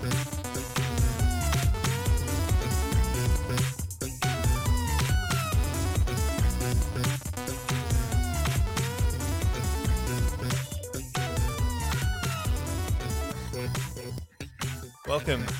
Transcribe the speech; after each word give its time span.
Welcome 0.00 0.12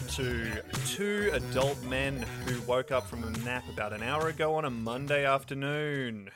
to 0.09 0.63
two 0.87 1.31
adult 1.35 1.83
men 1.83 2.23
who 2.47 2.63
woke 2.63 2.93
up 2.93 3.07
from 3.07 3.25
a 3.25 3.31
nap 3.41 3.65
about 3.69 3.93
an 3.93 4.03
hour 4.03 4.29
ago 4.29 4.55
on 4.55 4.65
a 4.65 4.71
Monday 4.71 5.27
afternoon. 5.27 6.31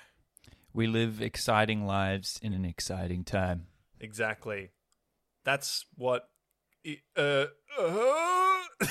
We 0.75 0.89
live 0.89 1.23
exciting 1.23 1.87
lives 1.87 2.39
in 2.43 2.53
an 2.53 2.67
exciting 2.67 3.25
time. 3.25 3.69
Exactly. 3.99 4.73
That's 5.45 5.87
what. 5.97 6.29
Uh, 7.17 7.47
uh, 7.79 8.59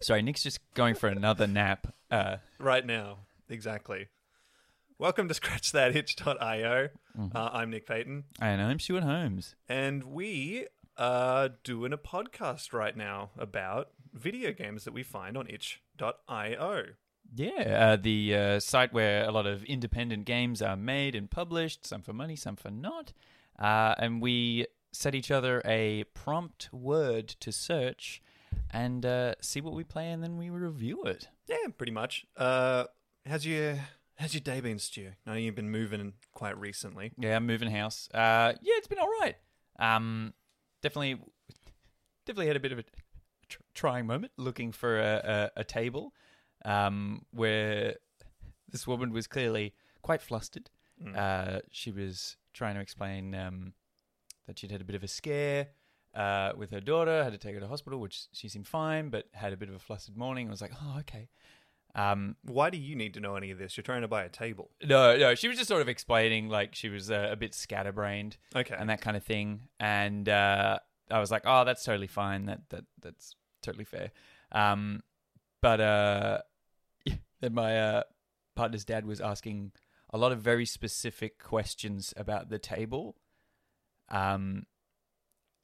Sorry, 0.00 0.22
Nick's 0.22 0.42
just 0.42 0.60
going 0.74 0.94
for 0.94 1.08
another 1.08 1.46
nap. 1.46 1.92
Uh, 2.10 2.36
right 2.58 2.84
now. 2.86 3.18
Exactly. 3.48 4.08
Welcome 4.98 5.28
to 5.28 5.34
Scratch 5.34 5.72
That 5.72 5.94
Itch.io. 5.96 6.88
Uh, 7.34 7.50
I'm 7.52 7.70
Nick 7.70 7.86
Payton, 7.86 8.24
and 8.40 8.62
I'm 8.62 8.78
Stuart 8.78 9.02
Holmes. 9.02 9.54
and 9.68 10.04
we 10.04 10.66
are 10.96 11.48
doing 11.48 11.92
a 11.92 11.98
podcast 11.98 12.72
right 12.72 12.96
now 12.96 13.30
about 13.38 13.90
video 14.12 14.52
games 14.52 14.84
that 14.84 14.92
we 14.92 15.02
find 15.02 15.36
on 15.36 15.48
itch.io. 15.48 16.84
Yeah, 17.34 17.50
uh, 17.92 17.96
the 17.96 18.34
uh, 18.34 18.60
site 18.60 18.92
where 18.92 19.24
a 19.24 19.30
lot 19.30 19.46
of 19.46 19.62
independent 19.64 20.24
games 20.24 20.62
are 20.62 20.76
made 20.76 21.14
and 21.14 21.30
published, 21.30 21.86
some 21.86 22.02
for 22.02 22.12
money, 22.12 22.36
some 22.36 22.56
for 22.56 22.70
not. 22.70 23.12
Uh, 23.58 23.94
and 23.98 24.22
we 24.22 24.66
set 24.92 25.14
each 25.14 25.30
other 25.30 25.62
a 25.64 26.04
prompt 26.14 26.68
word 26.72 27.28
to 27.28 27.52
search 27.52 28.22
and 28.70 29.04
uh, 29.04 29.34
see 29.40 29.60
what 29.60 29.74
we 29.74 29.84
play, 29.84 30.10
and 30.10 30.22
then 30.22 30.36
we 30.36 30.50
review 30.50 31.04
it. 31.04 31.28
Yeah, 31.46 31.56
pretty 31.76 31.92
much. 31.92 32.26
Uh, 32.36 32.84
how's 33.26 33.46
your 33.46 33.78
how's 34.16 34.34
your 34.34 34.40
day 34.40 34.60
been, 34.60 34.78
Stu? 34.78 35.10
I 35.26 35.30
know 35.30 35.36
you've 35.36 35.54
been 35.54 35.70
moving 35.70 36.14
quite 36.32 36.58
recently. 36.58 37.12
Yeah, 37.18 37.36
I'm 37.36 37.46
moving 37.46 37.70
house. 37.70 38.08
Uh, 38.12 38.52
yeah, 38.60 38.74
it's 38.76 38.88
been 38.88 38.98
all 38.98 39.10
right. 39.20 39.36
Um, 39.78 40.34
definitely, 40.82 41.18
definitely 42.26 42.48
had 42.48 42.56
a 42.56 42.60
bit 42.60 42.72
of 42.72 42.78
a 42.78 42.84
tr- 43.48 43.60
trying 43.74 44.06
moment 44.06 44.32
looking 44.36 44.72
for 44.72 44.98
a, 44.98 45.50
a, 45.56 45.60
a 45.60 45.64
table, 45.64 46.12
um, 46.64 47.24
where 47.30 47.94
this 48.70 48.86
woman 48.86 49.12
was 49.12 49.26
clearly 49.26 49.74
quite 50.02 50.20
flustered. 50.20 50.70
Uh, 51.14 51.60
she 51.70 51.92
was 51.92 52.36
trying 52.52 52.74
to 52.74 52.80
explain 52.80 53.32
um, 53.32 53.72
that 54.48 54.58
she'd 54.58 54.72
had 54.72 54.80
a 54.80 54.84
bit 54.84 54.96
of 54.96 55.04
a 55.04 55.08
scare 55.08 55.68
uh, 56.14 56.50
with 56.56 56.70
her 56.72 56.80
daughter, 56.80 57.22
had 57.22 57.32
to 57.32 57.38
take 57.38 57.54
her 57.54 57.60
to 57.60 57.68
hospital, 57.68 58.00
which 58.00 58.24
she 58.32 58.48
seemed 58.48 58.66
fine, 58.66 59.08
but 59.10 59.26
had 59.32 59.52
a 59.52 59.56
bit 59.56 59.68
of 59.68 59.76
a 59.76 59.78
flustered 59.78 60.16
morning. 60.16 60.48
I 60.48 60.50
was 60.50 60.60
like, 60.60 60.72
oh, 60.82 60.96
okay. 61.00 61.28
Um, 61.94 62.34
Why 62.42 62.70
do 62.70 62.78
you 62.78 62.96
need 62.96 63.14
to 63.14 63.20
know 63.20 63.36
any 63.36 63.50
of 63.50 63.58
this? 63.58 63.76
You're 63.76 63.82
trying 63.84 64.02
to 64.02 64.08
buy 64.08 64.24
a 64.24 64.28
table. 64.28 64.70
no, 64.84 65.16
no, 65.16 65.34
she 65.36 65.48
was 65.48 65.56
just 65.56 65.68
sort 65.68 65.82
of 65.82 65.88
explaining 65.88 66.48
like 66.48 66.74
she 66.74 66.88
was 66.88 67.10
uh, 67.10 67.28
a 67.30 67.36
bit 67.36 67.54
scatterbrained 67.54 68.36
Okay. 68.56 68.74
and 68.76 68.88
that 68.90 69.00
kind 69.00 69.16
of 69.16 69.22
thing. 69.22 69.62
And 69.78 70.28
uh, 70.28 70.78
I 71.10 71.18
was 71.20 71.30
like, 71.30 71.42
oh, 71.46 71.64
that's 71.64 71.84
totally 71.84 72.06
fine. 72.08 72.46
That 72.46 72.62
that 72.70 72.84
that's 73.02 73.34
totally 73.62 73.84
fair. 73.84 74.10
Um, 74.52 75.02
but 75.60 75.80
uh, 75.80 76.38
then 77.40 77.54
my 77.54 77.78
uh, 77.78 78.02
partner's 78.54 78.84
dad 78.84 79.04
was 79.06 79.20
asking 79.20 79.72
a 80.10 80.18
lot 80.18 80.32
of 80.32 80.40
very 80.40 80.66
specific 80.66 81.38
questions 81.42 82.14
about 82.16 82.48
the 82.48 82.58
table. 82.58 83.16
Um, 84.10 84.66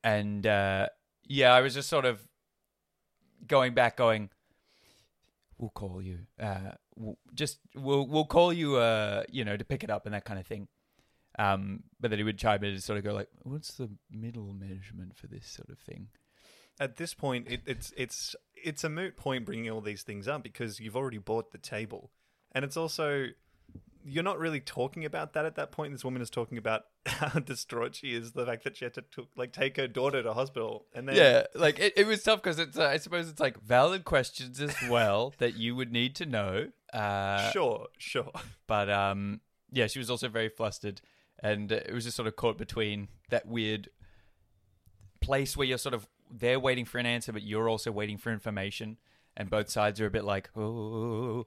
and 0.02 0.46
uh, 0.46 0.88
yeah, 1.24 1.54
I 1.54 1.60
was 1.60 1.74
just 1.74 1.88
sort 1.88 2.04
of 2.04 2.26
going 3.46 3.74
back, 3.74 3.96
going, 3.96 4.30
"We'll 5.58 5.70
call 5.70 6.02
you. 6.02 6.20
Uh, 6.40 6.72
we'll, 6.96 7.18
just 7.34 7.58
we'll 7.74 8.06
we'll 8.06 8.26
call 8.26 8.52
you. 8.52 8.76
Uh, 8.76 9.24
you 9.30 9.44
know, 9.44 9.56
to 9.56 9.64
pick 9.64 9.82
it 9.82 9.90
up 9.90 10.06
and 10.06 10.14
that 10.14 10.24
kind 10.24 10.38
of 10.38 10.46
thing." 10.46 10.68
Um, 11.38 11.82
but 11.98 12.10
then 12.10 12.18
he 12.18 12.24
would 12.24 12.38
chime 12.38 12.62
in 12.62 12.74
and 12.74 12.82
sort 12.82 12.98
of 12.98 13.04
go 13.04 13.14
like, 13.14 13.28
"What's 13.42 13.74
the 13.74 13.90
middle 14.10 14.52
measurement 14.52 15.16
for 15.16 15.26
this 15.26 15.46
sort 15.46 15.70
of 15.70 15.78
thing?" 15.78 16.08
At 16.78 16.96
this 16.96 17.14
point, 17.14 17.46
it, 17.48 17.62
it's 17.66 17.92
it's 17.96 18.36
it's 18.54 18.84
a 18.84 18.88
moot 18.88 19.16
point 19.16 19.46
bringing 19.46 19.70
all 19.70 19.80
these 19.80 20.02
things 20.02 20.28
up 20.28 20.42
because 20.42 20.80
you've 20.80 20.96
already 20.96 21.18
bought 21.18 21.50
the 21.52 21.58
table, 21.58 22.10
and 22.52 22.64
it's 22.64 22.76
also 22.76 23.28
you're 24.04 24.22
not 24.22 24.38
really 24.38 24.60
talking 24.60 25.04
about 25.04 25.32
that 25.32 25.46
at 25.46 25.56
that 25.56 25.72
point. 25.72 25.92
This 25.92 26.04
woman 26.04 26.20
is 26.20 26.30
talking 26.30 26.58
about 26.58 26.82
how 27.06 27.40
distraught 27.40 27.94
she 27.94 28.14
is, 28.14 28.32
the 28.32 28.44
fact 28.44 28.64
that 28.64 28.76
she 28.76 28.84
had 28.84 28.94
to 28.94 29.02
took, 29.02 29.28
like 29.36 29.52
take 29.52 29.76
her 29.76 29.88
daughter 29.88 30.22
to 30.22 30.32
hospital, 30.32 30.86
and 30.94 31.08
then 31.08 31.16
Yeah, 31.16 31.44
like 31.54 31.78
it, 31.78 31.94
it 31.96 32.06
was 32.06 32.22
tough 32.22 32.42
because 32.42 32.58
it's. 32.58 32.78
Uh, 32.78 32.86
I 32.86 32.98
suppose 32.98 33.28
it's 33.28 33.40
like 33.40 33.60
valid 33.60 34.04
questions 34.04 34.60
as 34.60 34.76
well 34.88 35.32
that 35.38 35.56
you 35.56 35.74
would 35.74 35.92
need 35.92 36.14
to 36.16 36.26
know. 36.26 36.68
Uh, 36.92 37.50
sure, 37.50 37.88
sure. 37.98 38.30
But 38.66 38.90
um, 38.90 39.40
yeah, 39.72 39.86
she 39.86 39.98
was 39.98 40.10
also 40.10 40.28
very 40.28 40.48
flustered, 40.48 41.00
and 41.42 41.72
it 41.72 41.92
was 41.92 42.04
just 42.04 42.16
sort 42.16 42.28
of 42.28 42.36
caught 42.36 42.58
between 42.58 43.08
that 43.30 43.46
weird 43.46 43.88
place 45.20 45.56
where 45.56 45.66
you're 45.66 45.78
sort 45.78 45.94
of 45.94 46.06
they're 46.30 46.60
waiting 46.60 46.84
for 46.84 46.98
an 46.98 47.06
answer, 47.06 47.32
but 47.32 47.42
you're 47.42 47.68
also 47.68 47.90
waiting 47.90 48.18
for 48.18 48.32
information, 48.32 48.98
and 49.36 49.48
both 49.48 49.70
sides 49.70 50.00
are 50.00 50.06
a 50.06 50.10
bit 50.10 50.24
like, 50.24 50.50
oh, 50.56 51.46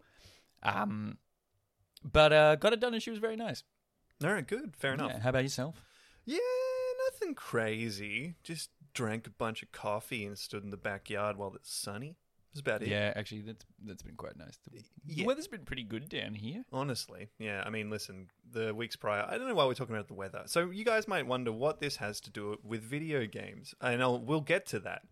um, 0.63 1.18
but 2.03 2.34
uh, 2.34 2.56
got 2.56 2.74
it 2.74 2.80
done, 2.80 2.94
and 2.94 3.02
she 3.03 3.09
was 3.09 3.19
very 3.19 3.35
nice. 3.35 3.63
All 4.24 4.31
right, 4.31 4.47
good, 4.47 4.75
fair 4.75 4.94
enough. 4.94 5.12
Yeah, 5.13 5.19
how 5.19 5.30
about 5.30 5.44
yourself? 5.44 5.81
Yeah, 6.25 6.38
nothing 7.12 7.35
crazy. 7.35 8.35
Just 8.44 8.69
drank 8.94 9.28
a 9.28 9.30
bunch 9.31 9.62
of 9.63 9.72
coffee 9.72 10.25
and 10.25 10.38
stood 10.38 10.63
in 10.63 10.72
the 10.72 10.78
backyard 10.78 11.38
while 11.38 11.53
it's 11.56 11.74
sunny. 11.74 12.18
That's 12.53 12.62
about 12.62 12.81
it. 12.81 12.88
Yeah, 12.88 13.13
actually, 13.16 13.41
that's 13.41 13.66
that's 13.86 14.02
been 14.02 14.16
quite 14.16 14.36
nice. 14.38 14.57
The 14.72 14.81
Yeah. 15.06 15.25
weather's 15.25 15.47
been 15.47 15.66
pretty 15.66 15.84
good 15.84 16.09
down 16.09 16.34
here. 16.34 16.63
Honestly, 16.74 17.30
yeah. 17.38 17.62
I 17.66 17.69
mean, 17.69 17.90
listen, 17.91 18.30
the 18.52 18.74
weeks 18.74 18.96
prior, 18.96 19.25
I 19.30 19.38
don't 19.38 19.47
know 19.47 19.53
why 19.53 19.66
we're 19.66 19.75
talking 19.75 19.94
about 19.96 20.07
the 20.07 20.16
weather. 20.16 20.41
So 20.47 20.72
you 20.72 20.84
guys 20.84 21.07
might 21.07 21.28
wonder 21.28 21.52
what 21.52 21.80
this 21.80 21.97
has 21.97 22.19
to 22.22 22.31
do 22.31 22.57
with 22.63 22.81
video 22.81 23.28
games, 23.28 23.75
and 23.80 24.02
I'll, 24.02 24.19
we'll 24.19 24.41
get 24.41 24.66
to 24.68 24.80
that. 24.80 25.03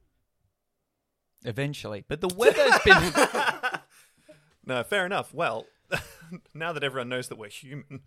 Eventually, 1.44 2.04
but 2.08 2.22
the 2.22 2.30
weather's 2.36 2.80
been 2.84 3.14
No, 4.66 4.82
fair 4.84 5.06
enough. 5.06 5.32
Well, 5.32 5.68
now 6.54 6.74
that 6.74 6.84
everyone 6.84 7.10
knows 7.10 7.28
that 7.30 7.38
we're 7.38 7.50
human, 7.50 8.02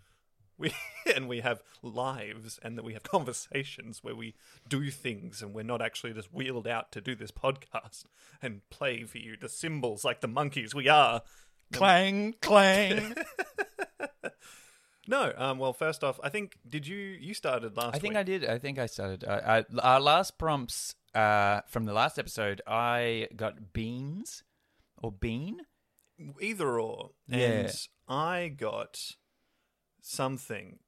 we 0.56 0.72
and 1.14 1.28
we 1.28 1.40
have 1.40 1.62
lives, 1.82 2.58
and 2.62 2.76
that 2.76 2.84
we 2.84 2.94
have 2.94 3.02
conversations 3.02 4.02
where 4.02 4.14
we 4.14 4.34
do 4.68 4.90
things, 4.90 5.42
and 5.42 5.54
we're 5.54 5.62
not 5.62 5.82
actually 5.82 6.12
just 6.12 6.32
wheeled 6.32 6.66
out 6.66 6.92
to 6.92 7.00
do 7.00 7.14
this 7.14 7.30
podcast 7.30 8.04
and 8.42 8.68
play 8.70 9.04
for 9.04 9.18
you 9.18 9.36
the 9.36 9.48
cymbals 9.48 10.04
like 10.04 10.20
the 10.20 10.28
monkeys 10.28 10.74
we 10.74 10.88
are. 10.88 11.22
clang 11.72 12.34
clang. 12.40 13.14
No, 15.08 15.32
um, 15.38 15.58
well, 15.58 15.72
first 15.72 16.04
off, 16.04 16.20
I 16.22 16.28
think 16.28 16.58
did 16.68 16.86
you 16.86 16.98
you 16.98 17.32
started 17.32 17.78
last? 17.78 17.96
I 17.96 17.98
think 17.98 18.12
week. 18.12 18.18
I 18.18 18.22
did. 18.24 18.44
I 18.44 18.58
think 18.58 18.78
I 18.78 18.84
started. 18.84 19.24
I, 19.24 19.60
I, 19.60 19.64
our 19.82 20.00
last 20.00 20.36
prompts 20.36 20.94
uh, 21.14 21.62
from 21.66 21.86
the 21.86 21.94
last 21.94 22.18
episode, 22.18 22.60
I 22.66 23.28
got 23.34 23.72
beans 23.72 24.44
or 25.02 25.10
bean. 25.10 25.62
Either 26.40 26.78
or, 26.80 27.10
Yeah. 27.26 27.70
I 28.08 28.48
got 28.48 28.98
something. 30.00 30.78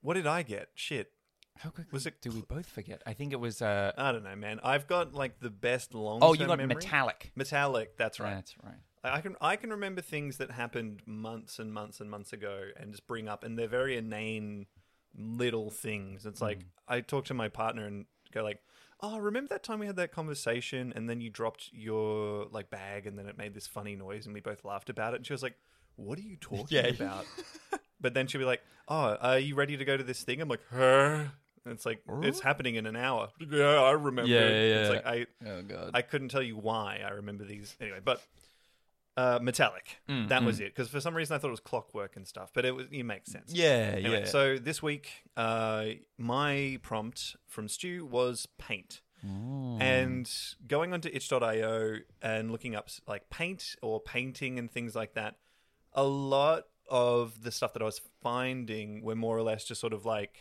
What 0.00 0.14
did 0.14 0.26
I 0.26 0.42
get? 0.42 0.68
Shit, 0.74 1.12
How 1.58 1.70
quickly 1.70 1.90
Was 1.92 2.06
it 2.06 2.20
do 2.20 2.30
we 2.30 2.42
both 2.42 2.66
forget? 2.66 3.02
I 3.06 3.12
think 3.14 3.32
it 3.32 3.40
was. 3.40 3.62
Uh, 3.62 3.92
I 3.96 4.12
don't 4.12 4.24
know, 4.24 4.36
man. 4.36 4.60
I've 4.62 4.86
got 4.86 5.14
like 5.14 5.40
the 5.40 5.50
best 5.50 5.94
long. 5.94 6.18
oh, 6.22 6.32
you 6.34 6.46
got 6.46 6.58
memory. 6.58 6.74
metallic. 6.74 7.32
Metallic. 7.36 7.96
That's 7.96 8.18
right. 8.20 8.34
That's 8.34 8.54
right. 8.62 8.74
I 9.04 9.16
I 9.16 9.20
can 9.20 9.36
I 9.40 9.56
can 9.56 9.70
remember 9.70 10.00
things 10.00 10.38
that 10.38 10.50
happened 10.50 11.02
months 11.06 11.58
and 11.58 11.72
months 11.72 12.00
and 12.00 12.10
months 12.10 12.32
ago, 12.32 12.68
and 12.76 12.90
just 12.90 13.06
bring 13.06 13.28
up, 13.28 13.44
and 13.44 13.58
they're 13.58 13.68
very 13.68 13.96
inane 13.96 14.66
little 15.16 15.70
things. 15.70 16.26
It's 16.26 16.40
like 16.42 16.64
I 16.88 17.00
talk 17.00 17.26
to 17.26 17.34
my 17.34 17.48
partner 17.48 17.86
and 17.86 18.06
go 18.32 18.42
like, 18.42 18.58
"Oh, 19.00 19.18
remember 19.18 19.48
that 19.48 19.62
time 19.62 19.78
we 19.80 19.86
had 19.86 19.96
that 19.96 20.12
conversation, 20.12 20.92
and 20.94 21.08
then 21.08 21.20
you 21.20 21.30
dropped 21.30 21.70
your 21.72 22.46
like 22.50 22.70
bag, 22.70 23.06
and 23.06 23.18
then 23.18 23.26
it 23.26 23.36
made 23.38 23.54
this 23.54 23.66
funny 23.66 23.96
noise, 23.96 24.26
and 24.26 24.34
we 24.34 24.40
both 24.40 24.64
laughed 24.64 24.90
about 24.90 25.14
it." 25.14 25.16
And 25.18 25.26
she 25.26 25.32
was 25.32 25.42
like, 25.42 25.56
"What 25.96 26.18
are 26.18 26.22
you 26.22 26.36
talking 26.36 26.66
Yeah. 26.70 26.86
about?" 27.00 27.26
but 28.00 28.14
then 28.14 28.26
she'll 28.26 28.40
be 28.40 28.44
like, 28.44 28.62
"Oh, 28.88 29.16
are 29.20 29.38
you 29.38 29.54
ready 29.54 29.76
to 29.76 29.84
go 29.84 29.96
to 29.96 30.04
this 30.04 30.22
thing?" 30.22 30.40
I'm 30.40 30.48
like, 30.48 30.62
"Huh." 30.70 31.24
And 31.66 31.72
it's 31.72 31.86
like 31.86 32.02
it's 32.22 32.40
happening 32.40 32.74
in 32.74 32.84
an 32.84 32.94
hour. 32.96 33.30
Yeah, 33.40 33.80
I 33.80 33.92
remember. 33.92 34.30
Yeah, 34.30 34.40
It's 34.48 34.88
yeah. 34.90 34.94
like 34.96 35.06
I 35.06 35.26
Oh 35.46 35.62
god. 35.62 35.92
I 35.94 36.02
couldn't 36.02 36.28
tell 36.28 36.42
you 36.42 36.58
why 36.58 37.00
I 37.02 37.10
remember 37.12 37.44
these 37.44 37.74
anyway, 37.80 38.00
but 38.04 38.22
uh, 39.16 39.38
metallic. 39.40 39.98
Mm, 40.08 40.28
that 40.28 40.42
was 40.42 40.60
it 40.60 40.74
because 40.74 40.88
for 40.88 41.00
some 41.00 41.14
reason 41.14 41.34
I 41.34 41.38
thought 41.38 41.48
it 41.48 41.52
was 41.52 41.60
clockwork 41.60 42.16
and 42.16 42.26
stuff, 42.26 42.50
but 42.52 42.64
it 42.64 42.74
was 42.74 42.86
it 42.90 43.04
makes 43.04 43.30
sense. 43.30 43.52
yeah, 43.52 43.94
Anyway, 43.96 44.20
yeah. 44.20 44.24
So 44.26 44.58
this 44.58 44.82
week, 44.82 45.10
uh, 45.36 45.86
my 46.18 46.78
prompt 46.82 47.36
from 47.46 47.68
Stu 47.68 48.06
was 48.06 48.46
paint. 48.58 49.00
Mm. 49.26 49.80
And 49.80 50.30
going 50.66 50.92
onto 50.92 51.08
itch.io 51.10 51.98
and 52.20 52.50
looking 52.50 52.74
up 52.74 52.88
like 53.06 53.30
paint 53.30 53.74
or 53.80 54.00
painting 54.00 54.58
and 54.58 54.70
things 54.70 54.94
like 54.94 55.14
that, 55.14 55.36
a 55.94 56.04
lot 56.04 56.64
of 56.90 57.42
the 57.42 57.50
stuff 57.50 57.72
that 57.72 57.82
I 57.82 57.86
was 57.86 58.00
finding 58.22 59.02
were 59.02 59.14
more 59.14 59.36
or 59.38 59.42
less 59.42 59.64
just 59.64 59.80
sort 59.80 59.94
of 59.94 60.04
like 60.04 60.40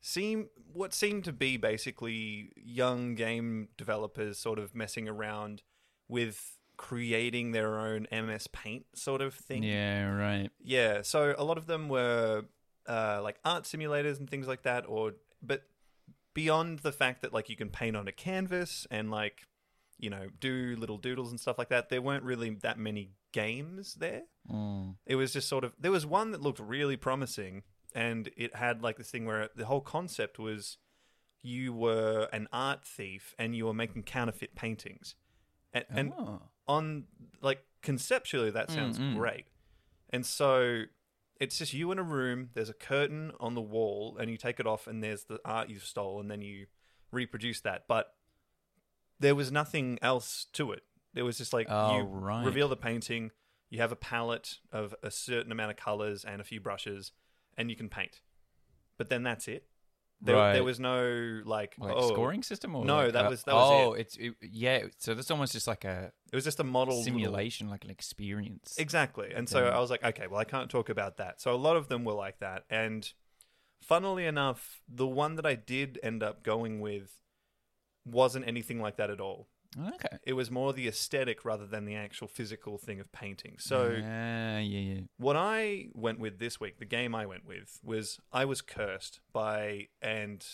seem 0.00 0.48
what 0.72 0.94
seemed 0.94 1.24
to 1.24 1.32
be 1.32 1.56
basically 1.56 2.52
young 2.56 3.14
game 3.14 3.68
developers 3.76 4.38
sort 4.38 4.58
of 4.58 4.74
messing 4.74 5.08
around 5.08 5.62
with 6.08 6.58
creating 6.80 7.52
their 7.52 7.78
own 7.78 8.06
MS 8.10 8.46
Paint 8.46 8.86
sort 8.94 9.20
of 9.20 9.34
thing. 9.34 9.62
Yeah, 9.62 10.10
right. 10.12 10.48
Yeah, 10.64 11.02
so 11.02 11.34
a 11.36 11.44
lot 11.44 11.58
of 11.58 11.66
them 11.66 11.90
were 11.90 12.44
uh, 12.88 13.20
like 13.22 13.38
art 13.44 13.64
simulators 13.64 14.18
and 14.18 14.28
things 14.30 14.48
like 14.48 14.62
that, 14.62 14.86
or 14.88 15.12
but 15.42 15.64
beyond 16.32 16.78
the 16.78 16.90
fact 16.90 17.20
that 17.20 17.34
like 17.34 17.50
you 17.50 17.56
can 17.56 17.68
paint 17.68 17.96
on 17.96 18.08
a 18.08 18.12
canvas 18.12 18.86
and 18.90 19.10
like 19.10 19.46
you 19.98 20.08
know 20.08 20.28
do 20.40 20.74
little 20.78 20.96
doodles 20.96 21.30
and 21.30 21.38
stuff 21.38 21.58
like 21.58 21.68
that, 21.68 21.90
there 21.90 22.00
weren't 22.00 22.24
really 22.24 22.48
that 22.62 22.78
many 22.78 23.10
games 23.32 23.96
there. 23.96 24.22
Mm. 24.50 24.94
It 25.04 25.16
was 25.16 25.34
just 25.34 25.50
sort 25.50 25.64
of 25.64 25.74
there 25.78 25.92
was 25.92 26.06
one 26.06 26.30
that 26.30 26.40
looked 26.40 26.60
really 26.60 26.96
promising, 26.96 27.62
and 27.94 28.30
it 28.38 28.56
had 28.56 28.82
like 28.82 28.96
this 28.96 29.10
thing 29.10 29.26
where 29.26 29.50
the 29.54 29.66
whole 29.66 29.82
concept 29.82 30.38
was 30.38 30.78
you 31.42 31.74
were 31.74 32.26
an 32.32 32.48
art 32.54 32.86
thief 32.86 33.34
and 33.38 33.54
you 33.54 33.66
were 33.66 33.74
making 33.74 34.04
counterfeit 34.04 34.54
paintings, 34.54 35.14
and, 35.74 35.84
and 35.90 36.12
Oh. 36.18 36.40
On 36.70 37.04
like 37.42 37.60
conceptually 37.82 38.50
that 38.50 38.70
sounds 38.70 38.98
Mm, 38.98 39.12
mm. 39.12 39.16
great. 39.16 39.46
And 40.10 40.24
so 40.24 40.82
it's 41.40 41.58
just 41.58 41.72
you 41.72 41.90
in 41.92 41.98
a 41.98 42.02
room 42.02 42.50
there's 42.54 42.68
a 42.68 42.74
curtain 42.74 43.32
on 43.40 43.54
the 43.54 43.60
wall 43.60 44.16
and 44.20 44.30
you 44.30 44.36
take 44.36 44.60
it 44.60 44.66
off 44.66 44.86
and 44.86 45.02
there's 45.02 45.24
the 45.24 45.38
art 45.44 45.68
you've 45.70 45.84
stole 45.84 46.20
and 46.20 46.30
then 46.30 46.42
you 46.42 46.66
reproduce 47.10 47.60
that. 47.62 47.84
But 47.88 48.12
there 49.18 49.34
was 49.34 49.50
nothing 49.50 49.98
else 50.02 50.46
to 50.52 50.72
it. 50.72 50.82
There 51.14 51.24
was 51.24 51.38
just 51.38 51.52
like 51.52 51.66
Oh, 51.68 51.96
you 51.96 52.02
right. 52.04 52.44
reveal 52.44 52.68
the 52.68 52.76
painting 52.76 53.30
you 53.68 53.80
have 53.80 53.92
a 53.92 53.96
palette 53.96 54.58
of 54.72 54.94
a 55.02 55.10
certain 55.10 55.52
amount 55.52 55.70
of 55.70 55.76
colors 55.76 56.24
and 56.24 56.40
a 56.40 56.44
few 56.44 56.60
brushes 56.60 57.12
and 57.56 57.70
you 57.70 57.76
can 57.76 57.88
paint. 57.88 58.20
But 58.98 59.08
then 59.08 59.22
that's 59.22 59.46
it 59.48 59.64
there, 60.22 60.36
Right. 60.36 60.52
there 60.52 60.64
was 60.64 60.78
no 60.78 61.40
like, 61.44 61.74
Like 61.78 61.94
oh 61.96 62.08
scoring 62.12 62.42
system 62.42 62.74
or 62.74 62.84
No, 62.84 63.04
like 63.04 63.12
that 63.14 63.26
a- 63.26 63.28
was- 63.30 63.42
that 63.44 63.54
was 63.54 63.70
oh, 63.72 63.92
it's 63.94 64.16
it, 64.16 64.34
yeah. 64.42 64.84
So 64.98 65.14
that's 65.14 65.30
almost 65.30 65.52
just 65.52 65.66
like 65.66 65.84
a 65.84 66.12
it 66.32 66.34
was 66.34 66.44
just 66.44 66.60
a 66.60 66.64
model 66.64 66.94
little- 66.98 67.04
simulation, 67.04 67.68
like 67.70 67.84
an 67.84 67.90
experience. 67.90 68.76
Exactly. 68.78 69.32
And 69.34 69.48
so 69.48 69.66
I 69.66 69.78
was 69.78 69.90
like, 69.90 70.04
okay, 70.04 70.26
well, 70.26 70.38
I 70.40 70.44
can't 70.44 70.70
talk 70.70 70.88
about 70.90 71.16
that. 71.16 71.40
So 71.40 71.54
a 71.54 71.56
lot 71.56 71.76
of 71.76 71.88
them 71.88 72.04
were 72.04 72.12
like 72.12 72.38
that. 72.40 72.64
And 72.70 73.10
funnily 73.82 74.26
enough, 74.26 74.82
the 74.88 75.06
one 75.06 75.36
that 75.36 75.46
I 75.46 75.54
did 75.54 75.98
end 76.02 76.22
up 76.22 76.42
going 76.42 76.80
with 76.80 77.10
wasn't 78.04 78.46
anything 78.46 78.80
like 78.80 78.96
that 78.96 79.10
at 79.10 79.20
all. 79.20 79.48
Okay. 79.78 80.18
It 80.24 80.32
was 80.32 80.50
more 80.50 80.72
the 80.72 80.88
aesthetic 80.88 81.44
rather 81.44 81.66
than 81.66 81.84
the 81.84 81.94
actual 81.94 82.26
physical 82.26 82.76
thing 82.76 82.98
of 82.98 83.12
painting. 83.12 83.56
So 83.58 83.90
yeah, 83.98 84.58
yeah, 84.58 84.78
yeah. 84.94 85.00
what 85.16 85.36
I 85.36 85.88
went 85.94 86.18
with 86.18 86.38
this 86.38 86.58
week, 86.58 86.78
the 86.78 86.84
game 86.84 87.14
I 87.14 87.26
went 87.26 87.46
with, 87.46 87.78
was 87.84 88.18
I 88.32 88.44
was 88.44 88.62
cursed 88.62 89.20
by, 89.32 89.88
and 90.02 90.44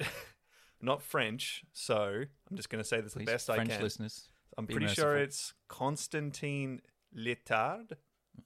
not 0.80 1.02
French, 1.02 1.64
so 1.72 2.22
I'm 2.50 2.56
just 2.56 2.70
going 2.70 2.82
to 2.82 2.88
say 2.88 3.00
this 3.00 3.12
Please, 3.12 3.26
the 3.26 3.32
best 3.32 3.46
French 3.46 3.70
I 3.70 3.74
can. 3.74 3.82
listeners. 3.82 4.28
I'm 4.56 4.66
pretty 4.66 4.88
sure 4.88 5.16
it's 5.16 5.54
Constantine 5.68 6.80
Letard. 7.16 7.92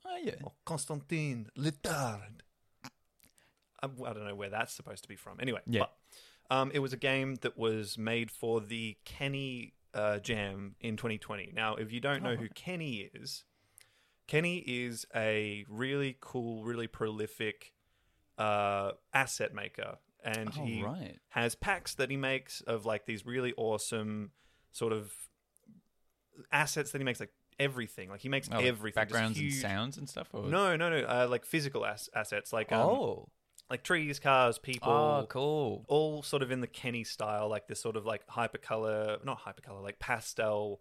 Oh 0.05 0.17
yeah. 0.22 0.34
or 0.43 0.52
Constantine 0.64 1.49
Letard. 1.56 2.40
I, 2.84 3.87
I 3.87 4.12
don't 4.12 4.25
know 4.26 4.34
where 4.34 4.50
that's 4.50 4.72
supposed 4.72 5.02
to 5.02 5.08
be 5.08 5.17
from. 5.17 5.38
Anyway, 5.40 5.61
Yeah. 5.67 5.82
but, 6.49 6.56
um, 6.56 6.70
it 6.75 6.79
was 6.81 6.93
a 6.93 6.96
game 6.96 7.37
that 7.43 7.56
was 7.58 7.96
made 7.99 8.31
for 8.31 8.61
the 8.61 8.96
Kenney 9.05 9.75
uh, 9.96 10.19
Jam 10.20 10.76
in 10.81 10.96
2020. 10.96 11.52
Now, 11.54 11.75
if 11.75 11.93
you 11.93 12.00
don't 12.00 12.22
know 12.22 12.31
Oh, 12.32 12.37
who 12.37 12.43
right. 12.43 12.54
Kenney 12.54 13.10
is, 13.14 13.44
Kenney 14.28 14.58
is 14.58 15.06
a 15.14 15.64
really 15.69 16.16
cool, 16.20 16.64
really 16.64 16.87
prolific 16.87 17.72
uh, 18.38 18.93
asset 19.14 19.54
maker, 19.54 19.96
and 20.22 20.50
Oh 20.50 20.62
he 20.62 20.82
right. 20.82 21.16
has 21.31 21.54
packs 21.54 21.94
that 21.94 22.10
he 22.10 22.16
makes 22.16 22.60
of 22.60 22.84
like 22.87 23.06
these 23.06 23.25
really 23.26 23.54
awesome 23.56 24.31
sort 24.72 24.93
of 24.93 25.12
assets 26.52 26.90
that 26.93 26.98
he 26.98 27.04
makes 27.04 27.20
like 27.20 27.32
everything 27.58 28.10
like 28.10 28.20
he 28.20 28.28
makes 28.28 28.50
Oh, 28.52 28.58
everything 28.58 29.00
backgrounds 29.00 29.38
and 29.38 29.52
sounds 29.52 29.96
and 29.96 30.08
stuff. 30.08 30.28
Or? 30.34 30.44
no 30.44 30.76
no 30.76 30.90
no 30.90 30.98
uh, 31.06 31.26
like 31.31 31.46
physical 31.46 31.87
ass- 31.87 32.10
assets 32.14 32.52
like 32.52 32.70
um, 32.72 32.90
Oh. 32.90 33.28
Like 33.68 33.82
trees 33.82 34.18
cars 34.20 34.58
people. 34.58 34.92
Oh, 34.92 35.26
cool. 35.28 35.84
all 35.88 36.22
sort 36.22 36.42
of 36.42 36.50
in 36.52 36.60
the 36.60 36.66
Kenney 36.68 37.02
style 37.04 37.48
like 37.48 37.66
this 37.66 37.80
sort 37.80 37.96
of 37.96 38.06
like 38.06 38.26
hypercolor 38.28 39.24
not 39.24 39.40
hypercolor 39.44 39.82
like 39.82 39.98
pastel 39.98 40.80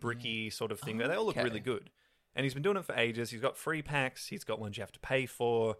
bricky 0.00 0.50
sort 0.50 0.72
of 0.72 0.80
thing. 0.80 1.00
Oh, 1.00 1.08
they 1.08 1.14
all 1.14 1.24
look 1.26 1.36
okay. 1.36 1.44
really 1.44 1.60
good. 1.60 1.90
And 2.34 2.42
he's 2.44 2.52
been 2.54 2.64
doing 2.64 2.76
it 2.76 2.84
for 2.84 2.94
ages. 2.96 3.30
He's 3.30 3.40
got 3.40 3.56
free 3.56 3.82
packs. 3.82 4.26
He's 4.26 4.42
got 4.42 4.58
ones 4.58 4.76
you 4.76 4.82
have 4.82 4.90
to 4.92 5.00
pay 5.00 5.26
for. 5.26 5.76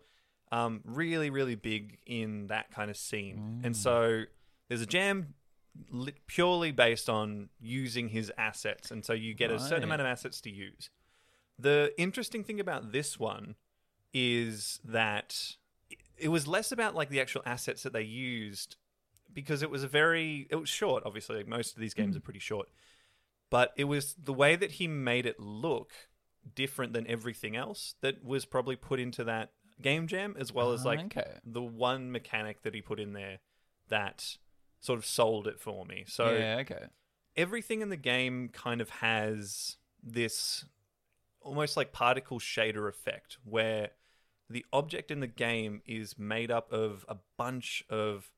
Um, 0.52 0.82
really 0.84 1.30
really 1.30 1.56
big 1.56 1.98
in 2.06 2.46
that 2.46 2.70
kind 2.70 2.90
of 2.90 2.96
scene. 2.96 3.60
And 3.64 3.74
Mm. 3.74 3.76
so 3.76 4.22
there's 4.68 4.82
a 4.82 4.86
jam 4.86 5.34
lit 5.90 6.24
purely 6.28 6.70
based 6.70 7.10
on 7.10 7.48
using 7.60 8.10
his 8.10 8.30
assets. 8.38 8.92
And 8.92 9.04
so 9.04 9.12
you 9.12 9.34
get 9.34 9.50
a 9.50 9.58
certain 9.58 9.82
amount 9.82 10.02
of 10.02 10.06
assets 10.06 10.40
to 10.42 10.50
use. 10.50 10.88
The 11.58 11.92
interesting 11.98 12.44
thing 12.44 12.60
about 12.60 12.92
this 12.92 13.18
one 13.18 13.56
is 14.12 14.78
that 14.84 15.56
it 16.18 16.28
was 16.28 16.46
less 16.46 16.72
about 16.72 16.94
like 16.94 17.08
the 17.08 17.20
actual 17.20 17.42
assets 17.46 17.82
that 17.82 17.92
they 17.92 18.02
used 18.02 18.76
because 19.32 19.62
it 19.62 19.70
was 19.70 19.82
a 19.82 19.88
very 19.88 20.46
it 20.50 20.56
was 20.56 20.68
short 20.68 21.02
obviously 21.04 21.42
most 21.44 21.74
of 21.74 21.80
these 21.80 21.94
games 21.94 22.14
mm. 22.14 22.18
are 22.18 22.22
pretty 22.22 22.38
short 22.38 22.68
but 23.50 23.72
it 23.76 23.84
was 23.84 24.14
the 24.14 24.32
way 24.32 24.56
that 24.56 24.72
he 24.72 24.88
made 24.88 25.26
it 25.26 25.38
look 25.38 25.92
different 26.54 26.92
than 26.92 27.06
everything 27.06 27.56
else 27.56 27.94
that 28.00 28.22
was 28.24 28.44
probably 28.44 28.76
put 28.76 29.00
into 29.00 29.24
that 29.24 29.50
game 29.82 30.06
jam 30.06 30.34
as 30.38 30.52
well 30.52 30.72
as 30.72 30.84
like 30.84 31.00
okay. 31.00 31.38
the 31.44 31.62
one 31.62 32.12
mechanic 32.12 32.62
that 32.62 32.74
he 32.74 32.80
put 32.80 33.00
in 33.00 33.12
there 33.12 33.38
that 33.88 34.36
sort 34.80 34.98
of 34.98 35.04
sold 35.04 35.46
it 35.46 35.58
for 35.58 35.84
me 35.84 36.04
so 36.06 36.32
yeah, 36.32 36.58
okay. 36.60 36.86
everything 37.36 37.80
in 37.80 37.88
the 37.88 37.96
game 37.96 38.48
kind 38.52 38.80
of 38.80 38.88
has 38.90 39.76
this 40.02 40.64
almost 41.40 41.76
like 41.76 41.92
particle 41.92 42.38
shader 42.38 42.88
effect 42.88 43.38
where 43.44 43.90
the 44.50 44.64
object 44.72 45.10
in 45.10 45.20
the 45.20 45.26
game 45.26 45.82
is 45.86 46.18
made 46.18 46.50
up 46.50 46.72
of 46.72 47.04
a 47.08 47.16
bunch 47.36 47.84
of 47.88 48.30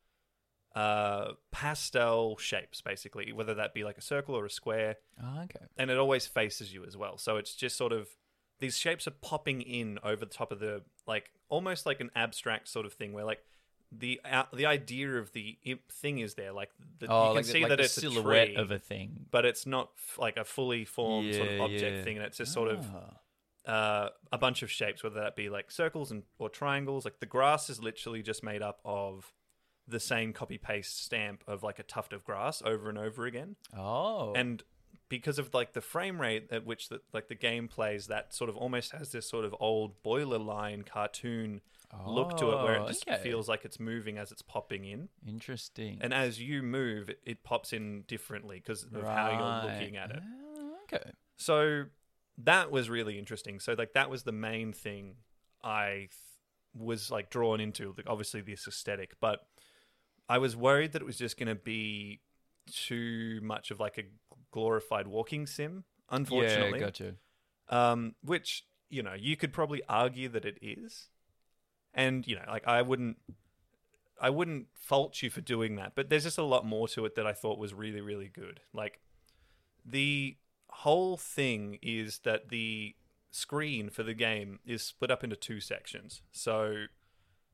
uh, 0.75 1.33
pastel 1.51 2.37
shapes, 2.37 2.81
basically, 2.83 3.33
whether 3.33 3.55
that 3.55 3.73
be 3.75 3.83
like 3.83 3.97
a 3.99 4.03
circle 4.03 4.35
or 4.35 4.45
a 4.45 4.51
square, 4.51 4.97
Oh, 5.23 5.41
okay. 5.45 5.65
and 5.79 5.91
it 5.91 5.97
always 5.99 6.27
faces 6.27 6.73
you 6.73 6.85
as 6.85 6.97
well. 6.97 7.17
So 7.19 7.37
it's 7.39 7.55
just 7.55 7.77
sort 7.77 7.93
of 7.93 8.09
these 8.59 8.77
shapes 8.77 9.07
are 9.07 9.13
popping 9.13 9.63
in 9.63 9.99
over 10.03 10.25
the 10.25 10.33
top 10.33 10.53
of 10.53 10.61
the 10.61 10.83
like 11.07 11.31
almost 11.49 11.87
like 11.87 12.01
an 12.01 12.11
abstract 12.15 12.69
sort 12.69 12.85
of 12.87 12.93
thing 12.93 13.13
where 13.13 13.25
like 13.25 13.41
the 13.93 14.21
uh, 14.31 14.45
the 14.55 14.67
idea 14.67 15.15
of 15.17 15.33
the 15.33 15.57
imp 15.65 15.91
thing 15.91 16.19
is 16.19 16.35
there, 16.35 16.53
like 16.53 16.71
the, 16.99 17.07
Oh, 17.09 17.23
you 17.23 17.29
can 17.29 17.35
like, 17.37 17.45
see 17.47 17.61
like 17.63 17.69
that 17.71 17.81
it's 17.81 17.97
a 17.97 18.01
silhouette 18.01 18.57
of 18.57 18.71
a 18.71 18.79
thing. 18.79 19.27
but 19.31 19.47
it's 19.47 19.65
not 19.67 19.91
f- 19.97 20.19
like 20.19 20.37
a 20.37 20.45
fully 20.45 20.85
formed 20.85 21.35
sort 21.35 21.49
of 21.53 21.61
object 21.63 21.97
yeah. 21.99 22.03
thing, 22.03 22.17
and 22.19 22.27
it's 22.27 22.37
just 22.37 22.53
sort 22.53 22.69
of 22.71 22.85
Ah. 22.95 23.15
Uh, 23.67 24.11
a 24.33 24.39
bunch 24.39 24.63
of 24.63 24.71
shapes, 24.71 25.03
whether 25.03 25.21
that 25.21 25.37
be 25.37 25.49
like 25.49 25.71
circles 25.71 26.11
and 26.11 26.23
or 26.39 26.49
triangles. 26.49 27.05
Like 27.05 27.21
the 27.21 27.27
grass 27.27 27.69
is 27.71 27.81
literally 27.83 28.23
just 28.23 28.43
made 28.43 28.63
up 28.63 28.81
of 28.85 29.33
the 29.89 30.01
same 30.01 30.33
copy 30.33 30.59
paste 30.59 31.03
stamp 31.05 31.45
of 31.47 31.63
like 31.63 31.79
a 31.79 31.83
tuft 31.85 32.13
of 32.13 32.25
grass 32.25 32.63
over 32.65 32.89
and 32.89 32.99
over 32.99 33.25
again, 33.27 33.57
Oh. 33.77 34.33
and 34.35 34.63
because 35.09 35.39
of 35.39 35.55
like 35.55 35.73
the 35.73 35.81
frame 35.81 36.21
rate 36.21 36.49
at 36.51 36.67
which 36.67 36.89
the, 36.89 37.01
like 37.13 37.29
the 37.29 37.37
game 37.37 37.69
plays, 37.69 38.09
that 38.09 38.35
sort 38.35 38.51
of 38.51 38.57
almost 38.57 38.91
has 38.91 39.13
this 39.13 39.29
sort 39.29 39.45
of 39.45 39.55
old 39.61 40.03
boiler 40.03 40.39
line 40.41 40.83
cartoon 40.83 41.61
look 42.05 42.37
to 42.37 42.51
it, 42.51 42.63
where 42.65 42.75
it 42.75 42.81
Oh, 42.83 42.89
just 42.89 43.09
okay. 43.09 43.23
feels 43.23 43.49
like 43.49 43.65
it's 43.65 43.79
moving 43.79 44.19
as 44.19 44.33
it's 44.33 44.43
popping 44.43 44.85
in. 44.85 45.09
interesting. 45.25 45.99
And 46.01 46.13
as 46.13 46.41
you 46.41 46.61
move, 46.65 47.09
it, 47.09 47.21
it 47.25 47.45
pops 47.45 47.73
in 47.73 48.03
differently 48.09 48.57
because 48.59 48.83
of 48.83 49.05
how 49.05 49.31
you're 49.63 49.73
looking 49.73 49.97
at 49.97 50.11
it. 50.11 50.23
Ah, 50.25 50.61
okay. 50.93 51.11
So 51.37 51.85
that 52.39 52.71
was 52.71 52.91
really 52.91 53.19
interesting. 53.19 53.61
So 53.61 53.75
like 53.77 53.93
that 53.95 54.11
was 54.11 54.23
the 54.25 54.33
main 54.33 54.73
thing 54.73 55.17
I 55.63 55.89
th- 55.89 56.11
was 56.75 57.11
like 57.11 57.31
drawn 57.31 57.61
into. 57.61 57.95
Like 57.97 58.07
obviously 58.09 58.41
this 58.43 58.67
aesthetic, 58.69 59.15
but 59.21 59.47
I 60.29 60.39
was 60.39 60.57
worried 60.57 60.93
that 60.93 61.03
it 61.03 61.07
was 61.07 61.17
just 61.17 61.39
going 61.39 61.49
to 61.49 61.55
be 61.55 62.21
too 62.71 63.41
much 63.43 63.71
of 63.71 63.81
like 63.81 63.97
a 63.99 64.03
glorified 64.51 65.07
walking 65.07 65.47
sim. 65.47 65.85
Unfortunately, 66.11 66.79
Yeah, 66.81 66.87
gotcha. 66.87 67.15
um, 67.69 68.15
which 68.23 68.65
you 68.91 69.03
know 69.03 69.15
you 69.15 69.37
could 69.37 69.53
probably 69.53 69.83
argue 69.89 70.29
that 70.29 70.45
it 70.45 70.59
is, 70.63 71.09
and 71.95 72.27
you 72.27 72.37
know 72.37 72.45
like 72.49 72.67
I 72.67 72.83
wouldn't. 72.83 73.17
I 74.19 74.31
wouldn't 74.31 74.69
fault 74.73 75.23
you 75.23 75.29
for 75.29 75.43
doing 75.43 75.77
that, 75.77 75.93
but 75.95 76.09
there's 76.09 76.23
just 76.25 76.39
a 76.39 76.43
lot 76.43 76.65
more 76.65 76.89
to 76.89 77.05
it 77.05 77.17
that 77.17 77.27
I 77.27 77.35
thought 77.35 77.59
was 77.59 77.75
really, 77.75 78.01
really 78.01 78.29
good. 78.33 78.61
Like 78.73 78.99
the 79.85 80.37
whole 80.81 81.17
thing 81.17 81.79
is 81.83 82.21
that 82.25 82.49
the 82.49 82.95
screen 83.31 83.91
for 83.91 84.03
the 84.03 84.15
game 84.15 84.61
is 84.65 84.83
split 84.83 85.11
up 85.11 85.23
into 85.25 85.37
two 85.37 85.61
sections. 85.61 86.23
So 86.33 86.85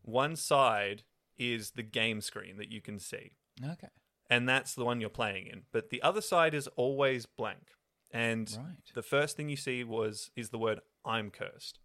one 0.02 0.36
side 0.36 1.02
is 1.38 1.72
the 1.72 1.82
game 1.82 2.20
screen 2.20 2.56
that 2.58 2.70
you 2.70 2.80
can 2.80 2.98
see, 2.98 3.32
Okay. 3.64 3.88
and 4.30 4.48
that's 4.48 4.74
the 4.74 4.84
one 4.84 5.00
you're 5.00 5.10
playing 5.10 5.46
in. 5.46 5.62
But 5.72 5.90
the 5.90 6.02
other 6.02 6.20
side 6.20 6.54
is 6.54 6.68
always 6.68 7.26
blank. 7.26 7.72
And 8.12 8.50
Right. 8.58 8.76
the 8.94 9.02
first 9.02 9.36
thing 9.36 9.48
you 9.48 9.56
see 9.56 9.82
was 9.84 10.30
is 10.36 10.50
the 10.50 10.58
word 10.58 10.80
I'm 11.04 11.30
cursed. 11.30 11.78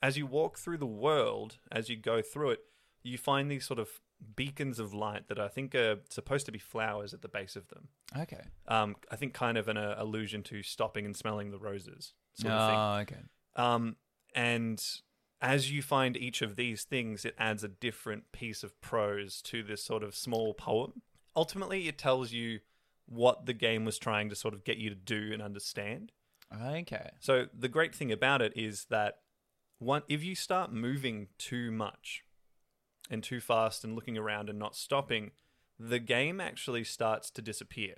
As 0.00 0.16
you 0.16 0.26
walk 0.26 0.58
through 0.58 0.78
the 0.78 0.86
world, 0.86 1.58
as 1.70 1.88
you 1.88 1.96
go 1.96 2.22
through 2.22 2.50
it, 2.52 2.60
you 3.02 3.18
find 3.18 3.50
these 3.50 3.66
sort 3.66 3.78
of 3.78 4.00
beacons 4.36 4.78
of 4.78 4.94
light 4.94 5.28
that 5.28 5.38
I 5.38 5.48
think 5.48 5.74
are 5.74 5.98
supposed 6.08 6.46
to 6.46 6.52
be 6.52 6.58
flowers 6.58 7.12
at 7.12 7.22
the 7.22 7.28
base 7.28 7.56
of 7.56 7.68
them. 7.68 7.88
Okay. 8.16 8.42
Um, 8.68 8.96
I 9.10 9.16
think 9.16 9.34
kind 9.34 9.58
of 9.58 9.68
an 9.68 9.76
uh, 9.76 9.94
allusion 9.98 10.42
to 10.44 10.62
stopping 10.62 11.04
and 11.04 11.16
smelling 11.16 11.50
the 11.50 11.58
roses 11.58 12.14
sort 12.34 12.52
of 12.52 12.70
thing. 12.70 12.78
Oh, 12.78 12.98
okay. 13.02 13.24
Um, 13.56 13.96
and 14.34 14.82
as 15.40 15.70
you 15.70 15.82
find 15.82 16.16
each 16.16 16.40
of 16.42 16.56
these 16.56 16.84
things, 16.84 17.24
it 17.24 17.34
adds 17.38 17.64
a 17.64 17.68
different 17.68 18.32
piece 18.32 18.62
of 18.62 18.80
prose 18.80 19.42
to 19.42 19.62
this 19.62 19.82
sort 19.82 20.02
of 20.02 20.14
small 20.14 20.54
poem. 20.54 21.02
Ultimately, 21.34 21.88
it 21.88 21.98
tells 21.98 22.32
you 22.32 22.60
what 23.06 23.46
the 23.46 23.52
game 23.52 23.84
was 23.84 23.98
trying 23.98 24.28
to 24.28 24.36
sort 24.36 24.54
of 24.54 24.64
get 24.64 24.78
you 24.78 24.88
to 24.88 24.94
do 24.94 25.30
and 25.32 25.42
understand. 25.42 26.12
Okay. 26.64 27.10
So 27.20 27.46
the 27.52 27.68
great 27.68 27.94
thing 27.94 28.12
about 28.12 28.40
it 28.42 28.52
is 28.54 28.86
that 28.90 29.18
one, 29.78 30.02
if 30.08 30.22
you 30.22 30.34
start 30.34 30.72
moving 30.72 31.28
too 31.38 31.72
much 31.72 32.22
and 33.10 33.22
too 33.22 33.40
fast 33.40 33.84
and 33.84 33.94
looking 33.94 34.16
around 34.16 34.48
and 34.48 34.58
not 34.58 34.74
stopping, 34.76 35.32
the 35.78 35.98
game 35.98 36.40
actually 36.40 36.84
starts 36.84 37.30
to 37.30 37.42
disappear. 37.42 37.96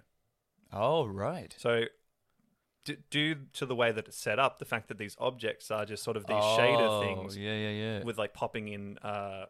Oh, 0.72 1.06
right. 1.06 1.54
So, 1.58 1.84
d- 2.84 2.96
due 3.10 3.36
to 3.52 3.66
the 3.66 3.74
way 3.76 3.92
that 3.92 4.08
it's 4.08 4.16
set 4.16 4.38
up, 4.38 4.58
the 4.58 4.64
fact 4.64 4.88
that 4.88 4.98
these 4.98 5.16
objects 5.20 5.70
are 5.70 5.84
just 5.84 6.02
sort 6.02 6.16
of 6.16 6.26
these 6.26 6.42
shader 6.42 6.88
Oh, 6.90 7.00
things 7.00 7.36
Yeah, 7.36 7.54
yeah, 7.54 7.70
yeah. 7.70 8.04
with 8.04 8.18
like 8.18 8.34
popping 8.34 8.68
in 8.68 8.98
uh, 8.98 9.46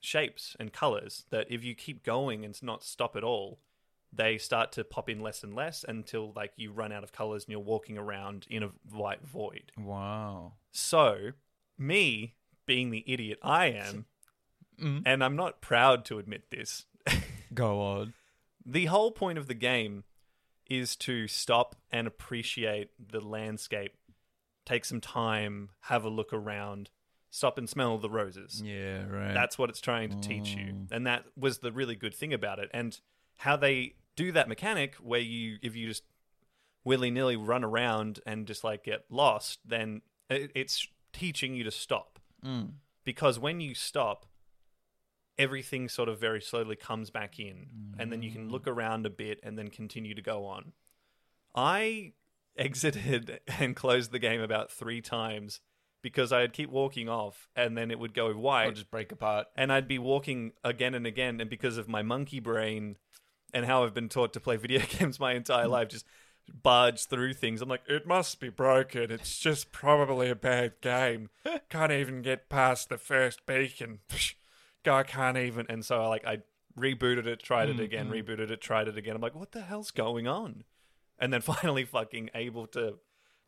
shapes 0.00 0.56
and 0.58 0.72
colors, 0.72 1.24
that 1.30 1.46
if 1.50 1.64
you 1.64 1.74
keep 1.74 2.04
going 2.04 2.44
and 2.44 2.60
not 2.62 2.82
stop 2.84 3.16
at 3.16 3.24
all, 3.24 3.58
they 4.12 4.38
start 4.38 4.72
to 4.72 4.84
pop 4.84 5.10
in 5.10 5.20
less 5.20 5.42
and 5.42 5.54
less 5.54 5.84
until 5.86 6.32
like 6.34 6.52
you 6.56 6.72
run 6.72 6.92
out 6.92 7.02
of 7.04 7.12
colors 7.12 7.44
and 7.44 7.50
you're 7.52 7.60
walking 7.60 7.98
around 7.98 8.46
in 8.48 8.62
a 8.62 8.70
white 8.90 9.22
void. 9.26 9.70
wow. 9.76 10.54
So, 10.72 11.32
me 11.76 12.36
being 12.64 12.90
the 12.90 13.04
idiot 13.06 13.38
I 13.42 13.66
am, 13.66 14.06
Mm. 14.80 15.02
and 15.06 15.24
I'm 15.24 15.36
not 15.36 15.60
proud 15.60 16.04
to 16.06 16.18
admit 16.18 16.50
this, 16.50 16.86
Go 17.54 17.80
on. 17.80 18.14
the 18.64 18.86
whole 18.86 19.10
point 19.10 19.38
of 19.38 19.46
the 19.48 19.54
game 19.54 20.04
is 20.68 20.96
to 20.96 21.26
stop 21.26 21.76
and 21.90 22.06
appreciate 22.06 22.90
the 23.10 23.20
landscape, 23.20 23.94
take 24.66 24.84
some 24.84 25.00
time, 25.00 25.70
have 25.82 26.04
a 26.04 26.08
look 26.10 26.32
around, 26.32 26.90
stop 27.30 27.56
and 27.58 27.68
smell 27.68 27.98
the 27.98 28.10
roses. 28.10 28.62
Yeah, 28.64 29.06
right. 29.06 29.32
That's 29.34 29.58
what 29.58 29.70
it's 29.70 29.80
trying 29.80 30.10
to 30.10 30.28
teach 30.28 30.54
you. 30.54 30.72
Mm. 30.72 30.92
And 30.92 31.06
that 31.06 31.24
was 31.36 31.58
the 31.58 31.72
really 31.72 31.96
good 31.96 32.14
thing 32.14 32.32
about 32.34 32.58
it. 32.58 32.70
And 32.74 32.98
how 33.36 33.56
they 33.56 33.94
do 34.14 34.32
that 34.32 34.48
mechanic 34.48 34.94
where 34.96 35.20
you 35.20 35.58
if 35.62 35.74
you 35.74 35.86
just 35.88 36.02
willy 36.84 37.10
nilly 37.10 37.36
run 37.36 37.64
around 37.64 38.20
and 38.26 38.46
just 38.46 38.62
like 38.64 38.84
get 38.84 39.04
lost, 39.10 39.60
then 39.64 40.02
it's 40.28 40.86
teaching 41.12 41.54
you 41.54 41.64
to 41.64 41.70
stop. 41.70 42.18
Mm. 42.44 42.72
Because 43.04 43.38
when 43.38 43.60
you 43.60 43.74
stop, 43.74 44.26
everything 45.38 45.88
sort 45.88 46.08
of 46.08 46.18
very 46.18 46.40
slowly 46.40 46.76
comes 46.76 47.10
back 47.10 47.38
in. 47.38 47.66
And 47.98 48.12
then 48.12 48.22
you 48.22 48.30
can 48.30 48.48
look 48.48 48.64
mm. 48.64 48.72
around 48.72 49.06
a 49.06 49.10
bit 49.10 49.40
and 49.42 49.56
then 49.56 49.68
continue 49.68 50.14
to 50.14 50.22
go 50.22 50.44
on. 50.46 50.72
I 51.54 52.12
exited 52.56 53.40
and 53.60 53.76
closed 53.76 54.10
the 54.10 54.18
game 54.18 54.40
about 54.40 54.70
three 54.70 55.00
times 55.00 55.60
because 56.02 56.32
I'd 56.32 56.52
keep 56.52 56.70
walking 56.70 57.08
off 57.08 57.48
and 57.56 57.76
then 57.76 57.90
it 57.90 57.98
would 57.98 58.14
go 58.14 58.32
white 58.32 58.74
just 58.74 58.90
break 58.90 59.12
apart. 59.12 59.46
and 59.56 59.72
I'd 59.72 59.88
be 59.88 59.98
walking 59.98 60.52
again 60.62 60.94
and 60.94 61.06
again, 61.06 61.40
and 61.40 61.50
because 61.50 61.76
of 61.76 61.88
my 61.88 62.02
monkey 62.02 62.40
brain 62.40 62.96
and 63.52 63.66
how 63.66 63.84
I've 63.84 63.94
been 63.94 64.08
taught 64.08 64.32
to 64.34 64.40
play 64.40 64.56
video 64.58 64.80
games 64.80 65.18
my 65.18 65.32
entire 65.32 65.68
life, 65.68 65.88
just 65.88 66.06
barge 66.62 67.06
through 67.06 67.34
things. 67.34 67.60
I'm 67.60 67.68
like, 67.68 67.82
it 67.88 68.06
must 68.06 68.40
be 68.40 68.48
broken. 68.48 69.10
It's 69.10 69.38
just 69.38 69.72
probably 69.72 70.30
a 70.30 70.34
bad 70.34 70.80
game. 70.80 71.30
Can't 71.68 71.92
even 71.92 72.22
get 72.22 72.48
past 72.48 72.88
the 72.88 72.98
first 72.98 73.44
beacon. 73.46 74.00
Guy 74.84 75.02
can't 75.02 75.36
even. 75.38 75.66
And 75.68 75.84
so 75.84 76.02
I 76.02 76.06
like 76.08 76.26
I 76.26 76.38
rebooted 76.78 77.26
it, 77.26 77.42
tried 77.42 77.68
it 77.68 77.80
again, 77.80 78.08
rebooted 78.10 78.50
it, 78.50 78.60
tried 78.60 78.88
it 78.88 78.96
again. 78.96 79.16
I'm 79.16 79.22
like, 79.22 79.34
what 79.34 79.52
the 79.52 79.62
hell's 79.62 79.90
going 79.90 80.26
on? 80.28 80.64
And 81.18 81.32
then 81.32 81.40
finally, 81.42 81.84
fucking 81.84 82.30
able 82.34 82.66
to 82.68 82.98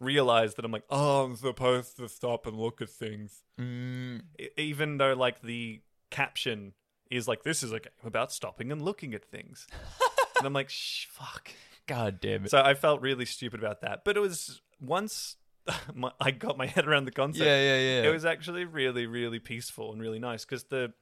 realize 0.01 0.55
that 0.55 0.65
I'm 0.65 0.73
like, 0.73 0.85
oh, 0.91 1.25
I'm 1.25 1.37
supposed 1.37 1.97
to 1.99 2.09
stop 2.09 2.47
and 2.47 2.57
look 2.59 2.81
at 2.83 2.89
things 2.91 3.43
Mm. 3.59 4.23
even 4.57 4.97
though 4.97 5.13
like 5.13 5.43
the 5.43 5.83
caption 6.11 6.73
is 7.11 7.29
like 7.29 7.43
this 7.43 7.63
is 7.63 7.71
a 7.73 7.81
game 7.81 7.93
about 8.05 8.33
stopping 8.33 8.73
and 8.73 8.81
looking 8.81 9.13
at 9.13 9.25
things 9.27 9.67
and 10.39 10.47
i'm 10.47 10.55
like 10.55 10.71
Shh, 10.71 11.05
fuck 11.11 11.51
God 11.87 12.19
damn 12.21 12.47
it. 12.47 12.51
so 12.51 12.63
i 12.63 12.73
felt 12.73 13.03
really 13.03 13.27
stupid 13.27 13.61
about 13.61 13.83
that 13.83 14.03
but 14.05 14.17
it 14.17 14.21
was 14.21 14.63
once 14.81 15.37
my, 15.95 16.11
i 16.19 16.31
got 16.31 16.57
my 16.57 16.65
head 16.67 16.87
around 16.87 17.05
the 17.05 17.11
concept 17.11 17.45
yeah, 17.45 17.61
yeah, 17.61 17.77
yeah. 17.77 18.09
it 18.09 18.13
was 18.13 18.25
actually 18.25 18.65
really 18.65 19.07
really 19.07 19.39
peaceful 19.39 19.93
and 19.93 20.01
really 20.01 20.19
nice 20.19 20.47
because 20.47 20.65
the 20.65 20.93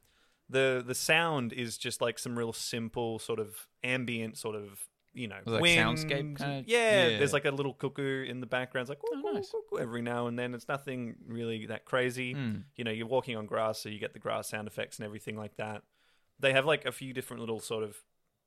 the 0.48 0.82
the 0.86 0.94
sound 0.94 1.52
is 1.52 1.76
just 1.78 2.00
like 2.00 2.18
some 2.18 2.38
real 2.38 2.52
simple 2.52 3.18
sort 3.18 3.38
of 3.38 3.66
ambient 3.84 4.36
sort 4.38 4.56
of 4.56 4.88
you 5.14 5.26
know 5.28 5.36
Like 5.46 5.62
wind. 5.62 5.80
soundscape 5.98 6.36
kinda- 6.38 6.64
yeah, 6.66 7.08
yeah. 7.08 7.18
there's 7.18 7.32
like 7.32 7.44
a 7.46 7.50
little 7.50 7.72
cuckoo 7.74 8.24
in 8.24 8.40
the 8.40 8.46
background 8.46 8.82
it's 8.84 8.88
like 8.90 9.00
Oh, 9.04 9.16
cuckoo, 9.22 9.34
nice. 9.34 9.50
cuckoo 9.50 9.82
every 9.82 10.02
now 10.02 10.26
and 10.26 10.38
then 10.38 10.54
it's 10.54 10.68
nothing 10.68 11.16
really 11.26 11.66
that 11.66 11.84
crazy 11.84 12.34
Mm. 12.34 12.64
you 12.76 12.84
know, 12.84 12.90
you're 12.90 13.06
walking 13.06 13.36
on 13.36 13.46
grass, 13.46 13.80
so 13.80 13.88
you 13.88 13.98
get 13.98 14.12
the 14.12 14.18
grass 14.18 14.48
sound 14.48 14.68
effects 14.68 14.98
and 14.98 15.06
everything 15.06 15.36
like 15.36 15.56
that. 15.56 15.82
They 16.38 16.52
have 16.52 16.66
like 16.66 16.84
a 16.86 16.92
few 16.92 17.12
different 17.12 17.40
little 17.40 17.58
sort 17.60 17.82
of 17.84 17.96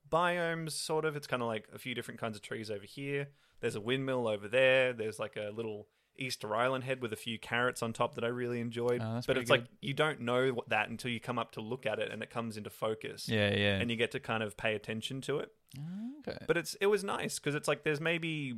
biomes, 0.10 0.72
sort 0.72 1.05
of. 1.05 1.15
It's 1.15 1.27
kind 1.27 1.41
of 1.41 1.48
like 1.48 1.67
a 1.74 1.77
few 1.79 1.93
different 1.96 2.20
kinds 2.20 2.36
of 2.36 2.41
trees 2.41 2.70
over 2.72 2.86
here. 2.86 3.29
There's 3.60 3.75
a 3.75 3.81
windmill 3.81 4.27
over 4.27 4.48
there. 4.48 4.93
There's 4.93 5.20
like 5.20 5.36
a 5.36 5.51
little 5.53 5.88
Easter 6.18 6.56
Island 6.56 6.84
head 6.84 7.01
with 7.01 7.13
a 7.13 7.15
few 7.15 7.39
carrots 7.39 7.82
on 7.82 7.94
top 7.94 8.15
that 8.15 8.24
I 8.24 8.27
really 8.27 8.60
enjoyed. 8.60 9.01
Oh, 9.03 9.22
but 9.25 9.38
it's 9.38 9.50
like 9.50 9.65
you 9.82 9.94
don't 9.94 10.22
know 10.22 10.50
what 10.50 10.70
that 10.70 10.89
until 10.89 11.10
you 11.12 11.20
come 11.20 11.39
up 11.39 11.51
to 11.53 11.62
look 11.62 11.86
at 11.86 12.00
it 12.00 12.12
and 12.12 12.22
it 12.22 12.30
comes 12.30 12.58
into 12.58 12.70
focus. 12.70 13.27
Yeah, 13.27 13.53
yeah. 13.56 13.77
And 13.80 13.89
you 13.89 13.98
get 13.98 14.12
to 14.12 14.20
kind 14.20 14.44
of 14.44 14.56
pay 14.58 14.75
attention 14.75 15.22
to 15.22 15.39
it. 15.39 15.51
okay. 16.27 16.38
But 16.48 16.58
it's 16.58 16.75
it 16.82 16.88
was 16.88 17.03
nice 17.03 17.39
because 17.39 17.56
it's 17.56 17.68
like 17.68 17.84
there's 17.84 18.01
maybe, 18.01 18.56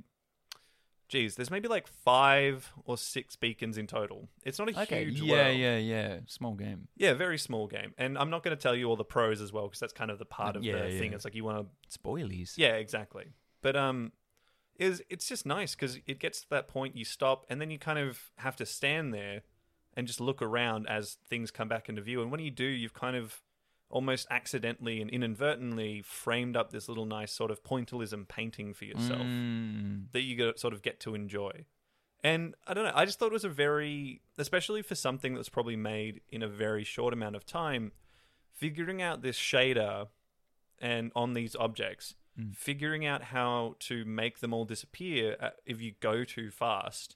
geez, 1.08 1.36
there's 1.36 1.52
maybe 1.52 1.68
like 1.68 1.88
five 1.88 2.72
or 2.86 2.98
six 2.98 3.36
beacons 3.36 3.78
in 3.78 3.88
total. 3.88 4.28
It's 4.44 4.60
not 4.60 4.70
a 4.70 4.82
okay. 4.82 5.06
huge 5.06 5.22
Yeah, 5.22 5.48
world. 5.48 5.58
yeah, 5.58 5.78
yeah. 5.78 6.20
Small 6.28 6.56
game. 6.56 6.88
Yeah, 6.98 7.14
very 7.14 7.38
small 7.38 7.68
game. 7.68 7.94
And 7.98 8.18
I'm 8.18 8.30
not 8.30 8.44
going 8.44 8.56
to 8.58 8.62
tell 8.62 8.76
you 8.76 8.86
all 8.90 8.96
the 8.96 9.06
prose 9.06 9.42
as 9.42 9.54
well 9.54 9.68
because 9.68 9.80
that's 9.80 9.94
kind 9.94 10.12
of 10.12 10.20
the 10.20 10.26
part 10.26 10.56
of 10.56 10.64
Yeah, 10.64 10.84
the 10.88 10.98
thing. 11.00 11.14
It's 11.14 11.24
like 11.26 11.36
you 11.36 11.44
want 11.44 11.68
to 11.92 12.00
Spoilies. 12.00 12.54
Yeah, 12.58 12.74
exactly. 12.74 13.26
But 13.62 13.76
um 13.76 14.12
is 14.78 15.04
it's 15.10 15.28
just 15.28 15.46
nice 15.46 15.76
cuz 15.76 16.00
it 16.08 16.20
gets 16.20 16.42
to 16.42 16.50
that 16.50 16.68
point 16.68 16.96
you 16.98 17.06
stop 17.06 17.46
and 17.50 17.62
then 17.62 17.70
you 17.70 17.78
kind 17.80 18.00
of 18.00 18.32
have 18.38 18.56
to 18.56 18.66
stand 18.66 19.14
there 19.14 19.42
and 19.96 20.08
just 20.08 20.20
look 20.20 20.42
around 20.42 20.88
as 20.88 21.18
things 21.28 21.52
come 21.52 21.68
back 21.68 21.88
into 21.90 22.02
view 22.02 22.22
and 22.22 22.32
when 22.32 22.40
you 22.40 22.50
do 22.52 22.66
you've 22.66 22.94
kind 22.94 23.16
of 23.16 23.42
almost 23.90 24.26
accidentally 24.32 25.00
and 25.00 25.10
inadvertently 25.12 26.02
framed 26.02 26.58
up 26.58 26.72
this 26.72 26.90
little 26.90 27.06
nice 27.06 27.32
sort 27.32 27.52
of 27.52 27.62
pointillism 27.64 28.28
painting 28.28 28.74
for 28.74 28.86
yourself 28.86 29.22
Mm. 29.22 30.12
that 30.14 30.22
you 30.22 30.54
sort 30.58 30.74
of 30.74 30.82
get 30.82 31.00
to 31.02 31.14
enjoy. 31.14 31.66
And 32.24 32.56
I 32.66 32.74
don't 32.74 32.86
know, 32.86 32.92
I 32.96 33.06
just 33.06 33.20
thought 33.20 33.28
it 33.28 33.34
was 33.34 33.44
a 33.44 33.50
very, 33.50 34.22
especially 34.38 34.82
for 34.82 34.96
something 34.96 35.36
that's 35.36 35.50
probably 35.50 35.76
made 35.76 36.22
in 36.30 36.42
a 36.42 36.48
very 36.48 36.84
short 36.84 37.14
amount 37.14 37.36
of 37.36 37.46
time, 37.46 37.92
figuring 38.52 39.02
out 39.02 39.22
this 39.22 39.38
shader 39.38 40.08
and 40.80 41.12
on 41.16 41.34
these 41.34 41.56
objects, 41.56 42.16
Mm. 42.40 42.56
figuring 42.56 43.06
out 43.06 43.22
how 43.26 43.76
to 43.80 44.06
make 44.06 44.40
them 44.40 44.54
all 44.54 44.66
disappear 44.66 45.38
uh, 45.40 45.50
if 45.66 45.82
you 45.82 45.94
go 46.00 46.24
too 46.24 46.50
fast, 46.50 47.16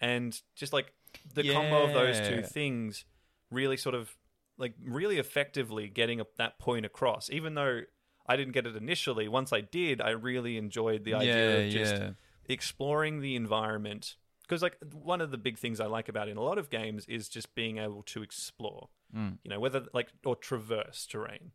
and 0.00 0.40
just 0.56 0.72
like 0.72 0.92
the 1.34 1.52
combo 1.52 1.84
of 1.84 1.92
those 1.92 2.20
two 2.20 2.42
things 2.42 3.04
really 3.50 3.76
sort 3.76 3.94
of 3.94 4.16
like 4.58 4.74
really 4.84 5.18
effectively 5.18 5.88
getting 5.88 6.20
that 6.36 6.58
point 6.58 6.84
across, 6.86 7.30
even 7.30 7.54
though. 7.54 7.82
I 8.26 8.36
didn't 8.36 8.52
get 8.52 8.64
it 8.64 8.76
initially. 8.76 9.26
Once 9.26 9.52
I 9.52 9.60
did, 9.60 10.00
I 10.00 10.10
really 10.10 10.56
enjoyed 10.56 11.02
the 11.02 11.14
idea 11.14 11.58
yeah, 11.58 11.64
of 11.64 11.72
just 11.72 11.94
yeah. 11.96 12.10
exploring 12.48 13.20
the 13.20 13.34
environment 13.34 14.14
because 14.42 14.62
like 14.62 14.76
one 14.92 15.20
of 15.20 15.30
the 15.30 15.38
big 15.38 15.58
things 15.58 15.80
i 15.80 15.86
like 15.86 16.08
about 16.08 16.28
in 16.28 16.36
a 16.36 16.42
lot 16.42 16.58
of 16.58 16.70
games 16.70 17.06
is 17.06 17.28
just 17.28 17.54
being 17.54 17.78
able 17.78 18.02
to 18.02 18.22
explore 18.22 18.88
Mm. 19.16 19.38
you 19.42 19.50
know 19.50 19.58
whether 19.58 19.86
like 19.92 20.12
or 20.24 20.36
traverse 20.36 21.04
terrain 21.06 21.50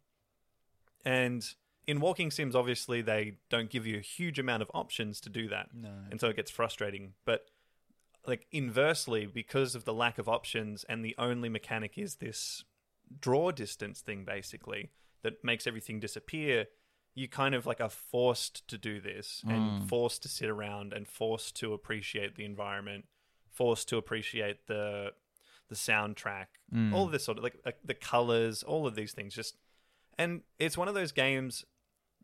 and 1.05 1.55
in 1.87 1.99
walking 1.99 2.31
sims 2.31 2.55
obviously 2.55 3.01
they 3.01 3.37
don't 3.49 3.69
give 3.69 3.85
you 3.85 3.97
a 3.97 4.01
huge 4.01 4.39
amount 4.39 4.61
of 4.63 4.71
options 4.73 5.19
to 5.21 5.29
do 5.29 5.47
that 5.49 5.69
No. 5.73 5.91
and 6.11 6.19
so 6.19 6.29
it 6.29 6.35
gets 6.35 6.51
frustrating 6.51 7.13
but 7.25 7.45
like 8.27 8.47
inversely 8.51 9.25
because 9.27 9.75
of 9.75 9.85
the 9.85 9.93
lack 9.93 10.17
of 10.17 10.27
options 10.27 10.83
and 10.89 11.03
the 11.05 11.15
only 11.17 11.49
mechanic 11.49 11.97
is 11.97 12.15
this 12.15 12.63
draw 13.19 13.51
distance 13.51 14.01
thing 14.01 14.25
basically 14.25 14.89
that 15.21 15.43
makes 15.43 15.67
everything 15.67 15.99
disappear 15.99 16.65
you 17.13 17.27
kind 17.29 17.55
of 17.55 17.65
like 17.65 17.79
are 17.79 17.89
forced 17.89 18.67
to 18.67 18.77
do 18.77 18.99
this 18.99 19.41
and 19.47 19.83
Mm. 19.83 19.87
forced 19.87 20.21
to 20.23 20.27
sit 20.27 20.49
around 20.49 20.91
and 20.91 21.07
forced 21.07 21.55
to 21.57 21.73
appreciate 21.73 22.35
the 22.35 22.45
environment 22.45 23.05
forced 23.51 23.87
to 23.89 23.97
appreciate 23.97 24.65
the 24.67 25.13
the 25.69 25.75
soundtrack 25.75 26.47
Mm. 26.73 26.93
all 26.93 27.05
of 27.05 27.11
this 27.11 27.23
sort 27.23 27.37
of 27.37 27.43
like, 27.43 27.57
like 27.65 27.77
the 27.83 27.93
colors 27.93 28.63
all 28.63 28.87
of 28.87 28.95
these 28.95 29.13
things 29.13 29.33
just 29.35 29.55
and 30.17 30.41
it's 30.59 30.77
one 30.77 30.87
of 30.87 30.93
those 30.95 31.11
games 31.11 31.63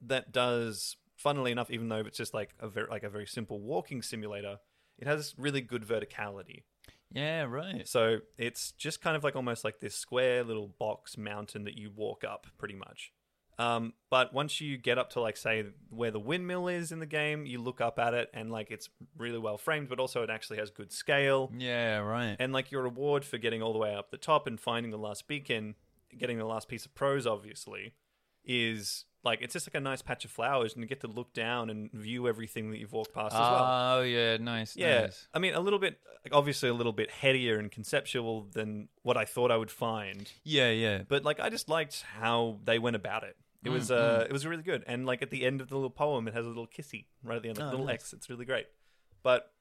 that 0.01 0.31
does 0.31 0.97
funnily 1.15 1.51
enough 1.51 1.69
even 1.69 1.87
though 1.89 1.99
it's 1.99 2.17
just 2.17 2.33
like 2.33 2.53
a 2.59 2.67
very 2.67 2.87
like 2.89 3.03
a 3.03 3.09
very 3.09 3.27
simple 3.27 3.59
walking 3.59 4.01
simulator 4.01 4.57
it 4.97 5.07
has 5.07 5.35
really 5.37 5.61
good 5.61 5.83
verticality 5.83 6.63
Yeah, 7.13 7.43
right. 7.43 7.87
So 7.87 8.19
it's 8.37 8.71
just 8.71 9.01
kind 9.01 9.17
of 9.17 9.23
like 9.23 9.35
almost 9.35 9.63
like 9.63 9.79
this 9.79 9.95
square 9.95 10.43
little 10.43 10.69
box 10.79 11.17
mountain 11.17 11.65
that 11.65 11.77
you 11.77 11.91
walk 11.93 12.23
up 12.23 12.47
pretty 12.57 12.75
much. 12.75 13.11
Um, 13.59 13.93
but 14.09 14.33
once 14.33 14.59
you 14.61 14.77
get 14.77 14.97
up 14.97 15.11
to 15.11 15.21
like 15.21 15.37
say 15.37 15.65
where 15.89 16.09
the 16.09 16.19
windmill 16.19 16.67
is 16.67 16.91
in 16.91 16.99
the 16.99 17.05
game, 17.05 17.45
you 17.45 17.61
look 17.61 17.81
up 17.81 17.99
at 17.99 18.13
it 18.13 18.29
and 18.33 18.49
like 18.49 18.71
it's 18.71 18.89
really 19.17 19.37
well 19.37 19.57
framed, 19.57 19.89
but 19.89 19.99
also 19.99 20.23
it 20.23 20.29
actually 20.29 20.57
has 20.57 20.71
good 20.71 20.91
scale. 20.91 21.51
Yeah, 21.55 21.97
right. 21.97 22.37
And 22.39 22.53
like 22.53 22.71
your 22.71 22.83
reward 22.83 23.25
for 23.25 23.37
getting 23.37 23.61
all 23.61 23.73
the 23.73 23.79
way 23.79 23.93
up 23.93 24.09
the 24.09 24.17
top 24.17 24.47
and 24.47 24.59
finding 24.59 24.91
the 24.91 24.97
last 24.97 25.27
beacon, 25.27 25.75
getting 26.17 26.37
the 26.37 26.45
last 26.45 26.69
piece 26.69 26.85
of 26.85 26.95
prose, 26.95 27.27
obviously, 27.27 27.93
is 28.45 29.05
like 29.23 29.41
it's 29.41 29.53
just 29.53 29.67
like 29.67 29.75
a 29.75 29.79
nice 29.79 30.01
patch 30.01 30.25
of 30.25 30.31
flowers, 30.31 30.73
and 30.73 30.81
you 30.83 30.87
get 30.87 31.01
to 31.01 31.07
look 31.07 31.31
down 31.33 31.69
and 31.69 31.91
view 31.91 32.27
everything 32.27 32.71
that 32.71 32.79
you've 32.79 32.91
walked 32.93 33.13
past 33.13 33.35
as 33.35 33.39
well. 33.41 33.67
Oh, 33.97 34.01
yeah, 34.01 34.37
nice. 34.37 34.75
Yeah, 34.75 35.01
nice. 35.01 35.27
I 35.33 35.37
mean, 35.39 35.53
a 35.53 35.59
little 35.59 35.77
bit, 35.77 35.99
like, 36.25 36.33
obviously, 36.33 36.69
a 36.69 36.73
little 36.73 36.91
bit 36.91 37.11
headier 37.11 37.59
and 37.59 37.71
conceptual 37.71 38.47
than 38.53 38.87
what 39.03 39.17
I 39.17 39.25
thought 39.25 39.51
I 39.51 39.57
would 39.57 39.69
find. 39.69 40.31
Yeah, 40.43 40.71
yeah. 40.71 41.03
But 41.07 41.23
like, 41.23 41.39
I 41.39 41.49
just 41.49 41.69
liked 41.69 42.01
how 42.19 42.59
they 42.65 42.79
went 42.79 42.95
about 42.95 43.23
it. 43.23 43.35
It 43.63 43.69
Mm, 43.69 43.73
was, 43.73 43.91
uh, 43.91 44.25
it 44.27 44.33
was 44.33 44.43
really 44.47 44.63
good. 44.63 44.83
And 44.87 45.05
like 45.05 45.21
at 45.21 45.29
the 45.29 45.45
end 45.45 45.61
of 45.61 45.69
the 45.69 45.75
little 45.75 45.91
poem, 45.91 46.27
it 46.27 46.33
has 46.33 46.45
a 46.45 46.49
little 46.49 46.65
kissy 46.65 47.05
right 47.23 47.35
at 47.35 47.43
the 47.43 47.49
end, 47.49 47.59
like 47.59 47.67
Oh, 47.67 47.69
a 47.69 47.71
little 47.71 47.85
nice. 47.85 47.93
X. 48.01 48.13
It's 48.13 48.27
really 48.27 48.45
great. 48.45 48.65
But 49.21 49.51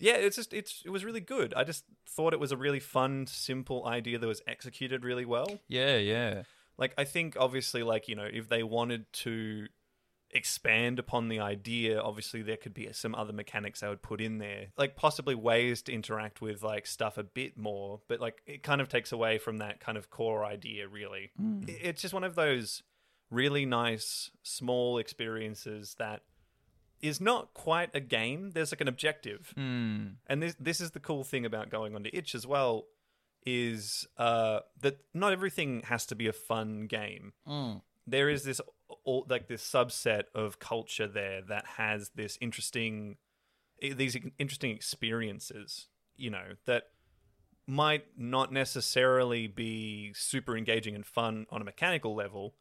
yeah, 0.00 0.14
it's 0.14 0.34
just, 0.34 0.52
it's, 0.52 0.82
it 0.84 0.90
was 0.90 1.04
really 1.04 1.20
good. 1.20 1.54
I 1.54 1.62
just 1.62 1.84
thought 2.08 2.32
it 2.32 2.40
was 2.40 2.50
a 2.50 2.56
really 2.56 2.80
fun, 2.80 3.28
simple 3.28 3.86
idea 3.86 4.18
that 4.18 4.26
was 4.26 4.42
executed 4.48 5.04
really 5.04 5.24
well 5.24 5.60
Yeah, 5.68 5.98
yeah. 5.98 6.42
Like 6.78 6.94
i 6.98 7.04
think 7.04 7.36
obviously 7.38 7.82
like 7.82 8.08
you 8.08 8.14
know 8.14 8.28
if 8.30 8.48
they 8.48 8.62
wanted 8.62 9.10
to 9.12 9.66
expand 10.32 10.98
upon 10.98 11.28
the 11.28 11.40
idea 11.40 12.00
obviously 12.00 12.42
there 12.42 12.56
could 12.56 12.72
be 12.72 12.88
some 12.92 13.14
other 13.14 13.32
mechanics 13.32 13.82
i 13.82 13.88
would 13.88 14.02
put 14.02 14.20
in 14.20 14.38
there. 14.38 14.68
Like 14.76 14.96
possibly 14.96 15.34
ways 15.34 15.82
to 15.82 15.92
interact 15.92 16.40
with 16.40 16.62
like 16.62 16.86
stuff 16.86 17.18
a 17.18 17.22
bit 17.22 17.58
more 17.58 18.00
but 18.08 18.20
like 18.20 18.42
it 18.46 18.62
kind 18.62 18.80
of 18.80 18.88
takes 18.88 19.12
away 19.12 19.38
from 19.38 19.58
that 19.58 19.80
kind 19.80 19.98
of 19.98 20.10
core 20.10 20.44
idea 20.44 20.88
really. 20.88 21.32
Mm. 21.40 21.68
It's 21.68 22.00
just 22.00 22.14
one 22.14 22.24
of 22.24 22.34
those 22.34 22.82
really 23.30 23.66
nice 23.66 24.30
small 24.42 24.98
experiences 24.98 25.96
that 25.98 26.22
is 27.00 27.20
not 27.20 27.52
quite 27.52 27.90
a 27.94 28.00
game. 28.00 28.52
There's 28.52 28.72
like 28.72 28.80
an 28.80 28.88
objective. 28.88 29.52
Mm. 29.58 30.14
and 30.26 30.42
this 30.42 30.56
this 30.58 30.80
is 30.80 30.92
the 30.92 31.00
cool 31.00 31.24
thing 31.24 31.44
about 31.44 31.68
going 31.68 31.94
on 31.94 32.04
to 32.04 32.16
itch 32.16 32.34
as 32.34 32.46
well 32.46 32.86
is 33.44 34.06
uh 34.18 34.60
that 34.80 34.98
not 35.14 35.32
everything 35.32 35.82
has 35.86 36.06
to 36.06 36.14
be 36.14 36.26
a 36.28 36.32
fun 36.32 36.86
game 36.86 37.32
Mm. 37.48 37.82
there 38.06 38.28
is 38.28 38.44
this 38.44 38.60
all, 39.04 39.26
like 39.28 39.48
this 39.48 39.62
subset 39.68 40.24
of 40.34 40.58
culture 40.58 41.08
there 41.08 41.42
that 41.42 41.66
has 41.76 42.10
this 42.14 42.38
interesting 42.40 43.16
these 43.80 44.16
interesting 44.38 44.70
experiences 44.70 45.88
you 46.16 46.30
know 46.30 46.54
that 46.66 46.84
might 47.66 48.04
not 48.16 48.52
necessarily 48.52 49.46
be 49.46 50.12
super 50.14 50.56
engaging 50.56 50.94
and 50.94 51.06
fun 51.06 51.46
on 51.50 51.60
a 51.60 51.64
mechanical 51.64 52.14
level 52.14 52.54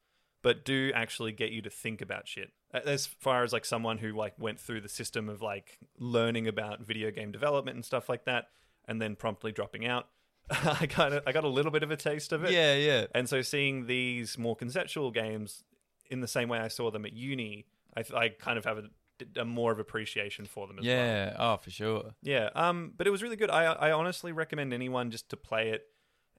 but 0.44 0.66
do 0.66 0.92
actually 0.96 1.32
get 1.32 1.52
you 1.52 1.62
to 1.62 1.70
think 1.70 2.02
about 2.02 2.28
shit 2.28 2.52
as 2.74 3.06
far 3.06 3.44
as 3.44 3.52
like 3.54 3.66
someone 3.66 3.98
who 4.00 4.12
like 4.14 4.34
went 4.40 4.60
through 4.60 4.82
the 4.82 4.90
system 4.90 5.28
of 5.30 5.42
like 5.42 5.78
learning 6.00 6.48
about 6.48 6.82
video 6.82 7.12
game 7.12 7.32
development 7.32 7.76
and 7.76 7.86
stuff 7.86 8.10
like 8.10 8.26
that 8.26 8.46
and 8.88 9.02
then 9.02 9.16
promptly 9.16 9.52
dropping 9.52 9.86
out 9.86 10.08
i 10.82 10.86
kind 10.86 11.14
of 11.14 11.24
i 11.26 11.32
got 11.32 11.44
a 11.44 11.48
little 11.50 11.72
bit 11.72 11.84
of 11.84 11.92
a 11.92 11.98
taste 11.98 12.32
of 12.34 12.44
it 12.44 12.52
Yeah, 12.52 12.76
yeah. 12.76 13.06
and 13.16 13.28
so 13.30 13.42
seeing 13.42 13.86
these 13.88 14.38
more 14.38 14.56
conceptual 14.56 15.12
games 15.12 15.64
in 16.10 16.20
the 16.20 16.28
same 16.28 16.50
way 16.50 16.60
I 16.60 16.68
saw 16.68 16.92
them 16.92 17.06
at 17.06 17.14
uni, 17.14 17.66
I, 17.96 18.04
I 18.14 18.30
kind 18.30 18.58
of 18.58 18.66
have 18.66 18.78
a, 18.80 19.40
a 19.40 19.46
more 19.46 19.72
of 19.72 19.80
appreciation 19.80 20.44
for 20.46 20.68
them 20.68 20.78
as 20.78 20.86
well. 20.86 20.94
Yeah. 20.94 21.36
Oh, 21.40 21.56
for 21.56 21.70
sure. 21.72 22.12
Yeah. 22.22 22.50
Um, 22.54 22.92
but 22.98 23.08
it 23.08 23.12
was 23.12 23.24
really 23.24 23.38
good. 23.38 23.50
I 23.50 23.64
I 23.72 23.92
honestly 23.94 24.34
recommend 24.34 24.74
anyone 24.74 25.10
just 25.10 25.30
to 25.30 25.38
play 25.38 25.70
it. 25.70 25.86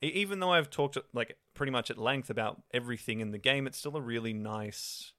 Even 0.03 0.41
though 0.41 0.51
I've 0.53 0.69
talked 0.69 0.99
like 1.15 1.39
pretty 1.55 1.73
much 1.73 1.91
at 1.91 1.97
length 1.97 2.29
about 2.29 2.61
everything 2.75 3.21
in 3.21 3.31
the 3.31 3.39
game, 3.39 3.67
it's 3.67 3.79
still 3.79 3.97
a 3.97 4.01
really 4.03 4.35
nice, 4.35 5.15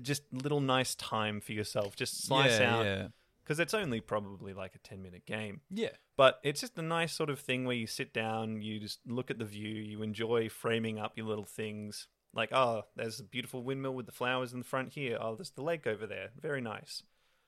just 0.00 0.22
little 0.32 0.60
nice 0.60 0.96
time 0.96 1.40
for 1.40 1.52
yourself. 1.52 1.94
Just 1.94 2.24
slice 2.26 2.58
yeah, 2.58 2.74
out 2.74 2.84
Yeah. 2.84 3.06
because 3.44 3.60
it's 3.60 3.74
only 3.74 4.00
probably 4.00 4.54
like 4.54 4.74
a 4.74 4.78
ten 4.78 5.02
minute 5.02 5.24
game. 5.24 5.60
Yeah. 5.70 5.90
But 6.16 6.40
it's 6.42 6.60
just 6.60 6.78
a 6.78 6.82
nice 6.82 7.12
sort 7.12 7.30
of 7.30 7.38
thing 7.40 7.64
where 7.64 7.76
you 7.76 7.86
sit 7.86 8.12
down, 8.12 8.60
you 8.62 8.78
just 8.78 9.00
look 9.06 9.30
at 9.30 9.38
the 9.38 9.44
view, 9.44 9.68
you 9.74 10.02
enjoy 10.02 10.48
framing 10.48 10.98
up 10.98 11.12
your 11.16 11.26
little 11.26 11.44
things. 11.46 12.06
Like, 12.34 12.52
oh, 12.52 12.84
there's 12.96 13.20
a 13.20 13.24
beautiful 13.24 13.62
windmill 13.62 13.94
with 13.94 14.06
the 14.06 14.12
flowers 14.12 14.52
in 14.52 14.58
the 14.58 14.64
front 14.64 14.92
here. 14.92 15.18
Oh, 15.20 15.34
there's 15.34 15.50
the 15.50 15.62
lake 15.62 15.86
over 15.86 16.06
there. 16.06 16.28
Very 16.40 16.60
nice. 16.60 17.02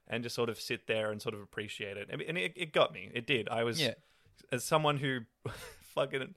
And 0.09 0.23
just 0.23 0.35
sort 0.35 0.49
of 0.51 0.61
sit 0.61 0.87
there 0.87 1.11
and 1.11 1.21
sort 1.23 1.35
of 1.35 1.41
appreciate 1.41 1.97
it. 1.97 2.09
And 2.11 2.37
it, 2.39 2.53
it 2.57 2.73
got 2.73 2.93
me. 2.93 3.11
It 3.15 3.27
did. 3.27 3.49
I 3.49 3.65
was, 3.65 3.81
Yeah. 3.81 3.95
as 4.53 4.65
someone 4.65 4.99
who 4.99 5.21
fucking 5.95 6.35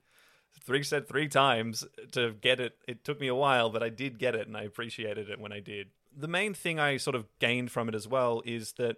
three 0.64 0.82
said 0.82 1.08
three 1.08 1.28
times 1.28 1.84
to 2.12 2.32
get 2.32 2.60
it, 2.60 2.76
it 2.86 3.04
took 3.04 3.20
me 3.20 3.26
a 3.28 3.34
while, 3.34 3.70
but 3.70 3.82
I 3.82 3.88
did 3.90 4.18
get 4.18 4.34
it 4.34 4.46
and 4.46 4.56
I 4.56 4.62
appreciated 4.62 5.28
it 5.30 5.38
when 5.40 5.52
I 5.52 5.60
did. 5.60 5.88
The 6.16 6.28
main 6.28 6.54
thing 6.54 6.78
I 6.80 6.96
sort 6.96 7.16
of 7.16 7.26
gained 7.38 7.70
from 7.70 7.88
it 7.88 7.94
as 7.94 8.08
well 8.08 8.42
is 8.46 8.72
that 8.72 8.96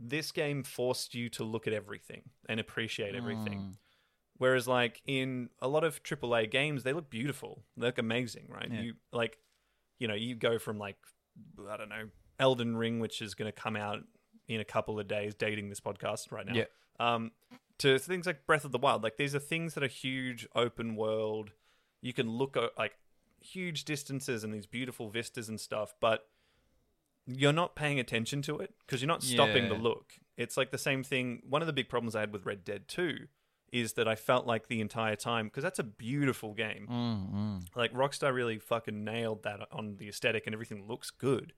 this 0.00 0.32
game 0.32 0.62
forced 0.62 1.14
you 1.14 1.28
to 1.28 1.44
look 1.44 1.66
at 1.66 1.72
everything 1.72 2.22
and 2.48 2.58
appreciate 2.58 3.14
everything. 3.14 3.60
Mm. 3.60 3.76
Whereas, 4.38 4.66
like 4.66 5.02
in 5.06 5.50
a 5.60 5.68
lot 5.68 5.84
of 5.84 6.02
AAA 6.02 6.50
games, 6.50 6.82
they 6.82 6.94
look 6.94 7.10
beautiful, 7.10 7.62
they 7.76 7.86
look 7.86 7.98
amazing, 7.98 8.46
right? 8.48 8.70
Yeah. 8.72 8.80
You 8.80 8.94
like, 9.12 9.36
you 9.98 10.08
know, 10.08 10.14
you 10.14 10.34
go 10.34 10.58
from 10.58 10.78
like, 10.78 10.96
I 11.68 11.76
don't 11.76 11.90
know, 11.90 12.08
Elden 12.38 12.74
Ring, 12.76 13.00
which 13.00 13.20
is 13.20 13.34
going 13.34 13.52
to 13.52 13.60
come 13.60 13.76
out 13.76 14.00
in 14.48 14.60
a 14.60 14.64
couple 14.64 14.98
of 14.98 15.06
days, 15.06 15.34
dating 15.34 15.68
this 15.68 15.80
podcast 15.80 16.32
right 16.32 16.46
now. 16.46 16.54
Yeah. 16.54 16.64
Um, 16.98 17.32
to 17.78 17.98
things 17.98 18.26
like 18.26 18.46
Breath 18.46 18.64
of 18.64 18.72
the 18.72 18.78
Wild, 18.78 19.02
like 19.02 19.18
these 19.18 19.34
are 19.34 19.38
things 19.38 19.74
that 19.74 19.84
are 19.84 19.88
huge, 19.88 20.48
open 20.54 20.96
world. 20.96 21.50
You 22.00 22.14
can 22.14 22.30
look 22.30 22.56
at 22.56 22.70
like 22.78 22.92
huge 23.40 23.84
distances 23.84 24.42
and 24.42 24.54
these 24.54 24.66
beautiful 24.66 25.10
vistas 25.10 25.50
and 25.50 25.60
stuff, 25.60 25.94
but 26.00 26.26
you're 27.38 27.52
not 27.52 27.74
paying 27.76 28.00
attention 28.00 28.42
to 28.42 28.58
it 28.58 28.74
because 28.86 29.00
you're 29.02 29.08
not 29.08 29.22
stopping 29.22 29.68
to 29.68 29.74
Yeah. 29.74 29.80
look. 29.82 30.14
It's 30.36 30.56
like 30.56 30.70
the 30.70 30.78
same 30.78 31.02
thing. 31.04 31.42
One 31.48 31.60
of 31.62 31.66
the 31.66 31.72
big 31.72 31.88
problems 31.88 32.16
I 32.16 32.20
had 32.20 32.32
with 32.32 32.46
Red 32.46 32.64
Dead 32.64 32.88
2 32.88 33.26
is 33.72 33.92
that 33.92 34.08
I 34.08 34.16
felt 34.16 34.46
like 34.46 34.66
the 34.68 34.80
entire 34.80 35.14
time 35.16 35.46
because 35.46 35.62
that's 35.62 35.78
a 35.78 35.84
beautiful 35.84 36.54
game. 36.54 36.86
Mm, 36.90 37.32
mm. 37.34 37.66
Like 37.76 37.92
Rockstar 37.92 38.34
really 38.34 38.58
fucking 38.58 39.04
nailed 39.04 39.42
that 39.44 39.60
on 39.70 39.96
the 39.98 40.08
aesthetic 40.08 40.46
and 40.46 40.54
everything 40.54 40.86
looks 40.88 41.10
good. 41.10 41.52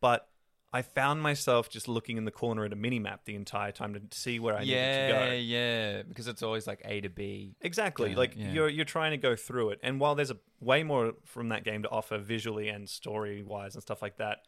But 0.00 0.28
I 0.74 0.82
found 0.82 1.20
myself 1.22 1.68
just 1.68 1.86
looking 1.86 2.16
in 2.16 2.24
the 2.24 2.30
corner 2.30 2.64
at 2.64 2.72
a 2.72 2.76
mini 2.76 2.98
map 2.98 3.24
the 3.24 3.34
entire 3.34 3.72
time 3.72 3.92
to 3.92 4.00
see 4.16 4.38
where 4.38 4.54
I 4.56 4.60
needed 4.60 4.72
to 4.72 4.78
Yeah, 4.78 5.28
go. 5.28 5.32
yeah. 5.34 6.02
Because 6.02 6.28
it's 6.28 6.42
always 6.42 6.66
like 6.66 6.80
A 6.84 7.00
to 7.02 7.10
B. 7.10 7.56
Exactly. 7.60 8.10
Yeah, 8.10 8.16
like 8.16 8.34
yeah. 8.36 8.52
you're 8.52 8.68
you're 8.68 8.84
trying 8.86 9.10
to 9.10 9.18
go 9.18 9.36
through 9.36 9.70
it, 9.70 9.80
and 9.82 10.00
while 10.00 10.14
there's 10.14 10.30
a 10.30 10.38
way 10.60 10.82
more 10.82 11.12
from 11.24 11.48
that 11.50 11.64
game 11.64 11.82
to 11.82 11.90
offer 11.90 12.18
visually 12.18 12.68
and 12.68 12.88
story 12.88 13.42
wise 13.42 13.74
and 13.74 13.82
stuff 13.82 14.00
like 14.00 14.16
that, 14.16 14.46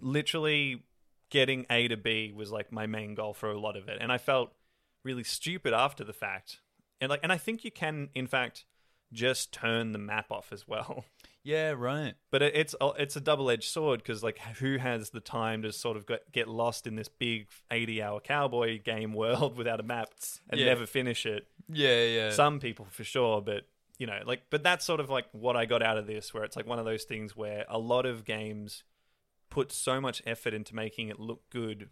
literally 0.00 0.82
getting 1.30 1.66
A 1.70 1.88
to 1.88 1.96
B 1.96 2.32
was 2.34 2.50
like 2.52 2.72
my 2.72 2.86
main 2.86 3.14
goal 3.14 3.34
for 3.34 3.50
a 3.50 3.58
lot 3.58 3.76
of 3.76 3.88
it, 3.88 3.98
and 4.00 4.12
I 4.12 4.18
felt 4.18 4.52
really 5.04 5.24
stupid 5.24 5.72
after 5.74 6.04
the 6.04 6.12
fact, 6.12 6.60
and 7.00 7.10
like, 7.10 7.20
and 7.22 7.32
I 7.32 7.38
think 7.38 7.64
you 7.64 7.70
can 7.70 8.08
in 8.14 8.26
fact 8.26 8.64
just 9.12 9.52
turn 9.52 9.92
the 9.92 9.98
map 9.98 10.30
off 10.30 10.52
as 10.52 10.66
well. 10.68 11.04
Yeah, 11.46 11.72
right. 11.76 12.14
But 12.30 12.40
it- 12.42 12.56
it's 12.56 12.74
a- 12.80 12.94
it's 12.98 13.16
a 13.16 13.20
double 13.20 13.50
edged 13.50 13.68
sword 13.70 14.00
because 14.02 14.22
like 14.22 14.38
who 14.38 14.78
has 14.78 15.10
the 15.10 15.20
time 15.20 15.60
to 15.60 15.72
sort 15.72 15.98
of 15.98 16.06
get, 16.06 16.32
get 16.32 16.48
lost 16.48 16.86
in 16.86 16.96
this 16.96 17.10
big 17.10 17.48
eighty 17.70 18.00
hour 18.00 18.18
cowboy 18.20 18.80
game 18.82 19.12
world 19.12 19.54
without 19.58 19.78
a 19.78 19.82
map 19.82 20.08
and 20.48 20.58
Yeah. 20.58 20.68
never 20.68 20.86
finish 20.86 21.26
it? 21.26 21.46
Yeah, 21.68 22.02
yeah. 22.06 22.30
some 22.30 22.60
people 22.60 22.86
for 22.90 23.04
sure 23.04 23.42
but 23.42 23.66
you 23.98 24.06
know 24.06 24.20
like 24.24 24.44
but 24.48 24.62
that's 24.62 24.86
sort 24.86 25.00
of 25.00 25.10
like 25.10 25.26
what 25.32 25.54
i 25.54 25.66
got 25.66 25.82
out 25.82 25.98
of 25.98 26.06
this 26.06 26.32
where 26.32 26.44
it's 26.44 26.56
like 26.56 26.66
one 26.66 26.78
of 26.78 26.86
those 26.86 27.04
things 27.04 27.36
where 27.36 27.66
a 27.68 27.78
lot 27.78 28.06
of 28.06 28.24
games 28.24 28.82
put 29.54 29.72
so 29.72 30.00
much 30.00 30.22
effort 30.26 30.52
into 30.54 30.74
making 30.74 31.08
it 31.08 31.18
look 31.20 31.42
good 31.50 31.88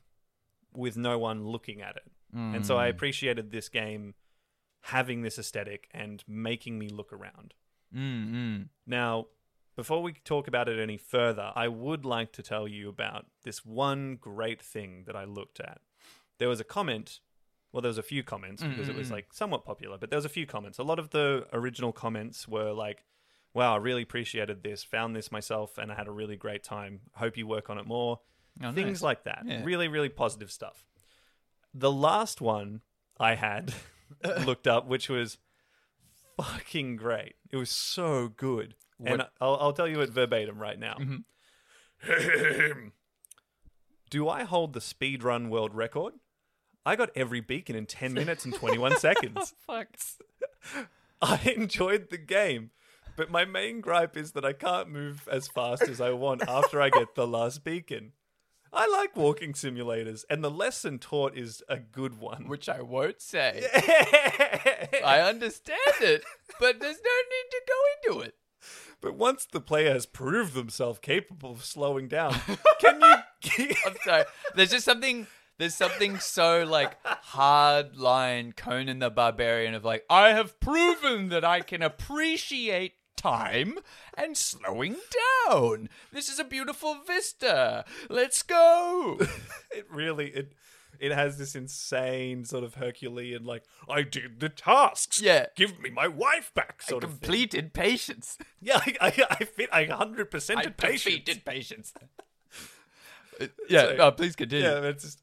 with 0.74 0.96
no 0.96 1.18
one 1.18 1.38
looking 1.46 1.80
at 1.82 1.96
it. 1.96 2.10
And 2.34 2.64
so 2.66 2.78
i 2.78 2.86
Mm. 2.86 2.90
appreciated 2.94 3.50
this 3.50 3.68
game 3.68 4.14
having 4.86 5.22
this 5.22 5.38
aesthetic 5.38 5.88
and 5.92 6.24
making 6.26 6.78
me 6.78 6.88
look 6.88 7.12
around. 7.12 7.54
Mm, 7.94 8.32
mm. 8.32 8.68
now 8.86 9.26
before 9.76 10.02
we 10.02 10.12
talk 10.24 10.48
about 10.48 10.66
it 10.68 10.78
any 10.78 10.96
further 10.96 11.52
i 11.54 11.68
would 11.68 12.04
like 12.16 12.30
to 12.32 12.42
tell 12.42 12.66
you 12.76 12.88
about 12.88 13.26
this 13.44 13.58
one 13.66 14.16
great 14.16 14.60
thing 14.62 15.04
that 15.06 15.14
i 15.22 15.24
looked 15.24 15.60
at. 15.60 15.78
There 16.38 16.48
was 16.48 16.58
a 16.60 16.64
comment 16.64 17.20
well 17.70 17.82
there 17.82 17.88
was 17.96 17.98
a 17.98 18.02
few 18.14 18.22
comments 18.22 18.62
because 18.62 18.88
it 18.88 18.96
was 19.02 19.10
like 19.16 19.26
somewhat 19.32 19.62
popular 19.64 19.96
but 19.98 20.08
there 20.10 20.16
was 20.22 20.24
a 20.32 20.36
few 20.38 20.46
comments. 20.46 20.78
A 20.78 20.82
lot 20.90 20.98
of 20.98 21.10
the 21.10 21.46
original 21.52 21.92
comments 21.92 22.48
were 22.48 22.72
like 22.72 23.04
wow 23.54 23.74
i 23.74 23.76
really 23.76 24.02
appreciated 24.02 24.62
this 24.62 24.82
found 24.84 25.14
this 25.16 25.30
myself 25.32 25.78
and 25.78 25.90
i 25.92 25.94
had 25.94 26.08
a 26.08 26.10
really 26.12 26.36
great 26.36 26.62
time 26.64 27.00
hope 27.14 27.36
you 27.36 27.46
work 27.46 27.68
on 27.70 27.78
it 27.78 27.86
more 27.86 28.20
Oh, 28.62 28.70
things 28.72 28.86
nice. 28.98 29.02
like 29.02 29.24
that 29.24 29.44
Yeah. 29.46 29.62
really 29.64 29.88
really 29.88 30.08
positive 30.10 30.50
stuff 30.50 30.84
the 31.72 31.90
last 31.90 32.40
one 32.40 32.82
i 33.18 33.34
had 33.34 33.72
looked 34.44 34.66
up 34.66 34.86
which 34.86 35.08
was 35.08 35.38
fucking 36.36 36.96
great 36.96 37.34
it 37.50 37.56
was 37.56 37.70
so 37.70 38.28
good 38.28 38.74
and 39.04 39.22
I'll, 39.40 39.56
I'll 39.60 39.72
tell 39.72 39.88
you 39.88 40.00
it 40.02 40.10
verbatim 40.10 40.58
right 40.58 40.78
now 40.78 40.96
Mhm. 41.00 41.24
do 44.10 44.28
i 44.28 44.44
hold 44.44 44.72
the 44.72 44.80
speedrun 44.80 45.48
world 45.48 45.74
record 45.74 46.14
I 46.84 46.96
got 46.96 47.10
every 47.14 47.40
beacon 47.40 47.76
in 47.76 47.86
10 47.86 48.12
minutes 48.12 48.44
and 48.44 48.52
21 48.52 48.96
seconds. 48.98 49.54
oh, 49.68 49.84
Fuck. 49.84 50.88
I 51.22 51.52
enjoyed 51.54 52.10
the 52.10 52.18
game, 52.18 52.72
but 53.16 53.30
my 53.30 53.44
main 53.44 53.80
gripe 53.80 54.16
is 54.16 54.32
that 54.32 54.44
I 54.44 54.52
can't 54.52 54.88
move 54.88 55.28
as 55.30 55.48
fast 55.48 55.82
as 55.82 56.00
I 56.00 56.10
want 56.10 56.42
after 56.48 56.80
I 56.80 56.90
get 56.90 57.14
the 57.14 57.26
last 57.26 57.64
beacon. 57.64 58.12
I 58.74 58.86
like 58.88 59.16
walking 59.16 59.52
simulators, 59.52 60.24
and 60.30 60.42
the 60.42 60.50
lesson 60.50 60.98
taught 60.98 61.36
is 61.36 61.62
a 61.68 61.78
good 61.78 62.18
one. 62.18 62.48
Which 62.48 62.68
I 62.70 62.80
won't 62.80 63.20
say. 63.20 63.66
I 65.04 65.20
understand 65.20 65.78
it, 66.00 66.24
but 66.58 66.80
there's 66.80 66.96
no 66.96 67.10
need 67.30 67.50
to 67.50 67.62
go 67.68 68.14
into 68.14 68.26
it. 68.26 68.34
but 69.02 69.14
once 69.14 69.44
the 69.44 69.60
player 69.60 69.92
has 69.92 70.06
proved 70.06 70.54
themselves 70.54 70.98
capable 71.00 71.50
of 71.50 71.64
slowing 71.64 72.08
down, 72.08 72.34
can 72.80 73.00
you? 73.00 73.66
I'm 73.86 73.96
sorry. 74.04 74.24
There's 74.54 74.70
just 74.70 74.86
something. 74.86 75.26
There's 75.58 75.74
something 75.74 76.18
so 76.18 76.64
like 76.64 76.96
hard 77.04 77.96
line 77.96 78.52
Conan 78.52 79.00
the 79.00 79.10
Barbarian 79.10 79.74
of 79.74 79.84
like 79.84 80.04
I 80.08 80.30
have 80.30 80.58
proven 80.60 81.28
that 81.28 81.44
I 81.44 81.60
can 81.60 81.82
appreciate 81.82 82.94
time 83.22 83.78
and 84.16 84.36
slowing 84.36 84.96
down. 85.48 85.88
This 86.12 86.28
is 86.28 86.38
a 86.38 86.44
beautiful 86.44 86.96
vista. 87.06 87.84
Let's 88.08 88.42
go. 88.42 89.18
it 89.70 89.86
really 89.90 90.28
it 90.28 90.52
it 90.98 91.12
has 91.12 91.38
this 91.38 91.54
insane 91.54 92.44
sort 92.44 92.64
of 92.64 92.74
Herculean 92.74 93.44
like 93.44 93.64
I 93.88 94.02
did 94.02 94.40
the 94.40 94.48
tasks. 94.48 95.20
Yeah. 95.20 95.46
give 95.56 95.78
me 95.80 95.90
my 95.90 96.08
wife 96.08 96.52
back. 96.54 96.82
Sort 96.82 97.04
of 97.04 97.10
thing. 97.10 97.18
Completed 97.20 97.72
patience. 97.74 98.38
Yeah, 98.64 98.76
I, 98.78 98.94
I, 99.00 99.26
I 99.40 99.44
fit. 99.44 99.68
I 99.72 99.84
hundred 99.86 100.30
percent 100.30 100.60
I 100.60 100.66
patience. 100.66 101.04
defeated 101.04 101.44
patience. 101.44 101.92
Uh, 103.40 103.46
yeah, 103.66 103.80
So- 103.86 103.96
no, 103.96 104.10
please 104.12 104.36
continue. 104.36 104.66
Yeah, 104.66 104.92
just. 104.92 105.18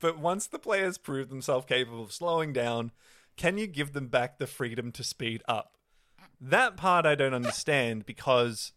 But 0.00 0.18
once 0.18 0.46
the 0.46 0.58
players 0.60 0.98
prove 0.98 1.28
themselves 1.30 1.66
capable 1.66 2.04
of 2.04 2.12
slowing 2.12 2.52
down, 2.52 2.92
can 3.36 3.58
you 3.58 3.66
give 3.66 3.92
them 3.92 4.06
back 4.06 4.38
the 4.38 4.46
freedom 4.46 4.92
to 4.92 5.02
speed 5.04 5.42
up? 5.48 5.76
That 6.44 6.76
part 6.76 7.06
I 7.06 7.14
don't 7.14 7.34
understand 7.34 8.04
because 8.04 8.72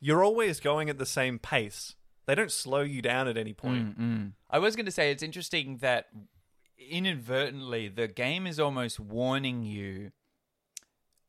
you're 0.00 0.24
always 0.24 0.58
going 0.58 0.90
at 0.90 0.98
the 0.98 1.06
same 1.06 1.38
pace. 1.38 1.94
They 2.26 2.34
don't 2.34 2.52
slow 2.52 2.80
you 2.80 3.00
down 3.00 3.28
at 3.28 3.38
any 3.38 3.54
point. 3.54 3.98
Mm. 3.98 4.32
I 4.50 4.58
was 4.58 4.76
going 4.76 4.86
to 4.86 4.92
say 4.92 5.10
it's 5.10 5.22
interesting 5.22 5.78
that 5.78 6.08
inadvertently 6.76 7.88
the 7.88 8.08
game 8.08 8.46
is 8.46 8.60
almost 8.60 9.00
warning 9.00 9.62
you 9.62 10.10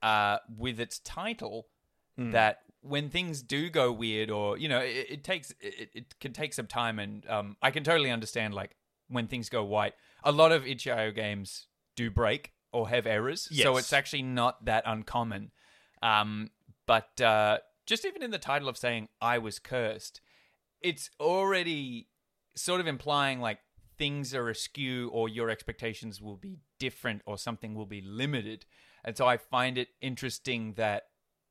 uh, 0.01 0.37
with 0.57 0.79
its 0.79 0.99
title 0.99 1.67
that 2.31 2.59
when 2.81 3.09
things 3.09 3.41
do 3.41 3.69
go 3.69 3.91
weird 3.91 4.29
or 4.29 4.57
you 4.57 4.67
know 4.67 4.79
it, 4.79 5.07
it 5.09 5.23
takes 5.23 5.51
it, 5.61 5.89
it 5.93 6.19
can 6.19 6.33
take 6.33 6.53
some 6.53 6.67
time 6.67 6.99
and 6.99 7.25
um, 7.29 7.55
I 7.61 7.71
can 7.71 7.83
totally 7.83 8.11
understand 8.11 8.53
like 8.53 8.75
when 9.07 9.27
things 9.27 9.49
go 9.49 9.63
white. 9.63 9.93
A 10.23 10.31
lot 10.31 10.51
of 10.51 10.67
itch.io 10.67 11.11
games 11.11 11.67
do 11.95 12.11
break 12.11 12.51
or 12.71 12.89
have 12.89 13.07
errors, 13.07 13.47
so 13.63 13.77
it's 13.77 13.93
actually 13.93 14.21
not 14.21 14.65
that 14.65 14.83
uncommon. 14.85 15.51
Um, 16.01 16.51
but 16.85 17.19
uh, 17.21 17.59
just 17.85 18.05
even 18.05 18.23
in 18.23 18.31
the 18.31 18.37
title 18.37 18.69
of 18.69 18.77
saying 18.77 19.09
"I 19.21 19.37
was 19.37 19.59
cursed," 19.59 20.21
it's 20.81 21.09
already 21.19 22.07
sort 22.55 22.81
of 22.81 22.87
implying 22.87 23.39
like 23.39 23.59
things 23.97 24.33
are 24.33 24.49
askew 24.49 25.09
or 25.09 25.29
your 25.29 25.49
expectations 25.49 26.21
will 26.21 26.37
be 26.37 26.57
different 26.79 27.21
or 27.25 27.37
something 27.37 27.75
will 27.75 27.85
be 27.85 28.01
limited. 28.01 28.65
And 29.03 29.15
so 29.15 29.27
I 29.27 29.37
find 29.37 29.77
it 29.77 29.89
interesting 30.01 30.73
that 30.73 31.03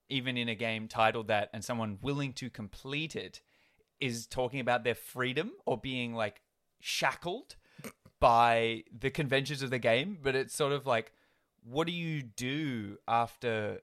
even 0.08 0.36
in 0.36 0.48
a 0.48 0.54
game 0.54 0.88
titled 0.88 1.28
that 1.28 1.50
and 1.52 1.62
someone 1.62 1.98
willing 2.00 2.32
to 2.32 2.48
complete 2.48 3.14
it 3.14 3.42
is 4.00 4.26
talking 4.26 4.60
about 4.60 4.84
their 4.84 4.94
freedom 4.94 5.52
or 5.66 5.76
being 5.76 6.14
like 6.14 6.40
shackled 6.80 7.56
by 8.20 8.84
the 8.96 9.10
conventions 9.10 9.62
of 9.62 9.70
the 9.70 9.78
game, 9.78 10.18
but 10.22 10.34
it's 10.34 10.54
sort 10.54 10.72
of 10.72 10.86
like 10.86 11.12
what 11.62 11.86
do 11.86 11.92
you 11.92 12.22
do 12.22 12.96
after 13.06 13.80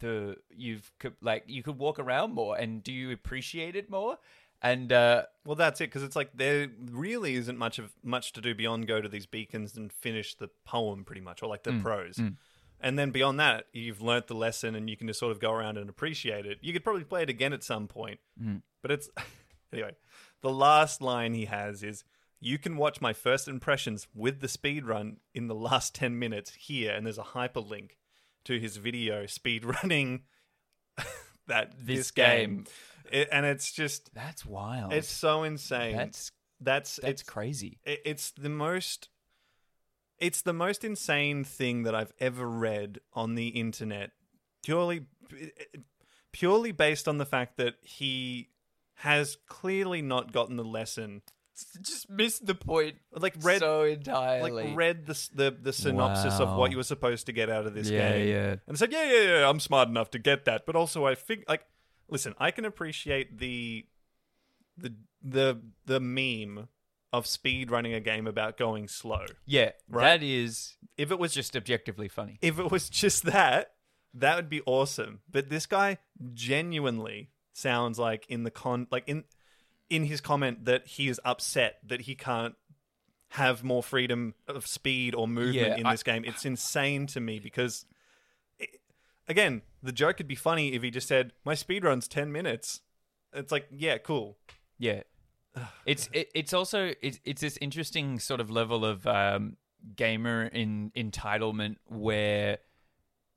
the 0.00 0.36
you've 0.50 0.90
like 1.20 1.44
you 1.46 1.62
could 1.62 1.78
walk 1.78 1.98
around 1.98 2.34
more 2.34 2.56
and 2.56 2.82
do 2.82 2.92
you 2.92 3.12
appreciate 3.12 3.76
it 3.76 3.90
more? 3.90 4.18
And 4.62 4.92
uh 4.92 5.24
Well, 5.44 5.56
that's 5.56 5.80
it 5.80 5.84
because 5.84 6.02
it's 6.02 6.16
like 6.16 6.30
there 6.34 6.68
really 6.90 7.34
isn't 7.34 7.58
much 7.58 7.78
of 7.78 7.92
much 8.02 8.32
to 8.32 8.40
do 8.40 8.54
beyond 8.54 8.86
go 8.86 9.00
to 9.00 9.08
these 9.08 9.26
beacons 9.26 9.76
and 9.76 9.92
finish 9.92 10.34
the 10.34 10.48
poem 10.64 11.04
pretty 11.04 11.20
much, 11.20 11.42
or 11.42 11.48
like 11.48 11.62
the 11.62 11.72
mm, 11.72 11.82
prose. 11.82 12.16
Mm. 12.16 12.36
And 12.80 12.98
then 12.98 13.10
beyond 13.10 13.40
that, 13.40 13.66
you've 13.72 14.02
learnt 14.02 14.26
the 14.26 14.34
lesson 14.34 14.74
and 14.74 14.90
you 14.90 14.96
can 14.96 15.06
just 15.06 15.18
sort 15.18 15.32
of 15.32 15.40
go 15.40 15.50
around 15.50 15.78
and 15.78 15.88
appreciate 15.88 16.44
it. 16.44 16.58
You 16.60 16.72
could 16.72 16.84
probably 16.84 17.04
play 17.04 17.22
it 17.22 17.30
again 17.30 17.52
at 17.52 17.64
some 17.64 17.88
point, 17.88 18.20
mm. 18.42 18.62
but 18.82 18.90
it's 18.90 19.08
anyway. 19.72 19.96
The 20.42 20.50
last 20.50 21.00
line 21.00 21.34
he 21.34 21.46
has 21.46 21.82
is, 21.82 22.04
"You 22.40 22.58
can 22.58 22.76
watch 22.76 23.00
my 23.00 23.12
first 23.12 23.48
impressions 23.48 24.06
with 24.14 24.40
the 24.40 24.48
speed 24.48 24.84
run 24.84 25.18
in 25.34 25.48
the 25.48 25.54
last 25.54 25.94
ten 25.94 26.18
minutes 26.18 26.54
here." 26.54 26.94
And 26.94 27.06
there's 27.06 27.18
a 27.18 27.22
hyperlink 27.22 27.92
to 28.46 28.58
his 28.58 28.76
video 28.78 29.26
speed 29.26 29.64
running 29.64 30.22
that 31.46 31.72
this, 31.78 31.98
This 31.98 32.10
game, 32.10 32.56
game. 32.56 32.66
It- 33.12 33.28
and 33.30 33.46
it's 33.46 33.70
just 33.72 34.12
that's 34.14 34.44
wild. 34.44 34.92
it's 34.92 35.10
so 35.10 35.42
insane. 35.44 35.96
that's 35.96 36.32
that's 36.60 36.96
that's 36.96 37.08
it's 37.10 37.22
crazy. 37.22 37.78
it- 37.84 38.00
it's 38.04 38.30
the 38.32 38.48
most 38.48 39.08
it's 40.18 40.40
the 40.42 40.54
most 40.54 40.82
insane 40.82 41.44
thing 41.44 41.82
that 41.82 41.94
I've 41.94 42.12
ever 42.18 42.48
read 42.48 43.00
on 43.12 43.34
the 43.34 43.48
internet 43.48 44.12
purely 44.64 45.06
purely 46.32 46.72
based 46.72 47.06
on 47.06 47.18
the 47.18 47.26
fact 47.26 47.56
that 47.58 47.74
he 47.82 48.48
has 49.00 49.36
clearly 49.46 50.00
not 50.02 50.32
gotten 50.32 50.56
the 50.56 50.64
lesson 50.64 51.22
Just 51.80 52.10
missed 52.10 52.44
the 52.44 52.54
point 52.54 52.96
like 53.12 53.34
read 53.40 53.60
so 53.60 53.84
entirely. 53.84 54.64
like 54.68 54.76
read 54.76 55.06
the 55.06 55.28
the, 55.34 55.56
the 55.62 55.72
synopsis 55.72 56.38
of 56.38 56.56
what 56.56 56.70
you 56.70 56.76
were 56.76 56.82
supposed 56.82 57.26
to 57.26 57.32
get 57.32 57.48
out 57.48 57.66
of 57.66 57.74
this 57.74 57.88
Yeah, 57.88 58.12
game 58.12 58.28
yeah. 58.28 58.56
and 58.66 58.78
said 58.78 58.92
yeah 58.92 59.04
yeah 59.10 59.22
yeah 59.40 59.48
I'm 59.48 59.60
smart 59.60 59.88
enough 59.88 60.10
to 60.10 60.18
get 60.18 60.44
that 60.44 60.66
but 60.66 60.76
also 60.76 61.06
I 61.06 61.14
think 61.14 61.44
like 61.48 61.64
listen 62.08 62.34
I 62.38 62.50
can 62.50 62.64
appreciate 62.66 63.38
the 63.38 63.86
the 64.76 64.92
the 65.22 65.60
the 65.86 65.98
meme 66.00 66.68
of 67.12 67.26
speed 67.26 67.70
running 67.70 67.94
a 67.94 68.00
game 68.00 68.26
about 68.26 68.58
going 68.58 68.86
slow 68.88 69.24
yeah, 69.46 69.70
Right? 69.88 70.02
that 70.18 70.22
is 70.22 70.76
if 70.98 71.10
it 71.10 71.18
was 71.18 71.32
just 71.32 71.56
objectively 71.56 72.08
funny. 72.08 72.38
if 72.42 72.58
it 72.58 72.70
was 72.70 72.90
just 72.90 73.22
that, 73.24 73.72
that 74.12 74.36
would 74.36 74.50
be 74.50 74.60
awesome. 74.66 75.20
But 75.30 75.48
this 75.48 75.64
guy 75.66 75.98
genuinely 76.34 77.30
sounds 77.52 77.98
like 77.98 78.26
in 78.28 78.42
the 78.44 78.50
con 78.50 78.86
like 78.90 79.04
in 79.06 79.24
in 79.90 80.04
his 80.04 80.20
comment 80.20 80.64
that 80.64 80.86
he 80.86 81.08
is 81.08 81.20
upset 81.24 81.78
that 81.86 82.02
he 82.02 82.14
can't 82.14 82.54
have 83.30 83.62
more 83.64 83.82
freedom 83.82 84.34
of 84.48 84.66
speed 84.66 85.14
or 85.14 85.26
movement 85.28 85.54
Yeah, 85.56 85.76
in 85.76 85.86
I- 85.86 85.92
this 85.92 86.02
game. 86.02 86.24
It's 86.24 86.44
insane 86.44 87.06
to 87.08 87.20
me 87.20 87.38
because 87.38 87.84
it, 88.58 88.80
again, 89.28 89.62
the 89.82 89.92
joke 89.92 90.16
could 90.18 90.28
be 90.28 90.34
funny 90.34 90.72
if 90.74 90.82
he 90.82 90.90
just 90.90 91.08
said, 91.08 91.32
"My 91.44 91.54
speed 91.54 91.84
run's 91.84 92.08
10 92.08 92.30
minutes." 92.32 92.80
It's 93.32 93.52
like, 93.52 93.66
"Yeah, 93.70 93.98
cool." 93.98 94.38
Yeah, 94.78 95.02
it's 95.84 96.08
it, 96.12 96.30
it's 96.34 96.52
also 96.52 96.92
it's 97.02 97.18
it's 97.24 97.40
this 97.40 97.58
interesting 97.60 98.18
sort 98.18 98.40
of 98.40 98.50
level 98.50 98.84
of 98.84 99.06
um, 99.06 99.56
gamer 99.96 100.44
in 100.46 100.90
entitlement 100.96 101.76
where 101.86 102.58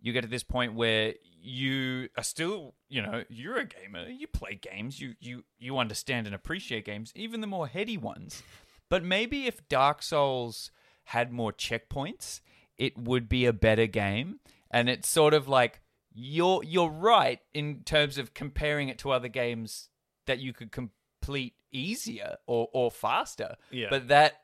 you 0.02 0.14
get 0.14 0.22
to 0.22 0.28
this 0.28 0.44
point 0.44 0.74
where 0.76 1.14
you 1.42 2.10
are 2.18 2.24
still 2.24 2.76
you 2.88 3.02
know 3.02 3.24
you're 3.30 3.58
a 3.58 3.66
gamer. 3.66 4.08
You 4.08 4.28
play 4.28 4.60
games. 4.62 5.00
You 5.00 5.16
you 5.20 5.44
you 5.58 5.78
understand 5.78 6.28
and 6.28 6.36
appreciate 6.36 6.86
games 6.86 7.12
even 7.16 7.42
the 7.42 7.48
more 7.48 7.68
heady 7.68 7.98
ones. 7.98 8.44
But 8.90 9.04
maybe 9.04 9.46
if 9.46 9.68
dark 9.70 10.02
souls 10.02 10.72
had 11.04 11.32
more 11.32 11.54
checkpoints 11.54 12.42
it 12.80 12.98
would 12.98 13.30
be 13.30 13.46
a 13.46 13.54
better 13.54 13.86
game. 13.86 14.40
And 14.72 14.90
it's 14.90 15.08
sort 15.08 15.36
of 15.36 15.48
like 15.48 15.82
you're 16.12 16.64
you're 16.64 16.90
right 16.90 17.40
in 17.54 17.84
terms 17.84 18.18
of 18.18 18.34
comparing 18.34 18.90
it 18.90 18.98
to 19.00 19.12
other 19.12 19.28
games 19.28 19.90
that 20.26 20.40
you 20.40 20.54
could 20.54 20.72
complete 20.72 21.54
easier 21.72 22.38
or 22.48 22.70
or 22.74 22.90
faster. 22.90 23.58
Yeah. 23.70 23.88
but 23.92 24.08
that 24.08 24.42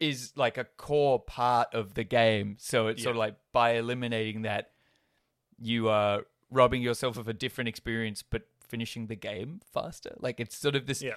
is 0.00 0.32
like 0.36 0.56
a 0.56 0.64
core 0.64 1.18
part 1.18 1.74
of 1.74 1.94
the 1.94 2.04
game. 2.04 2.56
So 2.60 2.86
it's 2.86 3.02
sort 3.02 3.16
of 3.16 3.20
like 3.20 3.34
by 3.52 3.72
eliminating 3.72 4.42
that 4.42 4.70
you 5.60 5.88
are 5.88 6.24
robbing 6.50 6.82
yourself 6.82 7.16
of 7.18 7.28
a 7.28 7.32
different 7.34 7.68
experience 7.68 8.22
but 8.22 8.42
finishing 8.66 9.06
the 9.06 9.16
game 9.16 9.60
faster 9.72 10.14
like 10.18 10.40
it's 10.40 10.56
sort 10.56 10.76
of 10.76 10.86
this 10.86 11.02
Yeah. 11.02 11.14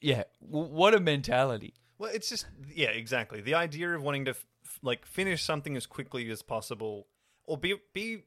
yeah 0.00 0.24
w- 0.44 0.68
what 0.68 0.94
a 0.94 1.00
mentality 1.00 1.74
Well, 1.98 2.10
it's 2.12 2.28
just 2.28 2.46
yeah, 2.74 2.90
exactly. 2.90 3.40
The 3.40 3.54
idea 3.54 3.94
of 3.94 4.02
wanting 4.02 4.24
to 4.26 4.30
f- 4.32 4.46
like 4.82 5.06
finish 5.06 5.42
something 5.44 5.76
as 5.76 5.86
quickly 5.86 6.28
as 6.30 6.42
possible, 6.42 7.06
or 7.44 7.56
be 7.56 7.76
be 7.92 8.24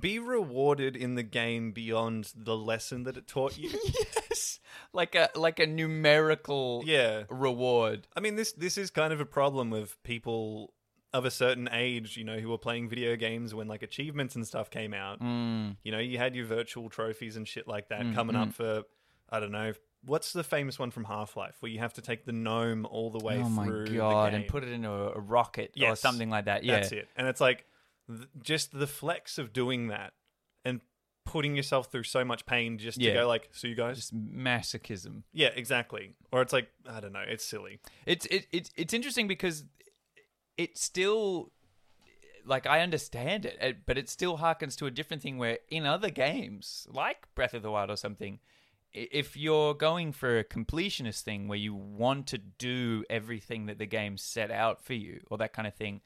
be 0.00 0.18
rewarded 0.18 0.96
in 0.96 1.14
the 1.14 1.22
game 1.22 1.72
beyond 1.72 2.32
the 2.34 2.56
lesson 2.56 3.04
that 3.04 3.16
it 3.16 3.26
taught 3.26 3.56
you. 3.58 3.68
yes 3.84 4.58
like 4.92 5.14
a 5.14 5.28
like 5.34 5.58
a 5.60 5.66
numerical 5.66 6.82
yeah, 6.86 7.24
reward 7.28 8.08
I 8.16 8.20
mean 8.20 8.34
this 8.36 8.52
this 8.52 8.78
is 8.78 8.90
kind 8.90 9.12
of 9.12 9.20
a 9.20 9.26
problem 9.26 9.70
with 9.70 10.02
people 10.02 10.72
of 11.16 11.24
a 11.24 11.30
certain 11.30 11.68
age, 11.72 12.16
you 12.16 12.24
know, 12.24 12.38
who 12.38 12.48
were 12.48 12.58
playing 12.58 12.88
video 12.88 13.16
games 13.16 13.54
when 13.54 13.66
like 13.68 13.82
achievements 13.82 14.34
and 14.36 14.46
stuff 14.46 14.70
came 14.70 14.92
out. 14.94 15.20
mm, 15.20 15.76
You 15.82 15.92
know, 15.92 15.98
you 15.98 16.18
had 16.18 16.34
your 16.36 16.46
virtual 16.46 16.88
trophies 16.88 17.36
and 17.36 17.46
shit 17.48 17.66
like 17.66 17.88
that 17.88 18.02
Mm, 18.02 18.14
coming 18.14 18.36
mm. 18.36 18.42
up 18.42 18.52
for 18.52 18.82
I 19.28 19.40
don't 19.40 19.52
know 19.52 19.72
what's 20.04 20.32
the 20.32 20.44
famous 20.44 20.78
one 20.78 20.90
from 20.92 21.02
Half 21.04 21.36
Life 21.36 21.56
where 21.60 21.70
you 21.72 21.80
have 21.80 21.94
to 21.94 22.00
take 22.00 22.24
the 22.26 22.32
gnome 22.32 22.86
all 22.86 23.10
the 23.10 23.18
way 23.24 23.42
oh 23.42 23.48
my 23.48 23.64
through 23.66 23.96
god, 23.96 24.34
and 24.34 24.46
put 24.46 24.62
it 24.62 24.70
in 24.70 24.84
a, 24.84 25.10
rocket 25.18 25.74
or 25.82 25.96
something 25.96 26.30
like 26.30 26.44
that. 26.44 26.62
Yeah, 26.62 26.74
That's 26.76 26.92
it. 26.92 27.08
And 27.16 27.26
it's 27.26 27.40
like 27.40 27.64
th- 28.08 28.28
just 28.40 28.78
the 28.78 28.86
flex 28.86 29.36
of 29.38 29.52
doing 29.52 29.88
that 29.88 30.12
and 30.64 30.80
putting 31.24 31.56
yourself 31.56 31.90
through 31.90 32.04
so 32.04 32.24
much 32.24 32.46
pain 32.46 32.78
just 32.78 32.98
Yeah. 32.98 33.14
to 33.14 33.20
go 33.22 33.26
like, 33.26 33.48
so 33.52 33.66
you 33.66 33.74
guys, 33.74 33.96
just 33.96 34.14
masochism. 34.14 35.22
yeah, 35.32 35.48
exactly. 35.56 36.12
Or 36.30 36.40
it's 36.42 36.52
like 36.52 36.68
I 36.88 37.00
don't 37.00 37.12
know, 37.12 37.24
it's 37.26 37.44
silly. 37.44 37.80
It's 38.04 38.26
it, 38.26 38.46
it 38.52 38.70
it's 38.76 38.94
interesting 38.94 39.26
because 39.26 39.64
it 40.56 40.76
still 40.78 41.52
like 42.44 42.66
I 42.66 42.80
understand 42.80 43.44
it, 43.44 43.58
it, 43.60 43.76
but 43.86 43.98
it 43.98 44.08
still 44.08 44.38
harkens 44.38 44.76
to 44.78 44.86
a 44.86 44.90
different 44.90 45.22
thing 45.22 45.36
where 45.36 45.58
in 45.68 45.84
other 45.84 46.10
games, 46.10 46.86
like 46.90 47.26
Breath 47.34 47.54
of 47.54 47.62
the 47.62 47.70
Wild 47.72 47.90
or 47.90 47.96
something, 47.96 48.38
if 48.92 49.36
you're 49.36 49.74
going 49.74 50.12
for 50.12 50.38
a 50.38 50.44
completionist 50.44 51.22
thing 51.22 51.48
where 51.48 51.58
you 51.58 51.74
want 51.74 52.28
to 52.28 52.38
do 52.38 53.04
everything 53.10 53.66
that 53.66 53.78
the 53.78 53.86
game 53.86 54.16
set 54.16 54.50
out 54.52 54.80
for 54.84 54.94
you 54.94 55.22
or 55.28 55.38
that 55.38 55.52
kind 55.52 55.66
of 55.66 55.74
thing, 55.74 56.00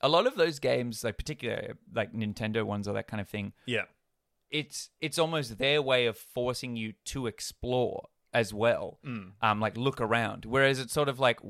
a 0.00 0.08
lot 0.08 0.26
of 0.28 0.36
those 0.36 0.60
games, 0.60 1.02
like 1.02 1.16
particularly 1.18 1.72
like 1.92 2.12
Nintendo 2.14 2.62
ones 2.62 2.86
or 2.86 2.94
that 2.94 3.08
kind 3.08 3.20
of 3.20 3.28
thing, 3.28 3.52
Yeah. 3.66 3.84
it's 4.50 4.90
it's 5.00 5.18
almost 5.18 5.58
their 5.58 5.82
way 5.82 6.06
of 6.06 6.16
forcing 6.16 6.76
you 6.76 6.94
to 7.06 7.26
explore 7.26 8.08
as 8.32 8.54
well 8.54 9.00
Mm. 9.04 9.32
um 9.42 9.58
like 9.60 9.76
look 9.76 10.00
around 10.00 10.44
whereas 10.44 10.78
it's 10.78 10.92
sort 10.92 11.08
of 11.08 11.18
like 11.18 11.40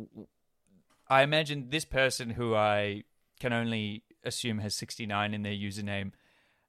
i 1.10 1.22
imagine 1.22 1.66
this 1.68 1.84
person 1.84 2.30
who 2.30 2.54
i 2.54 3.02
can 3.38 3.52
only 3.52 4.04
assume 4.24 4.58
has 4.58 4.74
69 4.74 5.34
in 5.34 5.42
their 5.42 5.52
username 5.52 6.12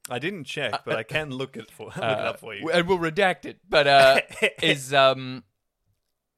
I 0.10 0.19
didn't 0.19 0.45
check, 0.45 0.82
but 0.84 0.95
I 0.95 1.04
can 1.04 1.30
look 1.30 1.56
it 1.56 1.69
for 1.69 1.88
look 1.88 1.97
it 1.97 2.04
uh, 2.04 2.32
up 2.32 2.39
for 2.39 2.56
you. 2.56 2.69
and 2.71 2.88
we'll 2.88 2.97
redact 2.97 3.45
it. 3.45 3.60
But 3.69 3.88
uh 3.88 4.21
is 4.62 4.93
um 4.93 5.43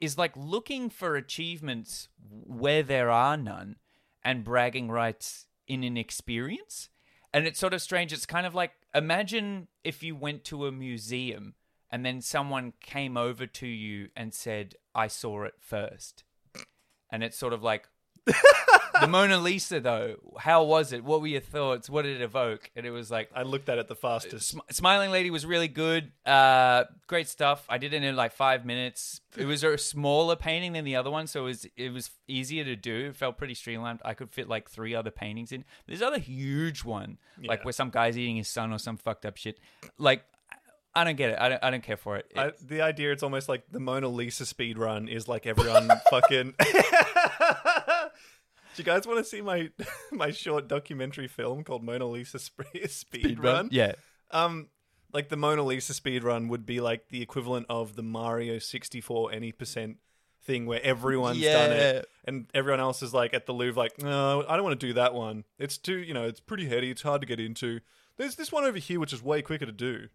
is 0.02 0.18
like 0.18 0.34
looking 0.36 0.90
for 0.90 1.16
achievements 1.16 2.10
where 2.30 2.84
there 2.84 3.10
are 3.10 3.38
none 3.38 3.78
and 4.24 4.44
bragging 4.44 4.90
rights 4.90 5.48
in 5.68 5.84
an 5.84 5.98
experience? 5.98 6.90
And 7.34 7.48
it's 7.48 7.60
sort 7.60 7.74
of 7.74 7.82
strange. 7.82 8.12
It's 8.12 8.26
kind 8.26 8.46
of 8.46 8.54
like 8.54 8.74
imagine 8.94 9.70
if 9.84 10.04
you 10.04 10.16
went 10.16 10.44
to 10.46 10.66
a 10.66 10.72
museum 10.72 11.56
and 11.90 12.06
then 12.06 12.22
someone 12.22 12.74
came 12.82 13.18
over 13.18 13.48
to 13.48 13.68
you 13.68 14.10
and 14.16 14.34
said 14.34 14.76
i 14.94 15.08
saw 15.08 15.44
it 15.44 15.56
first. 15.60 16.24
And 17.10 17.24
it's 17.24 17.38
sort 17.38 17.54
of 17.54 17.64
like 17.64 17.88
the 18.26 19.08
mona 19.08 19.38
lisa 19.38 19.80
though 19.82 20.16
how 20.40 20.64
was 20.64 20.94
it 20.94 21.04
what 21.04 21.20
were 21.20 21.28
your 21.28 21.42
thoughts 21.42 21.90
what 21.90 22.04
did 22.04 22.22
it 22.22 22.24
evoke 22.24 22.72
and 22.76 22.86
it 22.86 22.92
was 22.92 23.12
like 23.12 23.30
I 23.36 23.44
looked 23.44 23.68
at 23.68 23.78
it 23.78 23.88
the 23.88 23.96
fastest. 23.96 24.50
Sm- 24.50 24.60
Smiling 24.72 25.12
Lady 25.12 25.30
was 25.30 25.46
really 25.46 25.68
good. 25.68 26.12
Uh, 26.26 26.86
great 27.08 27.28
stuff. 27.28 27.66
I 27.68 27.78
did 27.78 27.94
it 27.94 28.04
in 28.04 28.16
like 28.16 28.32
five 28.34 28.66
minutes. 28.66 29.20
It 29.36 29.46
was 29.46 29.64
a 29.64 29.78
smaller 29.78 30.36
painting 30.36 30.74
than 30.74 30.86
the 30.86 30.96
other 30.96 31.10
one, 31.12 31.28
so 31.28 31.42
it 31.42 31.44
was 31.46 31.68
it 31.76 31.92
was 31.92 32.12
easier 32.28 32.64
to 32.64 32.76
do. 32.76 33.08
It 33.10 33.16
felt 33.16 33.38
pretty 33.38 33.56
streamlined. 33.56 34.00
I 34.06 34.14
could 34.14 34.32
fit 34.32 34.48
like 34.48 34.70
three 34.70 34.94
other 34.96 35.12
paintings 35.12 35.52
in. 35.52 35.66
There's 35.88 36.02
other 36.02 36.20
huge 36.20 36.84
one, 36.86 37.18
like 37.44 37.66
where 37.66 37.74
some 37.74 37.90
guy's 37.90 38.18
eating 38.18 38.38
his 38.38 38.48
son 38.48 38.72
or 38.72 38.78
some 38.80 38.98
fucked 38.98 39.26
up 39.26 39.38
shit. 39.38 39.60
Like, 39.98 40.24
I 40.96 41.04
don't 41.04 41.16
get 41.18 41.32
it. 41.32 41.38
I 41.40 41.50
don't. 41.50 41.64
I 41.64 41.72
don't 41.72 41.84
care 41.84 41.98
for 41.98 42.18
it. 42.18 42.28
It- 42.32 42.38
I, 42.40 42.52
the 42.62 42.82
idea 42.82 43.12
it's 43.12 43.24
almost 43.24 43.50
like 43.50 43.64
the 43.72 43.80
Mona 43.80 44.08
Lisa 44.08 44.46
speed 44.46 44.78
run 44.78 45.08
is 45.08 45.28
like 45.28 45.46
everyone 45.46 45.90
fucking. 46.10 46.54
Do 48.76 48.82
you 48.82 48.84
guys 48.84 49.06
want 49.06 49.20
to 49.20 49.24
see 49.24 49.42
my 49.42 49.70
my 50.12 50.32
short 50.32 50.68
documentary 50.68 51.28
film 51.28 51.64
called 51.64 51.84
Mona 51.84 52.08
Lisa 52.08 52.40
Sp- 52.40 52.74
Speed, 52.88 53.40
Run? 53.40 53.70
Yeah. 53.72 53.94
Um, 54.32 54.70
like 55.14 55.30
the 55.30 55.38
Mona 55.38 55.64
Lisa 55.64 55.94
speed 55.94 56.24
run 56.24 56.48
would 56.48 56.66
be 56.66 56.82
like 56.82 57.10
the 57.10 57.22
equivalent 57.22 57.68
of 57.70 57.96
the 57.96 58.02
Mario 58.02 58.58
64 58.58 59.32
any 59.32 59.52
percent 59.52 59.98
thing 60.44 60.66
where 60.66 60.82
everyone's 60.84 61.40
done 61.42 61.72
it 61.72 62.08
and 62.26 62.48
everyone 62.54 62.82
else 62.82 63.02
is 63.02 63.14
like 63.14 63.34
at 63.34 63.46
the 63.46 63.54
Louvre 63.54 63.82
like, 63.82 64.02
no, 64.02 64.44
I 64.48 64.56
don't 64.56 64.66
want 64.66 64.80
to 64.80 64.88
do 64.88 64.94
that 64.94 65.14
one. 65.14 65.46
It's 65.58 65.78
too, 65.78 66.00
you 66.00 66.14
know, 66.14 66.26
it's 66.26 66.40
pretty 66.40 66.68
heady. 66.68 66.90
It's 66.90 67.04
hard 67.04 67.22
to 67.22 67.28
get 67.28 67.40
into. 67.40 67.80
There's 68.18 68.36
this 68.36 68.52
one 68.52 68.64
over 68.66 68.78
here 68.78 69.00
which 69.00 69.14
is 69.14 69.24
way 69.24 69.42
quicker 69.42 69.66
to 69.66 69.72
do. 69.72 70.08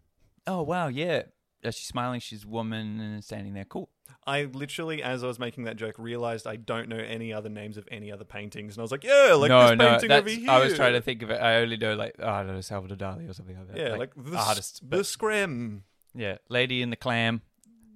Oh 0.45 0.61
wow. 0.61 0.87
Yeah. 0.87 1.23
Uh, 1.63 1.71
she's 1.71 1.87
smiling. 1.87 2.19
She's 2.19 2.45
a 2.45 2.47
woman 2.47 2.99
and 2.99 3.23
standing 3.23 3.53
there. 3.53 3.65
Cool. 3.65 3.89
I 4.25 4.43
literally, 4.45 5.01
as 5.03 5.23
I 5.23 5.27
was 5.27 5.39
making 5.39 5.63
that 5.65 5.75
joke, 5.75 5.95
realized 5.97 6.47
I 6.47 6.55
don't 6.55 6.87
know 6.89 6.97
any 6.97 7.33
other 7.33 7.49
names 7.49 7.77
of 7.77 7.87
any 7.91 8.11
other 8.11 8.23
paintings, 8.25 8.75
and 8.75 8.81
I 8.81 8.83
was 8.83 8.91
like, 8.91 9.03
"Yeah, 9.03 9.33
like 9.33 9.49
no, 9.49 9.69
this 9.69 9.77
no. 9.77 9.89
painting 9.91 10.11
over 10.11 10.29
here." 10.29 10.49
I 10.51 10.59
was 10.59 10.75
trying 10.75 10.93
to 10.93 11.01
think 11.01 11.21
of 11.21 11.29
it. 11.29 11.35
I 11.41 11.57
only 11.57 11.77
know 11.77 11.95
like 11.95 12.15
oh, 12.19 12.27
I 12.29 12.43
don't 12.43 12.53
know 12.55 12.61
Salvador 12.61 12.97
Dali 12.97 13.29
or 13.29 13.33
something 13.33 13.57
like 13.57 13.67
that. 13.73 13.77
yeah, 13.77 13.95
like, 13.95 14.11
the, 14.15 14.37
s- 14.37 14.47
artists. 14.47 14.79
the 14.79 14.85
but- 14.85 15.05
scram. 15.05 15.83
yeah, 16.15 16.37
Lady 16.49 16.81
in 16.81 16.89
the 16.89 16.95
Clam. 16.95 17.41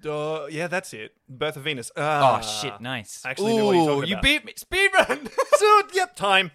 Uh, 0.05 0.47
yeah, 0.49 0.67
that's 0.67 0.93
it. 0.93 1.15
Birth 1.29 1.55
of 1.55 1.63
Venus. 1.63 1.89
Oh 1.95 2.01
Ah, 2.01 2.39
shit, 2.41 2.81
nice. 2.81 3.21
I 3.25 3.31
actually 3.31 3.53
knew 3.53 3.65
what 3.65 3.75
you're 3.75 3.83
Ooh, 3.83 3.95
talking 4.01 4.09
you 4.09 4.17
beat 4.21 4.43
me. 4.45 4.53
Speedrun. 4.53 5.31
So, 5.57 5.81
yep, 5.93 6.15
time, 6.17 6.51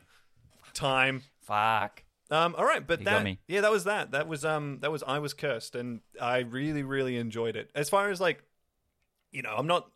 time. 0.75 1.23
Fuck. 1.41 2.03
Um, 2.31 2.55
all 2.59 2.65
right, 2.65 2.87
but 2.87 3.01
You 3.01 3.05
that, 3.07 3.37
yeah, 3.47 3.61
that 3.63 3.71
was 3.71 3.85
that. 3.85 4.11
That 4.11 4.29
was 4.29 4.45
um, 4.45 4.79
that 4.81 4.93
was 4.93 5.03
I 5.07 5.19
was 5.19 5.33
cursed, 5.35 5.75
and 5.75 6.01
I 6.21 6.39
really, 6.39 6.83
really 6.83 7.17
enjoyed 7.17 7.57
it. 7.57 7.71
As 7.75 7.89
far 7.89 8.11
as 8.11 8.21
like, 8.21 8.43
you 9.33 9.43
know, 9.43 9.55
I'm 9.57 9.67
not 9.67 9.91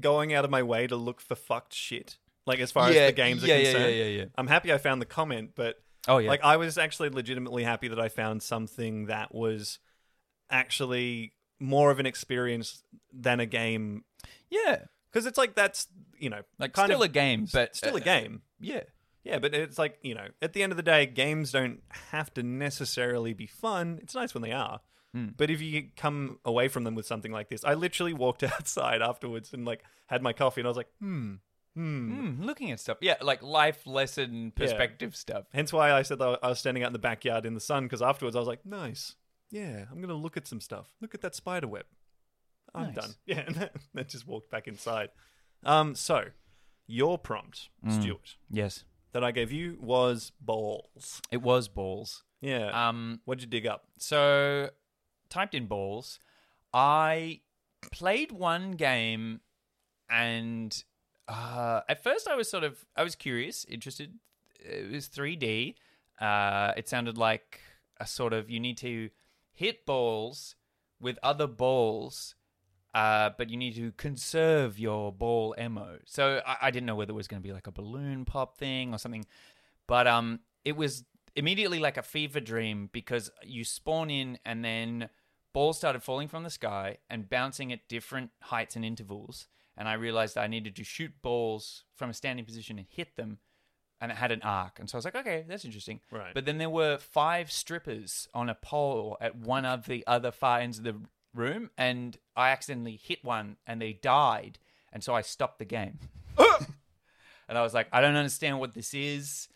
going 0.00 0.32
out 0.32 0.44
of 0.44 0.50
my 0.50 0.62
way 0.62 0.86
to 0.86 0.96
look 0.96 1.20
for 1.20 1.34
fucked 1.34 1.74
shit. 1.74 2.16
Like 2.46 2.58
as 2.58 2.70
far 2.70 2.88
as 2.88 2.94
the 2.94 3.12
games 3.12 3.44
yeah, 3.44 3.54
are 3.54 3.62
concerned, 3.62 3.94
yeah, 3.94 4.04
yeah, 4.04 4.18
yeah. 4.18 4.24
I'm 4.36 4.46
happy 4.46 4.72
I 4.72 4.78
found 4.78 5.00
the 5.00 5.06
comment, 5.06 5.50
but 5.54 5.82
Oh 6.06 6.18
yeah. 6.18 6.28
Like 6.28 6.42
I 6.42 6.56
was 6.56 6.78
actually 6.78 7.10
legitimately 7.10 7.64
happy 7.64 7.88
that 7.88 8.00
I 8.00 8.08
found 8.08 8.42
something 8.42 9.06
that 9.06 9.34
was 9.34 9.78
actually 10.50 11.32
more 11.58 11.90
of 11.90 11.98
an 11.98 12.06
experience 12.06 12.82
than 13.12 13.40
a 13.40 13.46
game 13.46 14.04
yeah. 14.50 14.82
because 15.10 15.26
it's 15.26 15.38
like 15.38 15.54
that's 15.54 15.88
you 16.18 16.28
know 16.28 16.42
Like 16.58 16.72
kind 16.72 16.88
still 16.88 17.02
of 17.02 17.10
a 17.10 17.12
game, 17.12 17.46
but 17.52 17.74
still 17.74 17.96
a 17.96 18.00
uh, 18.00 18.04
game. 18.04 18.42
Yeah. 18.60 18.82
Yeah, 19.24 19.38
but 19.38 19.54
it's 19.54 19.78
like 19.78 19.98
you 20.02 20.14
know 20.14 20.28
at 20.42 20.52
the 20.52 20.62
end 20.62 20.72
of 20.72 20.76
the 20.76 20.82
day, 20.82 21.06
games 21.06 21.50
don't 21.52 21.80
have 22.10 22.32
to 22.34 22.42
necessarily 22.42 23.32
be 23.32 23.46
fun. 23.46 23.98
It's 24.02 24.14
nice 24.14 24.34
when 24.34 24.42
they 24.42 24.52
are. 24.52 24.80
Hmm. 25.12 25.28
But 25.36 25.48
if 25.50 25.60
you 25.62 25.88
come 25.96 26.38
away 26.44 26.68
from 26.68 26.84
them 26.84 26.94
with 26.94 27.06
something 27.06 27.30
like 27.32 27.48
this, 27.48 27.64
I 27.64 27.74
literally 27.74 28.12
walked 28.12 28.42
outside 28.54 29.00
afterwards 29.00 29.52
and 29.52 29.64
like 29.64 29.82
had 30.06 30.22
my 30.22 30.32
coffee, 30.32 30.60
and 30.60 30.66
I 30.66 30.70
was 30.70 30.76
like, 30.76 30.90
hmm, 31.00 31.34
hmm. 31.74 32.20
Hmm, 32.34 32.42
looking 32.44 32.70
at 32.70 32.80
stuff. 32.80 32.98
Yeah, 33.00 33.14
like 33.22 33.42
life 33.42 33.86
lesson 33.86 34.52
perspective 34.54 35.14
stuff. 35.16 35.46
Hence 35.54 35.72
why 35.72 35.92
I 35.92 36.02
said 36.02 36.18
that 36.18 36.40
I 36.42 36.48
was 36.48 36.58
standing 36.58 36.82
out 36.82 36.88
in 36.88 36.92
the 36.92 36.98
backyard 36.98 37.46
in 37.46 37.54
the 37.54 37.60
sun 37.60 37.84
because 37.84 38.02
afterwards 38.02 38.36
I 38.36 38.40
was 38.40 38.48
like, 38.48 38.66
nice. 38.66 39.14
Yeah, 39.50 39.84
I'm 39.90 39.98
going 39.98 40.08
to 40.08 40.14
look 40.14 40.36
at 40.36 40.48
some 40.48 40.60
stuff. 40.60 40.88
Look 41.00 41.14
at 41.14 41.20
that 41.20 41.34
spider 41.36 41.68
web. 41.68 41.84
I'm 42.74 42.86
Nice. 42.88 42.94
done. 42.96 43.10
Yeah, 43.26 43.44
and 43.46 43.54
then, 43.54 43.68
then 43.94 44.06
just 44.08 44.26
walked 44.26 44.50
back 44.50 44.66
inside. 44.66 45.10
Um, 45.64 45.94
so, 45.94 46.24
your 46.88 47.18
prompt, 47.18 47.68
Mm. 47.86 48.00
Stuart, 48.02 48.36
Yes. 48.50 48.82
That 49.14 49.24
I 49.24 49.30
gave 49.30 49.50
you 49.50 49.78
was 49.80 50.32
balls. 50.40 51.22
It 51.30 51.40
was 51.40 51.68
balls. 51.68 52.22
Yeah. 52.42 52.68
Um 52.88 53.20
What'd 53.24 53.42
you 53.42 53.48
dig 53.48 53.66
up? 53.66 53.84
so 53.96 54.68
typed 55.30 55.54
in 55.54 55.66
balls. 55.66 56.20
I 56.72 57.40
played 57.90 58.30
one 58.32 58.72
game 58.72 59.40
and 60.10 60.84
uh, 61.26 61.80
at 61.88 62.02
first 62.02 62.28
I 62.28 62.34
was 62.36 62.50
sort 62.50 62.64
of 62.64 62.84
I 62.96 63.02
was 63.02 63.14
curious, 63.14 63.64
interested. 63.68 64.18
It 64.60 64.90
was 64.90 65.08
3D. 65.08 65.74
Uh, 66.20 66.72
it 66.76 66.88
sounded 66.88 67.16
like 67.16 67.60
a 67.98 68.06
sort 68.06 68.32
of 68.32 68.50
you 68.50 68.60
need 68.60 68.76
to 68.78 69.10
hit 69.52 69.86
balls 69.86 70.56
with 71.00 71.18
other 71.22 71.46
balls, 71.46 72.34
uh, 72.94 73.30
but 73.36 73.50
you 73.50 73.56
need 73.56 73.74
to 73.74 73.92
conserve 73.92 74.78
your 74.78 75.12
ball 75.12 75.54
ammo. 75.58 75.98
So 76.06 76.40
I, 76.46 76.56
I 76.62 76.70
didn't 76.70 76.86
know 76.86 76.94
whether 76.94 77.10
it 77.10 77.16
was 77.16 77.28
going 77.28 77.42
to 77.42 77.46
be 77.46 77.52
like 77.52 77.66
a 77.66 77.72
balloon 77.72 78.24
pop 78.24 78.56
thing 78.56 78.94
or 78.94 78.98
something, 78.98 79.26
but 79.86 80.06
um, 80.06 80.40
it 80.64 80.76
was 80.76 81.04
immediately 81.36 81.80
like 81.80 81.96
a 81.96 82.02
fever 82.02 82.40
dream 82.40 82.88
because 82.92 83.30
you 83.42 83.64
spawn 83.64 84.10
in 84.10 84.38
and 84.44 84.64
then 84.64 85.08
balls 85.52 85.76
started 85.76 86.02
falling 86.02 86.28
from 86.28 86.44
the 86.44 86.50
sky 86.50 86.98
and 87.10 87.28
bouncing 87.28 87.72
at 87.72 87.88
different 87.88 88.30
heights 88.42 88.76
and 88.76 88.84
intervals. 88.84 89.48
And 89.76 89.88
I 89.88 89.94
realized 89.94 90.38
I 90.38 90.46
needed 90.46 90.76
to 90.76 90.84
shoot 90.84 91.12
balls 91.20 91.84
from 91.96 92.10
a 92.10 92.14
standing 92.14 92.44
position 92.44 92.78
and 92.78 92.86
hit 92.88 93.16
them. 93.16 93.38
And 94.00 94.12
it 94.12 94.18
had 94.18 94.32
an 94.32 94.42
arc. 94.42 94.78
And 94.78 94.90
so 94.90 94.96
I 94.96 94.98
was 94.98 95.04
like, 95.04 95.16
okay, 95.16 95.44
that's 95.48 95.64
interesting. 95.64 96.00
Right. 96.10 96.34
But 96.34 96.44
then 96.44 96.58
there 96.58 96.68
were 96.68 96.98
five 96.98 97.50
strippers 97.50 98.28
on 98.34 98.48
a 98.50 98.54
pole 98.54 99.16
at 99.20 99.36
one 99.36 99.64
of 99.64 99.86
the 99.86 100.04
other 100.06 100.30
far 100.30 100.58
ends 100.58 100.78
of 100.78 100.84
the 100.84 100.96
room. 101.34 101.70
And 101.76 102.16
I 102.36 102.50
accidentally 102.50 102.96
hit 103.02 103.24
one 103.24 103.56
and 103.66 103.80
they 103.82 103.92
died. 103.92 104.58
And 104.92 105.02
so 105.02 105.14
I 105.14 105.22
stopped 105.22 105.58
the 105.58 105.64
game. 105.64 105.98
and 107.48 107.58
I 107.58 107.62
was 107.62 107.74
like, 107.74 107.88
I 107.92 108.00
don't 108.00 108.16
understand 108.16 108.60
what 108.60 108.74
this 108.74 108.94
is. 108.94 109.48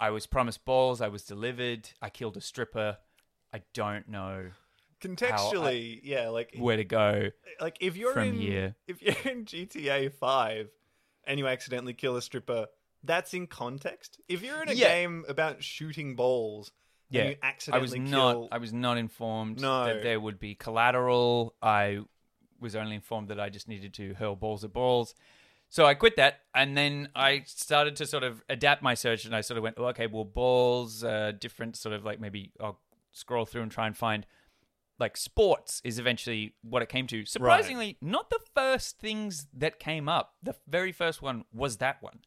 I 0.00 0.10
was 0.10 0.26
promised 0.26 0.64
balls. 0.64 1.00
I 1.00 1.08
was 1.08 1.22
delivered. 1.22 1.88
I 2.02 2.10
killed 2.10 2.36
a 2.36 2.40
stripper. 2.40 2.98
I 3.52 3.62
don't 3.72 4.08
know 4.08 4.50
Contextually, 5.00 6.00
yeah, 6.02 6.30
like 6.30 6.54
where 6.56 6.76
to 6.76 6.84
go. 6.84 7.30
like 7.60 7.76
if 7.80 7.96
you're 7.96 8.18
in 8.20 8.34
here. 8.34 8.74
if 8.88 9.02
you're 9.02 9.32
in 9.32 9.44
GTA 9.44 10.12
5 10.12 10.70
and 11.26 11.38
you 11.38 11.46
accidentally 11.46 11.92
kill 11.92 12.16
a 12.16 12.22
stripper, 12.22 12.66
that's 13.02 13.34
in 13.34 13.46
context. 13.46 14.18
If 14.28 14.42
you're 14.42 14.62
in 14.62 14.70
a 14.70 14.72
Yeah. 14.72 14.88
game 14.88 15.24
about 15.28 15.62
shooting 15.62 16.16
balls 16.16 16.72
Yeah, 17.10 17.28
you 17.30 17.36
I 17.72 17.78
was 17.78 17.92
kill 17.92 18.02
not. 18.02 18.48
I 18.52 18.58
was 18.58 18.72
not 18.72 18.98
informed 18.98 19.60
No. 19.60 19.84
that 19.84 20.02
there 20.02 20.18
would 20.18 20.38
be 20.38 20.54
collateral. 20.54 21.54
I 21.62 22.00
was 22.60 22.74
only 22.74 22.96
informed 22.96 23.28
that 23.28 23.38
I 23.38 23.50
just 23.50 23.68
needed 23.68 23.94
to 23.94 24.14
hurl 24.14 24.36
balls 24.36 24.64
at 24.64 24.72
balls. 24.72 25.14
So 25.68 25.86
I 25.86 25.94
quit 25.94 26.16
that, 26.16 26.40
and 26.54 26.76
then 26.76 27.08
I 27.16 27.42
started 27.46 27.96
to 27.96 28.06
sort 28.06 28.22
of 28.22 28.42
adapt 28.48 28.82
my 28.82 28.94
search, 28.94 29.24
and 29.24 29.34
I 29.34 29.40
sort 29.40 29.58
of 29.58 29.64
went, 29.64 29.76
oh, 29.78 29.86
okay, 29.86 30.06
well, 30.06 30.24
balls, 30.24 31.02
uh, 31.02 31.32
different 31.38 31.76
sort 31.76 31.94
of 31.94 32.04
like 32.04 32.20
maybe 32.20 32.52
I'll 32.60 32.80
scroll 33.12 33.44
through 33.44 33.62
and 33.62 33.70
try 33.72 33.86
and 33.86 33.96
find 33.96 34.26
like 34.98 35.16
sports 35.16 35.80
is 35.84 35.98
eventually 35.98 36.54
what 36.62 36.82
it 36.82 36.88
came 36.88 37.06
to. 37.08 37.24
Surprisingly, 37.24 37.96
not 38.00 38.30
the 38.30 38.38
first 38.54 38.98
things 38.98 39.46
that 39.52 39.80
came 39.80 40.08
up. 40.08 40.34
The 40.42 40.54
very 40.68 40.92
first 40.92 41.20
one 41.22 41.44
was 41.52 41.78
that 41.78 42.00
one. 42.00 42.20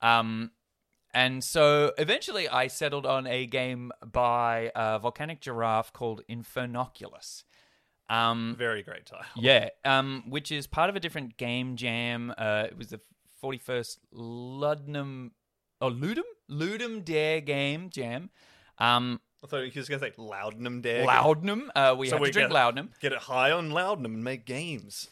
Um, 0.00 0.52
and 1.18 1.42
so 1.42 1.92
eventually 1.98 2.48
I 2.48 2.68
settled 2.68 3.04
on 3.04 3.26
a 3.26 3.44
game 3.44 3.90
by 4.06 4.70
uh, 4.76 5.00
Volcanic 5.00 5.40
Giraffe 5.40 5.92
called 5.92 6.22
Infernoculus. 6.30 7.42
Um, 8.08 8.54
Very 8.56 8.84
great 8.84 9.04
title. 9.04 9.26
yeah, 9.36 9.70
um, 9.84 10.22
which 10.28 10.52
is 10.52 10.68
part 10.68 10.90
of 10.90 10.94
a 10.94 11.00
different 11.00 11.36
game 11.36 11.74
jam. 11.74 12.32
Uh, 12.38 12.66
it 12.68 12.78
was 12.78 12.86
the 12.88 13.00
41st 13.42 13.98
Ludnum, 14.14 15.32
oh, 15.80 15.90
Ludum? 15.90 16.22
Ludum 16.48 17.04
Dare 17.04 17.40
game 17.40 17.90
jam. 17.90 18.30
Um, 18.78 19.20
I 19.42 19.48
thought 19.48 19.64
he 19.64 19.76
was 19.76 19.88
going 19.88 20.00
to 20.00 20.06
say 20.06 20.12
Loudnum 20.16 20.82
Dare. 20.82 21.04
Loudnum. 21.04 21.68
Uh, 21.74 21.96
we 21.98 22.06
So 22.10 22.14
have 22.14 22.22
we 22.22 22.28
to 22.28 22.32
drink 22.32 22.50
get- 22.50 22.56
Loudnum. 22.56 22.90
Get 23.00 23.12
it 23.12 23.18
high 23.18 23.50
on 23.50 23.70
Loudnum 23.70 24.04
and 24.14 24.22
make 24.22 24.46
games. 24.46 25.10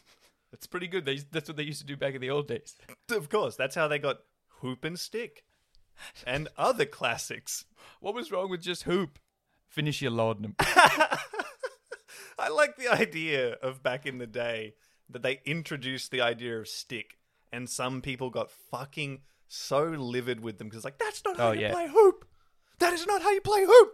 That's 0.51 0.67
pretty 0.67 0.87
good. 0.87 1.03
They, 1.03 1.17
that's 1.33 1.49
what 1.49 1.57
they 1.57 1.63
used 1.63 1.81
to 1.81 1.85
do 1.85 1.97
back 1.97 2.15
in 2.15 2.21
the 2.21 2.29
old 2.29 2.47
days. 2.47 2.77
Of 3.11 3.27
course, 3.27 3.57
that's 3.57 3.75
how 3.75 3.89
they 3.89 3.99
got 3.99 4.19
Hoop 4.61 4.85
and 4.85 4.97
Stick 4.97 5.43
and 6.25 6.47
other 6.57 6.85
classics. 6.85 7.65
What 7.99 8.13
was 8.13 8.31
wrong 8.31 8.49
with 8.49 8.61
just 8.61 8.83
hoop? 8.83 9.19
Finish 9.67 10.01
your 10.01 10.11
laudanum. 10.11 10.55
I 12.39 12.49
like 12.49 12.75
the 12.77 12.87
idea 12.87 13.53
of 13.61 13.81
back 13.83 14.05
in 14.05 14.17
the 14.17 14.27
day 14.27 14.75
that 15.09 15.23
they 15.23 15.41
introduced 15.45 16.11
the 16.11 16.21
idea 16.21 16.59
of 16.59 16.67
stick, 16.67 17.17
and 17.51 17.69
some 17.69 18.01
people 18.01 18.29
got 18.29 18.51
fucking 18.51 19.21
so 19.47 19.83
livid 19.85 20.39
with 20.41 20.57
them 20.57 20.67
because 20.69 20.83
like 20.83 20.97
that's 20.97 21.23
not 21.25 21.37
how 21.37 21.49
Oh, 21.49 21.51
you 21.53 21.61
yeah. 21.61 21.71
play 21.71 21.87
hoop. 21.87 22.25
That 22.79 22.93
is 22.93 23.07
not 23.07 23.21
how 23.21 23.31
you 23.31 23.41
play 23.41 23.65
hoop. 23.65 23.93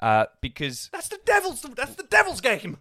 Uh, 0.00 0.26
because 0.40 0.88
That's 0.92 1.08
the 1.08 1.18
devil's. 1.24 1.62
That's 1.62 1.94
the 1.94 2.04
devil's 2.04 2.40
game. 2.40 2.78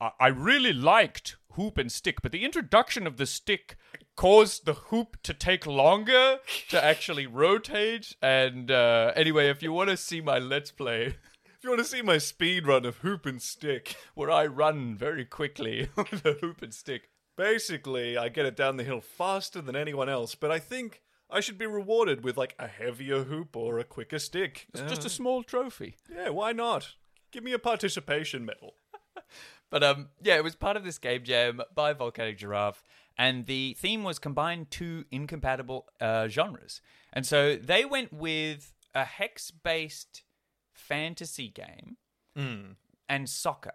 I, 0.00 0.10
I 0.18 0.26
really 0.28 0.72
liked 0.72 1.36
hoop 1.56 1.78
and 1.78 1.90
stick, 1.90 2.22
but 2.22 2.32
the 2.32 2.44
introduction 2.44 3.06
of 3.06 3.16
the 3.16 3.26
stick 3.26 3.76
caused 4.16 4.64
the 4.64 4.74
hoop 4.74 5.16
to 5.22 5.34
take 5.34 5.66
longer 5.66 6.38
to 6.70 6.82
actually 6.82 7.26
rotate. 7.26 8.14
And 8.22 8.70
uh, 8.70 9.12
anyway, 9.16 9.48
if 9.48 9.62
you 9.62 9.72
want 9.72 9.90
to 9.90 9.96
see 9.96 10.20
my 10.20 10.38
let's 10.38 10.70
play, 10.70 11.16
If 11.58 11.64
you 11.64 11.70
want 11.70 11.82
to 11.82 11.88
see 11.88 12.02
my 12.02 12.18
speed 12.18 12.66
run 12.66 12.84
of 12.84 12.98
hoop 12.98 13.26
and 13.26 13.40
stick, 13.40 13.96
where 14.14 14.30
I 14.30 14.46
run 14.46 14.94
very 14.94 15.24
quickly 15.24 15.88
with 15.96 16.24
a 16.24 16.34
hoop 16.34 16.62
and 16.62 16.72
stick. 16.72 17.08
basically 17.36 18.16
I 18.16 18.28
get 18.28 18.46
it 18.46 18.56
down 18.56 18.76
the 18.76 18.84
hill 18.84 19.00
faster 19.00 19.60
than 19.60 19.74
anyone 19.76 20.08
else, 20.08 20.34
but 20.34 20.50
I 20.50 20.58
think 20.58 21.02
I 21.30 21.40
should 21.40 21.58
be 21.58 21.66
rewarded 21.66 22.22
with 22.22 22.36
like 22.36 22.54
a 22.58 22.66
heavier 22.68 23.24
hoop 23.24 23.56
or 23.56 23.78
a 23.78 23.84
quicker 23.84 24.18
stick. 24.18 24.66
It's 24.72 24.82
just 24.82 25.04
a 25.04 25.10
small 25.10 25.42
trophy. 25.42 25.96
Yeah, 26.14 26.28
why 26.28 26.52
not? 26.52 26.94
Give 27.32 27.42
me 27.42 27.52
a 27.52 27.58
participation 27.58 28.44
medal. 28.44 28.74
But 29.70 29.82
um, 29.82 30.08
yeah, 30.22 30.36
it 30.36 30.44
was 30.44 30.54
part 30.54 30.76
of 30.76 30.84
this 30.84 30.98
game 30.98 31.24
jam 31.24 31.60
by 31.74 31.92
Volcanic 31.92 32.38
Giraffe, 32.38 32.82
and 33.18 33.46
the 33.46 33.74
theme 33.78 34.04
was 34.04 34.18
combine 34.18 34.66
two 34.70 35.04
incompatible 35.10 35.86
uh, 36.00 36.28
genres, 36.28 36.80
and 37.12 37.26
so 37.26 37.56
they 37.56 37.84
went 37.84 38.12
with 38.12 38.72
a 38.94 39.04
hex-based 39.04 40.22
fantasy 40.72 41.48
game 41.48 41.96
and 43.08 43.28
soccer. 43.28 43.74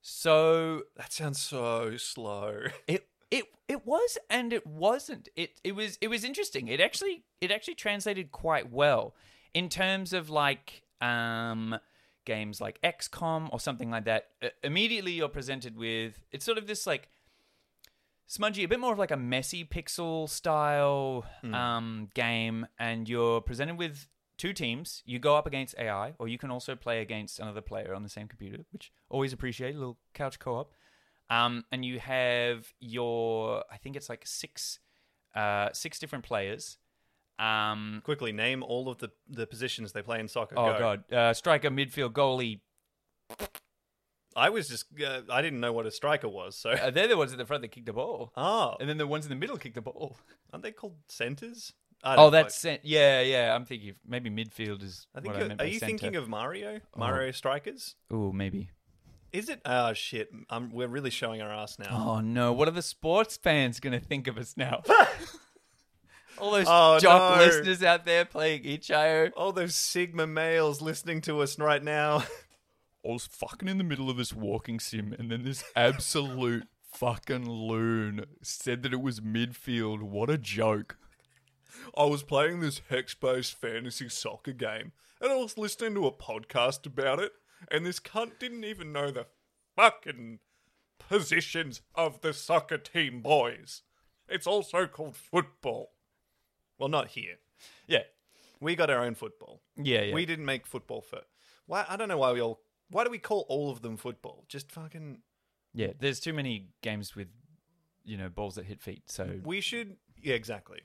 So 0.00 0.84
That 0.96 1.12
sounds 1.12 1.40
so 1.40 1.96
slow. 1.96 2.62
it 2.86 3.08
it 3.30 3.44
it 3.68 3.84
was 3.84 4.18
and 4.30 4.52
it 4.52 4.66
wasn't. 4.66 5.28
It 5.36 5.60
it 5.64 5.72
was 5.72 5.98
it 6.00 6.08
was 6.08 6.24
interesting. 6.24 6.68
It 6.68 6.80
actually 6.80 7.24
it 7.40 7.50
actually 7.50 7.74
translated 7.74 8.32
quite 8.32 8.70
well 8.70 9.14
in 9.52 9.68
terms 9.68 10.12
of 10.12 10.30
like 10.30 10.82
um 11.00 11.78
games 12.26 12.60
like 12.60 12.78
XCOM 12.82 13.48
or 13.52 13.58
something 13.58 13.90
like 13.90 14.04
that. 14.04 14.26
Uh, 14.42 14.48
immediately 14.62 15.12
you're 15.12 15.28
presented 15.28 15.76
with 15.76 16.20
it's 16.30 16.44
sort 16.44 16.58
of 16.58 16.66
this 16.66 16.86
like 16.86 17.08
smudgy, 18.26 18.64
a 18.64 18.68
bit 18.68 18.80
more 18.80 18.92
of 18.92 18.98
like 18.98 19.10
a 19.10 19.16
messy 19.16 19.64
pixel 19.64 20.28
style 20.28 21.24
um 21.54 22.08
game 22.14 22.66
and 22.78 23.08
you're 23.08 23.40
presented 23.40 23.78
with 23.78 24.08
two 24.36 24.52
teams. 24.52 25.02
You 25.06 25.18
go 25.18 25.36
up 25.36 25.46
against 25.46 25.74
AI 25.78 26.14
or 26.18 26.28
you 26.28 26.38
can 26.38 26.50
also 26.50 26.76
play 26.76 27.00
against 27.00 27.40
another 27.40 27.62
player 27.62 27.94
on 27.94 28.02
the 28.02 28.08
same 28.08 28.28
computer, 28.28 28.64
which 28.72 28.92
always 29.08 29.32
appreciate 29.32 29.74
a 29.74 29.78
little 29.78 29.98
couch 30.12 30.38
co-op. 30.38 30.72
Um, 31.28 31.64
and 31.72 31.84
you 31.84 31.98
have 31.98 32.72
your, 32.78 33.64
I 33.70 33.78
think 33.78 33.96
it's 33.96 34.08
like 34.08 34.22
six, 34.26 34.78
uh, 35.34 35.70
six 35.72 35.98
different 35.98 36.24
players. 36.24 36.78
Um, 37.38 38.00
Quickly 38.04 38.32
name 38.32 38.62
all 38.62 38.88
of 38.88 38.98
the, 38.98 39.10
the 39.28 39.46
positions 39.46 39.92
they 39.92 40.02
play 40.02 40.20
in 40.20 40.28
soccer. 40.28 40.54
oh 40.58 40.72
Go. 40.72 40.78
god, 40.78 41.12
uh, 41.12 41.34
striker, 41.34 41.70
midfield, 41.70 42.12
goalie. 42.12 42.60
I 44.34 44.50
was 44.50 44.68
just 44.68 44.86
uh, 45.02 45.22
I 45.30 45.40
didn't 45.42 45.60
know 45.60 45.72
what 45.72 45.86
a 45.86 45.90
striker 45.90 46.28
was. 46.28 46.56
So 46.56 46.70
Uh, 46.70 46.90
they're 46.90 47.08
the 47.08 47.16
ones 47.16 47.32
at 47.32 47.38
the 47.38 47.46
front 47.46 47.62
that 47.62 47.68
kick 47.72 47.86
the 47.86 47.92
ball, 47.92 48.32
oh, 48.36 48.76
and 48.80 48.88
then 48.88 48.98
the 48.98 49.06
ones 49.06 49.24
in 49.24 49.30
the 49.30 49.36
middle 49.36 49.56
kick 49.56 49.74
the 49.74 49.80
ball. 49.82 50.16
aren't 50.52 50.62
they 50.62 50.72
called 50.72 50.96
centers? 51.08 51.72
I 52.04 52.14
Oh, 52.14 52.16
don't 52.24 52.32
that's 52.32 52.54
fuck- 52.54 52.60
cent- 52.60 52.80
yeah, 52.84 53.22
yeah. 53.22 53.54
I'm 53.54 53.64
thinking 53.64 53.90
of- 53.90 53.96
maybe 54.06 54.28
midfield 54.30 54.82
is. 54.82 55.06
I 55.14 55.20
think. 55.20 55.28
what 55.32 55.36
you're- 55.38 55.48
meant 55.48 55.60
are 55.60 55.64
by 55.64 55.70
you 55.70 55.78
center. 55.78 55.86
thinking 55.98 56.16
of 56.16 56.28
Mario? 56.28 56.80
Mario 56.96 57.30
strikers? 57.32 57.94
Oh, 58.10 58.32
maybe. 58.32 58.70
Is 59.32 59.48
it? 59.48 59.60
Oh 59.64 59.92
shit! 59.94 60.30
Um, 60.50 60.70
we're 60.70 60.86
really 60.88 61.10
showing 61.10 61.40
our 61.42 61.50
ass 61.50 61.78
now. 61.78 61.88
Oh 61.90 62.20
no! 62.20 62.52
What 62.52 62.68
are 62.68 62.72
the 62.72 62.82
sports 62.82 63.36
fans 63.36 63.80
gonna 63.80 64.00
think 64.00 64.26
of 64.28 64.36
us 64.38 64.54
now? 64.56 64.82
All 66.38 66.50
those 66.52 66.66
Oh, 66.68 66.98
jock 66.98 67.38
no. 67.38 67.44
listeners 67.44 67.82
out 67.82 68.04
there 68.04 68.24
playing 68.24 68.64
itch.io. 68.64 69.30
All 69.36 69.52
those 69.52 69.74
Sigma 69.74 70.26
males 70.26 70.80
listening 70.82 71.20
to 71.22 71.40
us 71.40 71.58
right 71.58 71.82
now. 71.82 72.24
I 73.04 73.08
was 73.08 73.26
fucking 73.26 73.68
in 73.68 73.78
the 73.78 73.84
middle 73.84 74.10
of 74.10 74.16
this 74.16 74.32
walking 74.32 74.80
sim, 74.80 75.14
and 75.18 75.30
then 75.30 75.44
this 75.44 75.64
absolute 75.76 76.64
fucking 76.92 77.48
loon 77.48 78.24
said 78.42 78.82
that 78.82 78.92
it 78.92 79.00
was 79.00 79.20
midfield. 79.20 80.02
What 80.02 80.28
a 80.30 80.38
joke. 80.38 80.96
I 81.96 82.04
was 82.04 82.22
playing 82.22 82.60
this 82.60 82.80
hex-based 82.88 83.54
fantasy 83.60 84.08
soccer 84.08 84.52
game, 84.52 84.92
and 85.20 85.30
I 85.30 85.36
was 85.36 85.56
listening 85.56 85.94
to 85.94 86.06
a 86.06 86.12
podcast 86.12 86.84
about 86.86 87.20
it, 87.20 87.32
and 87.70 87.86
this 87.86 88.00
cunt 88.00 88.38
didn't 88.40 88.64
even 88.64 88.92
know 88.92 89.10
the 89.10 89.26
fucking 89.76 90.40
positions 90.98 91.82
of 91.94 92.22
the 92.22 92.32
soccer 92.32 92.78
team 92.78 93.20
boys. 93.22 93.82
It's 94.28 94.46
also 94.46 94.86
called 94.86 95.14
football. 95.16 95.90
Well, 96.78 96.88
not 96.88 97.08
here. 97.08 97.36
Yeah. 97.86 98.02
We 98.60 98.74
got 98.74 98.90
our 98.90 99.04
own 99.04 99.14
football. 99.14 99.60
Yeah, 99.76 100.02
yeah. 100.02 100.14
We 100.14 100.24
didn't 100.26 100.44
make 100.46 100.66
football 100.66 101.00
for. 101.00 101.20
Why? 101.66 101.84
I 101.88 101.96
don't 101.96 102.08
know 102.08 102.18
why 102.18 102.32
we 102.32 102.40
all. 102.40 102.60
Why 102.90 103.04
do 103.04 103.10
we 103.10 103.18
call 103.18 103.44
all 103.48 103.70
of 103.70 103.82
them 103.82 103.96
football? 103.96 104.44
Just 104.48 104.70
fucking. 104.72 105.18
yeah, 105.74 105.92
there's 105.98 106.20
too 106.20 106.32
many 106.32 106.68
games 106.82 107.14
with, 107.16 107.28
you 108.04 108.16
know, 108.16 108.28
balls 108.28 108.54
that 108.54 108.64
hit 108.64 108.80
feet. 108.80 109.02
So 109.06 109.40
We 109.44 109.60
should. 109.60 109.96
Yeah, 110.22 110.34
exactly. 110.34 110.80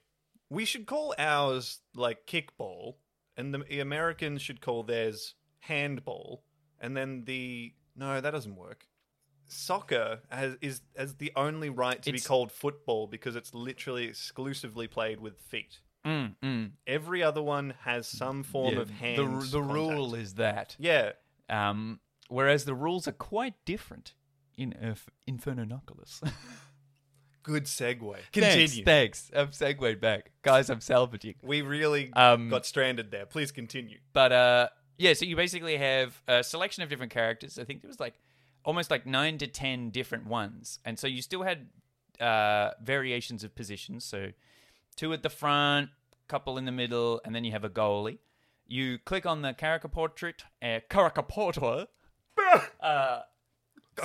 We 0.49 0.65
should 0.65 0.85
call 0.85 1.13
ours 1.17 1.79
like 1.95 2.25
kickball, 2.27 2.95
and 3.37 3.53
the, 3.53 3.59
the 3.59 3.79
Americans 3.79 4.41
should 4.41 4.59
call 4.59 4.83
theirs 4.83 5.35
handball, 5.59 6.43
and 6.79 6.97
then 6.97 7.23
the 7.25 7.73
no, 7.95 8.19
that 8.19 8.31
doesn't 8.31 8.55
work. 8.55 8.85
Soccer 9.51 10.21
has 10.29 10.55
is 10.61 10.81
has 10.95 11.15
the 11.15 11.31
only 11.35 11.69
right 11.69 12.01
to 12.03 12.11
be 12.11 12.15
It's- 12.17 12.27
called 12.27 12.51
football 12.51 13.07
because 13.07 13.35
it's 13.35 13.53
literally 13.53 14.05
exclusively 14.05 14.87
played 14.87 15.19
with 15.19 15.39
feet. 15.39 15.79
Mm, 16.05 16.35
mm. 16.41 16.71
Every 16.87 17.21
other 17.21 17.41
one 17.43 17.75
has 17.81 18.07
some 18.07 18.43
form 18.43 18.75
Yeah, 18.75 18.79
of 18.81 18.89
hand. 18.89 19.17
the 19.41 19.47
the 19.51 19.61
rule 19.61 20.15
is 20.15 20.35
that. 20.35 20.75
yeah, 20.79 21.11
Um, 21.49 21.99
whereas 22.29 22.65
the 22.65 22.73
rules 22.73 23.07
are 23.07 23.11
quite 23.11 23.53
different 23.65 24.13
in 24.57 24.71
Inf- 24.73 25.09
Infernoculus. 25.29 26.21
good 27.43 27.65
segue. 27.65 28.13
thanks, 28.13 28.29
Continue. 28.31 28.83
thanks. 28.85 29.31
I'm 29.33 29.51
segued 29.51 29.99
back, 29.99 30.31
guys. 30.43 30.69
I'm 30.69 30.81
salvaging. 30.81 31.35
We 31.43 31.61
really 31.61 32.11
Um, 32.13 32.49
got 32.49 32.65
stranded 32.65 33.11
there. 33.11 33.25
Please 33.25 33.51
continue. 33.51 33.99
But 34.13 34.31
uh, 34.31 34.69
yeah, 34.97 35.13
so 35.13 35.25
you 35.25 35.35
basically 35.35 35.77
have 35.77 36.21
a 36.27 36.43
selection 36.43 36.83
of 36.83 36.89
different 36.89 37.11
characters. 37.11 37.59
I 37.59 37.63
think 37.63 37.81
there 37.81 37.89
was 37.89 37.99
like 37.99 38.13
almost 38.65 38.91
like 38.91 39.05
nine 39.05 39.37
to 39.39 39.47
ten 39.47 39.89
different 39.89 40.25
ones, 40.27 40.79
and 40.85 40.97
so 40.99 41.07
you 41.07 41.21
still 41.21 41.43
had 41.43 41.67
uh, 42.19 42.71
variations 42.83 43.43
of 43.43 43.55
positions. 43.55 44.03
So 44.05 44.29
two 44.95 45.11
at 45.13 45.23
the 45.23 45.29
front, 45.29 45.89
couple 46.27 46.57
in 46.57 46.65
the 46.65 46.71
middle, 46.71 47.21
and 47.25 47.33
then 47.35 47.43
you 47.43 47.51
have 47.51 47.63
a 47.63 47.69
goalie. 47.69 48.19
You 48.67 48.99
click 48.99 49.25
on 49.25 49.41
the 49.41 49.53
character 49.53 49.87
portrait, 49.87 50.43
uh, 50.61 50.79
character 50.89 51.21
portrait. 51.21 51.87
Uh, 52.81 53.21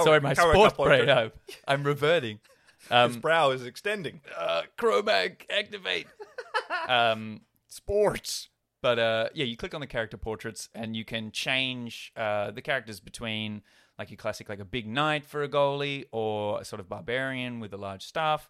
sorry, 0.04 0.20
my 0.20 0.34
sports 0.34 0.76
brain. 0.76 1.08
I'm, 1.08 1.32
I'm 1.66 1.82
reverting. 1.84 2.38
His 2.82 2.90
Um, 2.92 3.20
brow 3.20 3.50
is 3.50 3.64
extending. 3.64 4.20
uh, 4.36 4.62
Cro-Mag 4.76 5.46
activate. 5.50 6.06
um, 6.88 7.40
sports. 7.68 8.48
But 8.82 8.98
uh, 8.98 9.28
yeah, 9.34 9.44
you 9.46 9.56
click 9.56 9.74
on 9.74 9.80
the 9.80 9.86
character 9.86 10.16
portraits 10.16 10.68
and 10.74 10.94
you 10.94 11.04
can 11.04 11.32
change 11.32 12.12
uh, 12.16 12.50
the 12.52 12.62
characters 12.62 13.00
between 13.00 13.62
like 13.98 14.10
your 14.10 14.16
classic, 14.16 14.48
like 14.48 14.60
a 14.60 14.64
big 14.64 14.86
knight 14.86 15.24
for 15.24 15.42
a 15.42 15.48
goalie, 15.48 16.04
or 16.12 16.60
a 16.60 16.64
sort 16.64 16.80
of 16.80 16.88
barbarian 16.88 17.60
with 17.60 17.72
a 17.72 17.76
large 17.76 18.04
staff. 18.04 18.48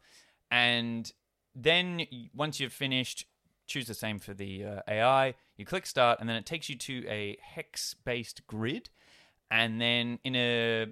And 0.51 1.11
then 1.55 2.07
once 2.35 2.61
you've 2.61 2.73
finished, 2.73 3.27
choose 3.67 3.87
the 3.87 3.95
same 3.95 4.19
for 4.19 4.35
the 4.35 4.65
uh, 4.65 4.81
AI. 4.89 5.35
You 5.57 5.65
click 5.65 5.87
start, 5.87 6.21
and 6.21 6.29
then 6.29 6.37
it 6.37 6.47
takes 6.47 6.69
you 6.69 6.77
to 6.77 7.07
a 7.09 7.39
hex 7.43 7.95
based 8.05 8.47
grid. 8.47 8.91
And 9.51 9.81
then 9.81 10.19
in 10.25 10.35
a 10.35 10.87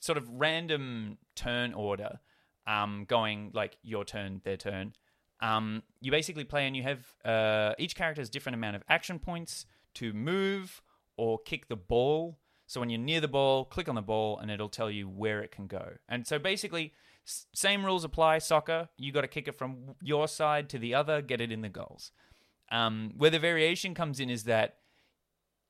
sort 0.00 0.18
of 0.18 0.28
random 0.28 1.18
turn 1.36 1.72
order, 1.72 2.20
um, 2.66 3.04
going 3.08 3.50
like 3.54 3.76
your 3.82 4.04
turn, 4.04 4.40
their 4.44 4.56
turn, 4.56 4.92
um, 5.40 5.82
you 6.00 6.10
basically 6.10 6.44
play 6.44 6.66
and 6.66 6.76
you 6.76 6.82
have 6.82 7.06
uh, 7.24 7.74
each 7.78 7.94
character 7.94 8.20
has 8.20 8.28
different 8.28 8.54
amount 8.54 8.76
of 8.76 8.82
action 8.88 9.18
points 9.18 9.64
to 9.94 10.12
move 10.12 10.82
or 11.16 11.38
kick 11.38 11.68
the 11.68 11.76
ball. 11.76 12.38
So 12.70 12.78
when 12.78 12.88
you're 12.88 13.00
near 13.00 13.20
the 13.20 13.26
ball, 13.26 13.64
click 13.64 13.88
on 13.88 13.96
the 13.96 14.00
ball 14.00 14.38
and 14.38 14.48
it'll 14.48 14.68
tell 14.68 14.92
you 14.92 15.08
where 15.08 15.42
it 15.42 15.50
can 15.50 15.66
go. 15.66 15.94
And 16.08 16.24
so 16.24 16.38
basically, 16.38 16.92
same 17.24 17.84
rules 17.84 18.04
apply. 18.04 18.38
Soccer, 18.38 18.88
you 18.96 19.10
got 19.10 19.22
to 19.22 19.26
kick 19.26 19.48
it 19.48 19.58
from 19.58 19.96
your 20.00 20.28
side 20.28 20.68
to 20.68 20.78
the 20.78 20.94
other, 20.94 21.20
get 21.20 21.40
it 21.40 21.50
in 21.50 21.62
the 21.62 21.68
goals. 21.68 22.12
Um, 22.70 23.14
where 23.16 23.28
the 23.28 23.40
variation 23.40 23.92
comes 23.92 24.20
in 24.20 24.30
is 24.30 24.44
that 24.44 24.76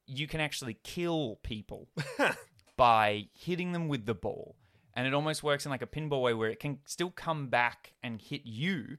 you 0.07 0.27
can 0.27 0.41
actually 0.41 0.77
kill 0.85 1.41
people 1.43 1.89
by 2.77 3.29
hitting 3.33 3.73
them 3.73 3.89
with 3.89 4.05
the 4.05 4.13
ball. 4.13 4.57
And 4.95 5.07
it 5.07 5.15
almost 5.15 5.43
works 5.43 5.65
in 5.65 5.71
like 5.71 5.81
a 5.81 5.87
pinball 5.87 6.21
way 6.21 6.35
where 6.35 6.51
it 6.51 6.61
can 6.61 6.81
still 6.85 7.11
come 7.11 7.49
back 7.49 7.95
and 8.03 8.21
hit 8.21 8.43
you. 8.45 8.99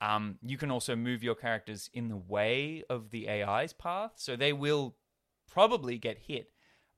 Um, 0.00 0.38
you 0.40 0.56
can 0.56 0.70
also 0.70 0.96
move 0.96 1.22
your 1.22 1.34
characters 1.34 1.90
in 1.92 2.08
the 2.08 2.16
way 2.16 2.84
of 2.88 3.10
the 3.10 3.28
AI's 3.28 3.74
path. 3.74 4.12
So 4.16 4.34
they 4.34 4.54
will 4.54 4.96
probably 5.52 5.98
get 5.98 6.20
hit, 6.20 6.53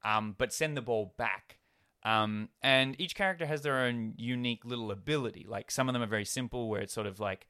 um, 0.07 0.37
but 0.39 0.53
send 0.53 0.77
the 0.77 0.83
ball 0.83 1.15
back. 1.19 1.59
Um, 2.05 2.51
and 2.63 2.99
each 3.01 3.17
character 3.17 3.47
has 3.47 3.63
their 3.63 3.81
own 3.81 4.15
unique 4.17 4.65
little 4.65 4.93
ability. 4.93 5.45
Like 5.49 5.73
some 5.73 5.89
of 5.89 5.93
them 5.93 6.03
are 6.03 6.07
very 6.07 6.25
simple, 6.25 6.69
where 6.69 6.81
it's 6.81 6.95
sort 6.95 7.09
of 7.09 7.19
like 7.19 7.49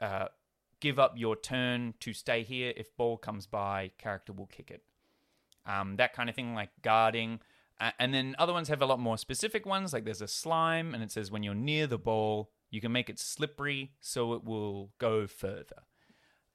uh, 0.00 0.28
give 0.78 1.00
up 1.00 1.14
your 1.16 1.34
turn 1.34 1.94
to 1.98 2.12
stay 2.12 2.44
here. 2.44 2.72
If 2.76 2.96
ball 2.96 3.18
comes 3.18 3.46
by, 3.46 3.90
character 3.98 4.32
will 4.32 4.46
kick 4.46 4.70
it. 4.70 4.84
Um, 5.66 5.96
that 5.96 6.12
kind 6.12 6.30
of 6.30 6.36
thing, 6.36 6.54
like 6.54 6.70
guarding. 6.82 7.40
Uh, 7.80 7.90
and 7.98 8.14
then 8.14 8.36
other 8.38 8.52
ones 8.52 8.68
have 8.68 8.80
a 8.80 8.86
lot 8.86 9.00
more 9.00 9.18
specific 9.18 9.66
ones. 9.66 9.92
Like 9.92 10.04
there's 10.04 10.22
a 10.22 10.28
slime, 10.28 10.94
and 10.94 11.02
it 11.02 11.10
says 11.10 11.32
when 11.32 11.42
you're 11.42 11.54
near 11.54 11.88
the 11.88 11.98
ball, 11.98 12.52
you 12.70 12.80
can 12.80 12.92
make 12.92 13.10
it 13.10 13.18
slippery 13.18 13.90
so 14.00 14.34
it 14.34 14.44
will 14.44 14.92
go 14.98 15.26
further. 15.26 15.82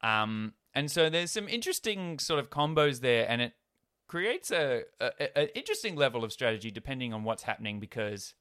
Um, 0.01 0.53
and 0.73 0.89
so 0.89 1.09
there's 1.09 1.31
some 1.31 1.49
interesting 1.49 2.19
sort 2.19 2.39
of 2.39 2.49
combos 2.49 3.01
there, 3.01 3.29
and 3.29 3.41
it 3.41 3.53
creates 4.07 4.51
a, 4.51 4.83
an 4.99 5.47
interesting 5.53 5.95
level 5.95 6.23
of 6.23 6.31
strategy 6.31 6.71
depending 6.71 7.13
on 7.13 7.23
what's 7.23 7.43
happening 7.43 7.79
because 7.79 8.33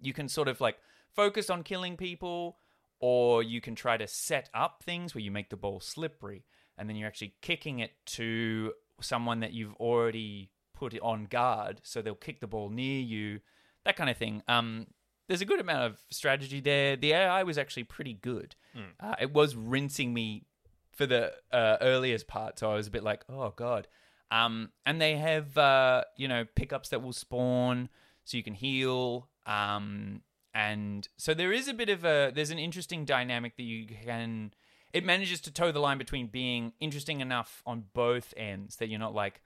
you 0.00 0.12
can 0.12 0.28
sort 0.28 0.48
of 0.48 0.60
like 0.60 0.78
focus 1.14 1.50
on 1.50 1.62
killing 1.62 1.96
people, 1.96 2.58
or 3.00 3.42
you 3.42 3.60
can 3.60 3.74
try 3.74 3.96
to 3.96 4.06
set 4.06 4.48
up 4.54 4.82
things 4.84 5.14
where 5.14 5.22
you 5.22 5.30
make 5.30 5.50
the 5.50 5.56
ball 5.56 5.80
slippery, 5.80 6.44
and 6.76 6.88
then 6.88 6.96
you're 6.96 7.08
actually 7.08 7.34
kicking 7.42 7.80
it 7.80 7.92
to 8.06 8.72
someone 9.00 9.40
that 9.40 9.52
you've 9.52 9.74
already 9.74 10.50
put 10.74 10.94
it 10.94 11.00
on 11.02 11.24
guard, 11.24 11.80
so 11.82 12.00
they'll 12.00 12.14
kick 12.14 12.40
the 12.40 12.46
ball 12.46 12.68
near 12.70 13.00
you, 13.00 13.40
that 13.84 13.96
kind 13.96 14.10
of 14.10 14.16
thing. 14.16 14.42
Um, 14.46 14.86
there's 15.26 15.40
a 15.40 15.44
good 15.44 15.60
amount 15.60 15.84
of 15.84 16.04
strategy 16.10 16.60
there. 16.60 16.96
The 16.96 17.12
AI 17.12 17.42
was 17.42 17.58
actually 17.58 17.84
pretty 17.84 18.14
good. 18.14 18.54
Uh, 19.00 19.14
it 19.20 19.32
was 19.32 19.56
rinsing 19.56 20.14
me 20.14 20.44
for 20.92 21.06
the 21.06 21.32
uh, 21.52 21.76
earliest 21.80 22.26
part, 22.28 22.58
so 22.58 22.70
I 22.70 22.74
was 22.74 22.86
a 22.86 22.90
bit 22.90 23.02
like, 23.02 23.24
oh 23.28 23.52
god. 23.56 23.88
Um, 24.30 24.70
and 24.84 25.00
they 25.00 25.16
have 25.16 25.56
uh, 25.56 26.04
you 26.16 26.28
know 26.28 26.44
pickups 26.54 26.90
that 26.90 27.02
will 27.02 27.12
spawn, 27.12 27.88
so 28.24 28.36
you 28.36 28.42
can 28.42 28.54
heal. 28.54 29.28
Um, 29.46 30.22
and 30.54 31.08
so 31.16 31.34
there 31.34 31.52
is 31.52 31.68
a 31.68 31.74
bit 31.74 31.88
of 31.88 32.04
a 32.04 32.30
there's 32.34 32.50
an 32.50 32.58
interesting 32.58 33.04
dynamic 33.04 33.56
that 33.56 33.62
you 33.62 33.86
can. 33.86 34.52
It 34.92 35.04
manages 35.04 35.40
to 35.42 35.52
toe 35.52 35.70
the 35.72 35.80
line 35.80 35.98
between 35.98 36.26
being 36.28 36.72
interesting 36.80 37.20
enough 37.20 37.62
on 37.66 37.84
both 37.92 38.32
ends 38.36 38.76
that 38.76 38.88
you're 38.88 38.98
not 38.98 39.14
like, 39.14 39.42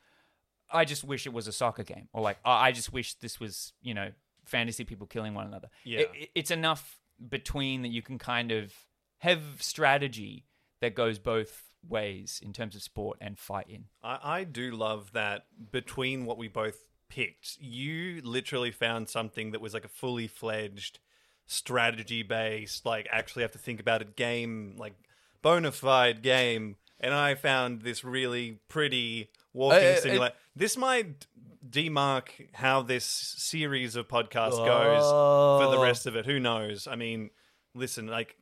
I 0.72 0.84
just 0.84 1.02
wish 1.02 1.26
it 1.26 1.32
was 1.32 1.48
a 1.48 1.52
soccer 1.52 1.82
game, 1.82 2.08
or 2.12 2.22
like, 2.22 2.38
"Oh, 2.44 2.50
I 2.52 2.70
just 2.72 2.92
wish 2.92 3.14
this 3.14 3.38
was 3.40 3.72
you 3.82 3.92
know 3.94 4.10
fantasy 4.44 4.84
people 4.84 5.06
killing 5.06 5.34
one 5.34 5.46
another. 5.46 5.68
Yeah. 5.84 6.00
It- 6.00 6.30
it's 6.34 6.50
enough 6.50 6.98
between 7.28 7.82
that 7.82 7.88
you 7.88 8.02
can 8.02 8.18
kind 8.18 8.50
of 8.50 8.72
have 9.18 9.42
strategy 9.62 10.46
that 10.80 10.94
goes 10.96 11.18
both 11.20 11.71
ways 11.88 12.40
in 12.42 12.52
terms 12.52 12.74
of 12.76 12.82
sport 12.82 13.18
and 13.20 13.38
fighting. 13.38 13.84
I, 14.02 14.18
I 14.22 14.44
do 14.44 14.70
love 14.72 15.12
that 15.12 15.46
between 15.70 16.26
what 16.26 16.38
we 16.38 16.48
both 16.48 16.84
picked, 17.08 17.58
you 17.60 18.20
literally 18.22 18.70
found 18.70 19.08
something 19.08 19.50
that 19.50 19.60
was 19.60 19.74
like 19.74 19.84
a 19.84 19.88
fully 19.88 20.26
fledged 20.28 20.98
strategy 21.46 22.22
based, 22.22 22.86
like 22.86 23.06
actually 23.10 23.42
have 23.42 23.52
to 23.52 23.58
think 23.58 23.80
about 23.80 24.00
it 24.00 24.16
game, 24.16 24.74
like 24.78 24.94
bona 25.42 25.72
fide 25.72 26.22
game. 26.22 26.76
And 27.00 27.12
I 27.12 27.34
found 27.34 27.82
this 27.82 28.04
really 28.04 28.60
pretty 28.68 29.30
walking 29.52 29.86
Uh, 29.88 29.90
uh, 29.92 29.96
simulator. 30.00 30.34
this 30.54 30.76
might 30.76 31.26
demark 31.68 32.28
how 32.54 32.82
this 32.82 33.04
series 33.04 33.96
of 33.96 34.08
podcasts 34.08 34.64
goes 34.64 35.02
for 35.02 35.70
the 35.70 35.78
Oh. 35.78 35.82
rest 35.82 36.06
of 36.06 36.16
it. 36.16 36.26
Who 36.26 36.38
knows? 36.40 36.86
I 36.86 36.94
mean, 36.96 37.30
listen, 37.74 38.06
like 38.06 38.36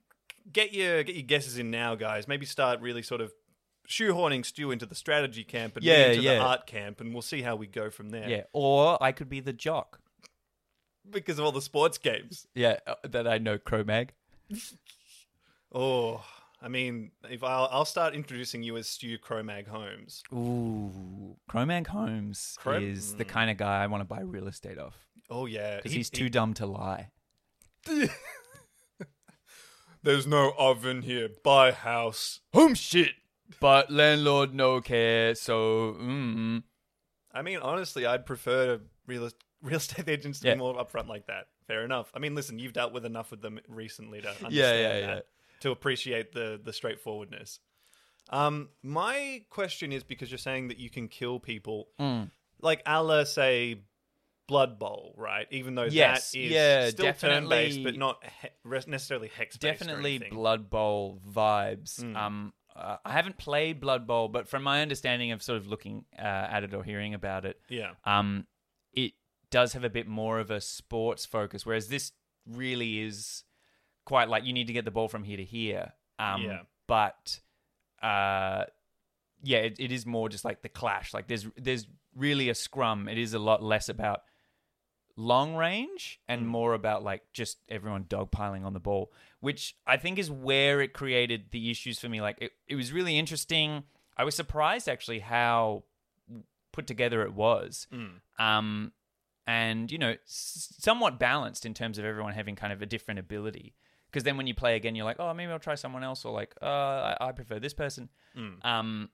get 0.52 0.72
your 0.72 1.02
get 1.02 1.14
your 1.16 1.22
guesses 1.24 1.58
in 1.58 1.70
now, 1.70 1.94
guys. 1.94 2.26
Maybe 2.28 2.46
start 2.46 2.80
really 2.80 3.02
sort 3.02 3.20
of 3.20 3.32
shoehorning 3.88 4.44
Stu 4.46 4.70
into 4.70 4.86
the 4.86 4.94
strategy 4.94 5.42
camp 5.44 5.76
and 5.76 5.84
me 5.84 5.90
Yeah, 5.90 6.06
into 6.10 6.22
the 6.22 6.38
art 6.38 6.66
camp, 6.66 7.00
and 7.00 7.12
we'll 7.12 7.22
see 7.22 7.42
how 7.42 7.56
we 7.56 7.66
go 7.66 7.90
from 7.90 8.10
there. 8.10 8.28
Yeah, 8.28 8.42
or 8.52 9.02
I 9.02 9.12
could 9.12 9.28
be 9.28 9.40
the 9.40 9.52
jock. 9.52 10.00
because 11.10 11.38
of 11.40 11.44
all 11.44 11.52
the 11.52 11.62
sports 11.62 11.98
games. 11.98 12.46
Yeah, 12.54 12.76
uh, 12.86 12.94
that 13.04 13.26
I 13.26 13.38
know 13.38 13.58
Cro-Mag. 13.58 14.12
Oh, 15.72 16.24
I 16.60 16.68
mean, 16.68 17.12
if 17.30 17.44
I'll, 17.44 17.68
I'll 17.70 17.84
start 17.84 18.14
introducing 18.14 18.62
you 18.64 18.76
as 18.76 18.88
Stu 18.88 19.18
Cromag 19.18 19.68
Holmes. 19.68 20.22
Ooh, 20.32 21.36
Cro-Mag 21.48 21.86
Holmes 21.86 22.56
Cro- 22.58 22.80
is 22.80 23.14
the 23.14 23.24
kind 23.24 23.50
of 23.50 23.56
guy 23.56 23.82
I 23.82 23.86
want 23.86 24.00
to 24.00 24.04
buy 24.04 24.20
real 24.20 24.48
estate 24.48 24.78
off 24.78 24.96
Oh 25.30 25.46
yeah, 25.46 25.76
because 25.76 25.92
He- 25.92 25.98
he's 25.98 26.10
he- 26.10 26.16
too 26.16 26.28
dumb 26.28 26.54
to 26.54 26.66
lie. 26.66 27.10
There's 30.02 30.26
no 30.26 30.52
oven 30.58 31.02
here. 31.02 31.28
Buy 31.44 31.72
house. 31.72 32.40
Home 32.54 32.74
shit, 32.74 33.12
but 33.60 33.90
landlord 33.90 34.54
no 34.54 34.80
care. 34.80 35.34
So, 35.34 35.96
mm, 36.00 36.62
I 37.32 37.42
mean, 37.42 37.58
honestly, 37.58 38.06
I'd 38.06 38.24
prefer 38.26 38.80
real 39.06 39.30
real 39.62 39.76
estate 39.76 40.08
agents 40.08 40.40
to 40.40 40.48
Yeah. 40.48 40.54
be 40.54 40.58
more 40.58 40.74
upfront 40.74 41.06
like 41.08 41.26
that. 41.26 41.48
Fair 41.66 41.84
enough. 41.84 42.10
I 42.14 42.18
mean, 42.18 42.34
listen, 42.34 42.58
you've 42.58 42.72
dealt 42.72 42.92
with 42.92 43.04
enough 43.04 43.30
with 43.30 43.42
them 43.42 43.60
recently 43.68 44.20
to 44.22 44.28
understand 44.28 44.54
yeah, 44.54 44.72
that, 44.72 45.00
yeah. 45.00 45.20
to 45.60 45.70
appreciate 45.70 46.32
the 46.32 46.58
the 46.62 46.72
straightforwardness. 46.72 47.60
Um, 48.30 48.68
my 48.82 49.44
question 49.50 49.92
is 49.92 50.02
because 50.04 50.30
you're 50.30 50.38
saying 50.38 50.68
that 50.68 50.78
you 50.78 50.88
can 50.88 51.08
kill 51.08 51.38
people, 51.40 51.88
Mm. 51.98 52.30
like 52.60 52.82
a 52.86 53.02
la, 53.02 53.24
say, 53.24 53.82
Blood 54.50 54.78
Bowl, 54.80 55.14
right? 55.16 55.46
Even 55.52 55.76
though 55.76 55.84
Yes, 55.84 56.32
that 56.32 56.38
is 56.38 56.50
yeah, 56.50 56.88
still 56.90 57.12
turn 57.14 57.48
based, 57.48 57.76
definitely- 57.76 57.84
but 57.84 57.96
not 57.96 58.24
he- 58.42 58.90
necessarily 58.90 59.28
hex 59.28 59.56
based. 59.56 59.78
definitely 59.80 60.18
Blood 60.18 60.68
Bowl 60.68 61.20
vibes. 61.26 62.00
Mm. 62.02 62.16
Um, 62.16 62.52
uh, 62.74 62.96
I 63.04 63.12
haven't 63.12 63.38
played 63.38 63.80
Blood 63.80 64.06
Bowl, 64.06 64.28
but 64.28 64.48
from 64.48 64.62
my 64.64 64.82
understanding 64.82 65.30
of 65.32 65.40
sort 65.42 65.56
of 65.58 65.66
looking 65.68 66.04
uh, 66.18 66.22
at 66.22 66.64
it 66.64 66.74
or 66.74 66.82
hearing 66.82 67.14
about 67.14 67.44
it, 67.44 67.60
Yeah, 67.68 67.92
um, 68.04 68.46
it 68.92 69.12
does 69.50 69.72
have 69.74 69.84
a 69.84 69.90
bit 69.90 70.06
more 70.08 70.40
of 70.40 70.50
a 70.50 70.60
sports 70.60 71.24
focus, 71.24 71.64
whereas 71.64 71.88
this 71.88 72.12
really 72.46 73.00
is 73.00 73.44
quite 74.04 74.28
like 74.28 74.44
you 74.44 74.52
need 74.52 74.66
to 74.66 74.72
get 74.72 74.84
the 74.84 74.90
ball 74.90 75.06
from 75.08 75.22
here 75.24 75.36
to 75.36 75.44
here. 75.44 75.92
Um, 76.18 76.42
Yeah. 76.42 76.62
But 76.88 77.38
uh, 78.02 78.64
yeah, 79.42 79.58
it, 79.58 79.76
it 79.78 79.92
is 79.92 80.04
more 80.06 80.28
just 80.28 80.44
like 80.44 80.62
the 80.62 80.68
clash. 80.68 81.14
Like 81.14 81.28
there's 81.28 81.46
there's 81.56 81.86
really 82.16 82.48
a 82.48 82.54
scrum. 82.54 83.08
It 83.08 83.18
is 83.18 83.34
a 83.34 83.38
lot 83.38 83.62
less 83.62 83.88
about 83.88 84.22
long 85.20 85.54
range 85.54 86.20
and 86.28 86.42
Mm. 86.42 86.46
more 86.46 86.74
about 86.74 87.02
like 87.04 87.22
just 87.32 87.58
everyone 87.68 88.04
dogpiling 88.04 88.64
on 88.64 88.72
the 88.72 88.80
ball, 88.80 89.12
which 89.40 89.76
I 89.86 89.96
think 89.96 90.18
is 90.18 90.30
where 90.30 90.80
it 90.80 90.92
created 90.92 91.50
the 91.50 91.70
issues 91.70 91.98
for 91.98 92.08
me. 92.08 92.20
Like 92.20 92.38
it, 92.40 92.52
it 92.68 92.74
was 92.76 92.92
really 92.92 93.18
interesting. 93.18 93.84
I 94.16 94.24
was 94.24 94.34
surprised 94.34 94.88
actually 94.88 95.20
how 95.20 95.84
put 96.72 96.86
together 96.86 97.22
it 97.22 97.34
was. 97.34 97.86
Mm. 97.92 98.20
Um, 98.38 98.92
and 99.46 99.90
you 99.90 99.98
know, 99.98 100.10
s- 100.10 100.74
somewhat 100.78 101.18
balanced 101.18 101.66
in 101.66 101.74
terms 101.74 101.98
of 101.98 102.04
everyone 102.04 102.32
having 102.34 102.56
kind 102.56 102.72
of 102.72 102.80
a 102.82 102.86
different 102.86 103.20
ability. 103.20 103.74
Because 104.06 104.24
then 104.24 104.36
when 104.36 104.46
you 104.46 104.54
play 104.54 104.74
again, 104.76 104.94
you're 104.96 105.04
like, 105.04 105.20
oh, 105.20 105.32
maybe 105.34 105.52
I'll 105.52 105.58
try 105.60 105.76
someone 105.76 106.02
else, 106.02 106.24
or 106.24 106.32
like, 106.32 106.54
uh, 106.60 107.14
I, 107.20 107.28
I 107.28 107.32
prefer 107.32 107.60
this 107.60 107.74
person. 107.74 108.08
Mm. 108.36 108.64
Um, 108.64 109.10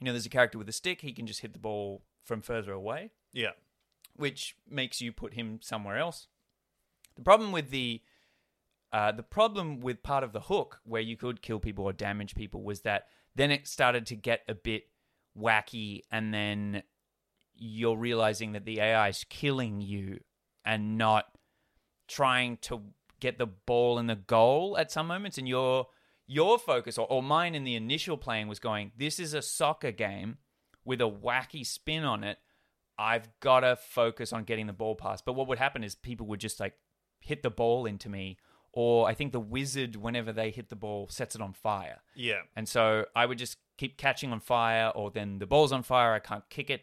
you 0.00 0.06
know, 0.06 0.12
there's 0.12 0.24
a 0.26 0.30
character 0.30 0.56
with 0.58 0.68
a 0.68 0.72
stick; 0.72 1.00
he 1.02 1.12
can 1.12 1.26
just 1.26 1.40
hit 1.40 1.52
the 1.52 1.58
ball 1.58 2.02
from 2.24 2.40
further 2.42 2.72
away 2.72 3.10
yeah, 3.32 3.50
which 4.16 4.56
makes 4.68 5.00
you 5.00 5.12
put 5.12 5.34
him 5.34 5.58
somewhere 5.62 5.98
else. 5.98 6.28
The 7.16 7.22
problem 7.22 7.52
with 7.52 7.70
the 7.70 8.02
uh, 8.92 9.12
the 9.12 9.22
problem 9.22 9.80
with 9.80 10.02
part 10.02 10.24
of 10.24 10.32
the 10.32 10.40
hook 10.40 10.80
where 10.84 11.02
you 11.02 11.16
could 11.16 11.42
kill 11.42 11.58
people 11.58 11.84
or 11.84 11.92
damage 11.92 12.34
people 12.34 12.62
was 12.62 12.82
that 12.82 13.08
then 13.34 13.50
it 13.50 13.66
started 13.66 14.06
to 14.06 14.16
get 14.16 14.42
a 14.48 14.54
bit 14.54 14.84
wacky, 15.38 16.02
and 16.10 16.32
then 16.32 16.82
you're 17.54 17.96
realizing 17.96 18.52
that 18.52 18.64
the 18.64 18.80
AI 18.80 19.08
is 19.08 19.24
killing 19.28 19.80
you 19.80 20.20
and 20.64 20.98
not 20.98 21.26
trying 22.08 22.58
to 22.58 22.82
get 23.20 23.38
the 23.38 23.46
ball 23.46 23.98
in 23.98 24.06
the 24.06 24.14
goal 24.14 24.76
at 24.78 24.92
some 24.92 25.06
moments 25.06 25.38
and 25.38 25.48
your 25.48 25.86
your 26.26 26.58
focus 26.58 26.98
or, 26.98 27.06
or 27.10 27.22
mine 27.22 27.54
in 27.54 27.64
the 27.64 27.74
initial 27.74 28.16
playing 28.16 28.46
was 28.46 28.58
going 28.58 28.92
this 28.98 29.18
is 29.18 29.32
a 29.32 29.40
soccer 29.40 29.90
game 29.90 30.36
with 30.84 31.00
a 31.00 31.04
wacky 31.04 31.64
spin 31.64 32.04
on 32.04 32.22
it 32.22 32.38
i've 32.98 33.28
got 33.40 33.60
to 33.60 33.76
focus 33.76 34.32
on 34.32 34.44
getting 34.44 34.66
the 34.66 34.72
ball 34.72 34.94
past 34.94 35.24
but 35.24 35.34
what 35.34 35.46
would 35.48 35.58
happen 35.58 35.82
is 35.84 35.94
people 35.94 36.26
would 36.26 36.40
just 36.40 36.58
like 36.60 36.74
hit 37.20 37.42
the 37.42 37.50
ball 37.50 37.86
into 37.86 38.08
me 38.08 38.36
or 38.72 39.08
i 39.08 39.14
think 39.14 39.32
the 39.32 39.40
wizard 39.40 39.96
whenever 39.96 40.32
they 40.32 40.50
hit 40.50 40.68
the 40.68 40.76
ball 40.76 41.08
sets 41.08 41.34
it 41.34 41.40
on 41.40 41.52
fire 41.52 42.00
Yeah. 42.14 42.42
and 42.54 42.68
so 42.68 43.06
I 43.14 43.26
would 43.26 43.38
just 43.38 43.56
keep 43.78 43.98
catching 43.98 44.32
on 44.32 44.40
fire, 44.40 44.88
or 44.94 45.10
then 45.10 45.38
the 45.38 45.46
ball's 45.46 45.70
on 45.70 45.82
fire, 45.82 46.14
I 46.14 46.18
can't 46.18 46.48
kick 46.48 46.70
it. 46.70 46.80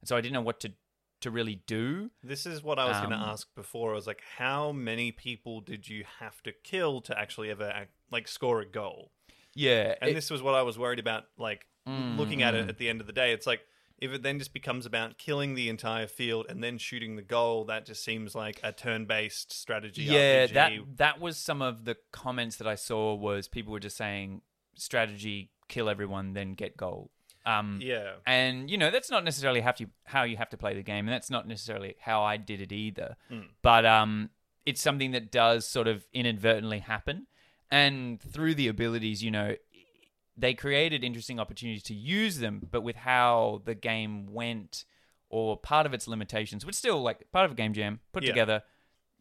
And 0.00 0.08
so 0.08 0.16
I 0.16 0.22
didn't 0.22 0.32
know 0.32 0.40
what 0.40 0.58
to 0.60 0.72
to 1.20 1.30
really 1.30 1.56
do. 1.66 2.10
This 2.22 2.46
is 2.46 2.62
what 2.62 2.78
I 2.78 2.86
was 2.86 2.96
going 2.98 3.12
Um, 3.12 3.20
to 3.20 3.26
ask 3.26 3.54
before. 3.54 3.92
I 3.92 3.94
was 3.94 4.06
like, 4.06 4.22
how 4.38 4.72
many 4.72 5.12
people 5.12 5.60
did 5.60 5.86
you 5.86 6.04
have 6.20 6.42
to 6.44 6.52
kill 6.52 7.02
to 7.02 7.18
actually 7.18 7.50
ever 7.50 7.68
act, 7.68 7.90
like 8.10 8.26
score 8.26 8.62
a 8.62 8.64
goal? 8.64 9.12
Yeah, 9.54 9.96
And 10.00 10.12
it- 10.12 10.14
this 10.14 10.30
was 10.30 10.40
what 10.40 10.54
I 10.54 10.62
was 10.62 10.78
worried 10.78 10.98
about. 10.98 11.24
Like 11.36 11.66
looking 11.86 12.42
at 12.42 12.54
it 12.54 12.64
Mm. 12.64 12.68
at 12.70 12.78
the 12.78 12.88
end 12.88 13.02
of 13.02 13.06
the 13.06 13.12
day, 13.12 13.32
it's 13.32 13.46
like 13.46 13.60
if 14.00 14.12
it 14.12 14.22
then 14.22 14.38
just 14.38 14.54
becomes 14.54 14.86
about 14.86 15.18
killing 15.18 15.54
the 15.54 15.68
entire 15.68 16.06
field 16.06 16.46
and 16.48 16.64
then 16.64 16.78
shooting 16.78 17.16
the 17.16 17.22
goal, 17.22 17.64
that 17.66 17.84
just 17.84 18.02
seems 18.02 18.34
like 18.34 18.58
a 18.62 18.72
turn-based 18.72 19.52
strategy. 19.52 20.02
yeah, 20.02 20.46
RPG. 20.46 20.52
that 20.54 20.72
that 20.96 21.20
was 21.20 21.36
some 21.36 21.60
of 21.60 21.84
the 21.84 21.96
comments 22.10 22.56
that 22.56 22.66
I 22.66 22.76
saw 22.76 23.14
was 23.14 23.46
people 23.46 23.72
were 23.72 23.80
just 23.80 23.96
saying 23.96 24.40
strategy, 24.74 25.50
kill 25.68 25.88
everyone, 25.88 26.32
then 26.32 26.54
get 26.54 26.76
goal. 26.76 27.10
Um, 27.46 27.80
yeah, 27.82 28.12
And 28.26 28.70
you 28.70 28.76
know 28.78 28.90
that's 28.90 29.10
not 29.10 29.24
necessarily 29.24 29.60
have 29.60 29.76
to, 29.76 29.86
how 30.04 30.24
you 30.24 30.36
have 30.36 30.50
to 30.50 30.56
play 30.56 30.74
the 30.74 30.82
game, 30.82 31.06
and 31.06 31.12
that's 31.12 31.30
not 31.30 31.46
necessarily 31.46 31.96
how 32.00 32.22
I 32.22 32.36
did 32.36 32.60
it 32.60 32.72
either. 32.72 33.16
Mm. 33.30 33.46
But 33.62 33.86
um, 33.86 34.30
it's 34.66 34.80
something 34.80 35.12
that 35.12 35.30
does 35.30 35.66
sort 35.66 35.88
of 35.88 36.06
inadvertently 36.12 36.80
happen, 36.80 37.26
and 37.70 38.20
through 38.20 38.54
the 38.54 38.68
abilities, 38.68 39.22
you 39.22 39.30
know, 39.30 39.56
they 40.40 40.54
created 40.54 41.04
interesting 41.04 41.38
opportunities 41.40 41.82
to 41.84 41.94
use 41.94 42.38
them. 42.38 42.66
But 42.70 42.82
with 42.82 42.96
how 42.96 43.62
the 43.64 43.74
game 43.74 44.32
went, 44.32 44.84
or 45.28 45.56
part 45.56 45.86
of 45.86 45.94
its 45.94 46.08
limitations, 46.08 46.64
which 46.66 46.74
still 46.74 47.00
like 47.02 47.30
part 47.32 47.44
of 47.46 47.52
a 47.52 47.54
game 47.54 47.72
jam 47.72 48.00
put 48.12 48.22
Yeah. 48.22 48.30
together, 48.30 48.62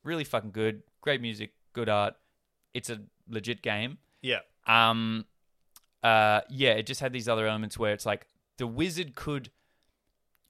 really 0.03 0.23
fucking 0.23 0.51
good, 0.51 0.83
great 1.01 1.21
music, 1.21 1.53
good 1.73 1.89
art. 1.89 2.15
It's 2.73 2.89
a 2.89 3.01
legit 3.27 3.61
game. 3.61 3.97
yeah, 4.21 4.39
Um, 4.65 5.25
uh, 6.03 6.41
yeah, 6.49 6.71
it 6.71 6.85
just 6.85 6.99
had 7.01 7.13
these 7.13 7.27
other 7.29 7.47
elements 7.47 7.77
where 7.77 7.93
it's 7.93 8.05
like 8.05 8.27
the 8.57 8.67
wizard 8.67 9.15
could 9.15 9.51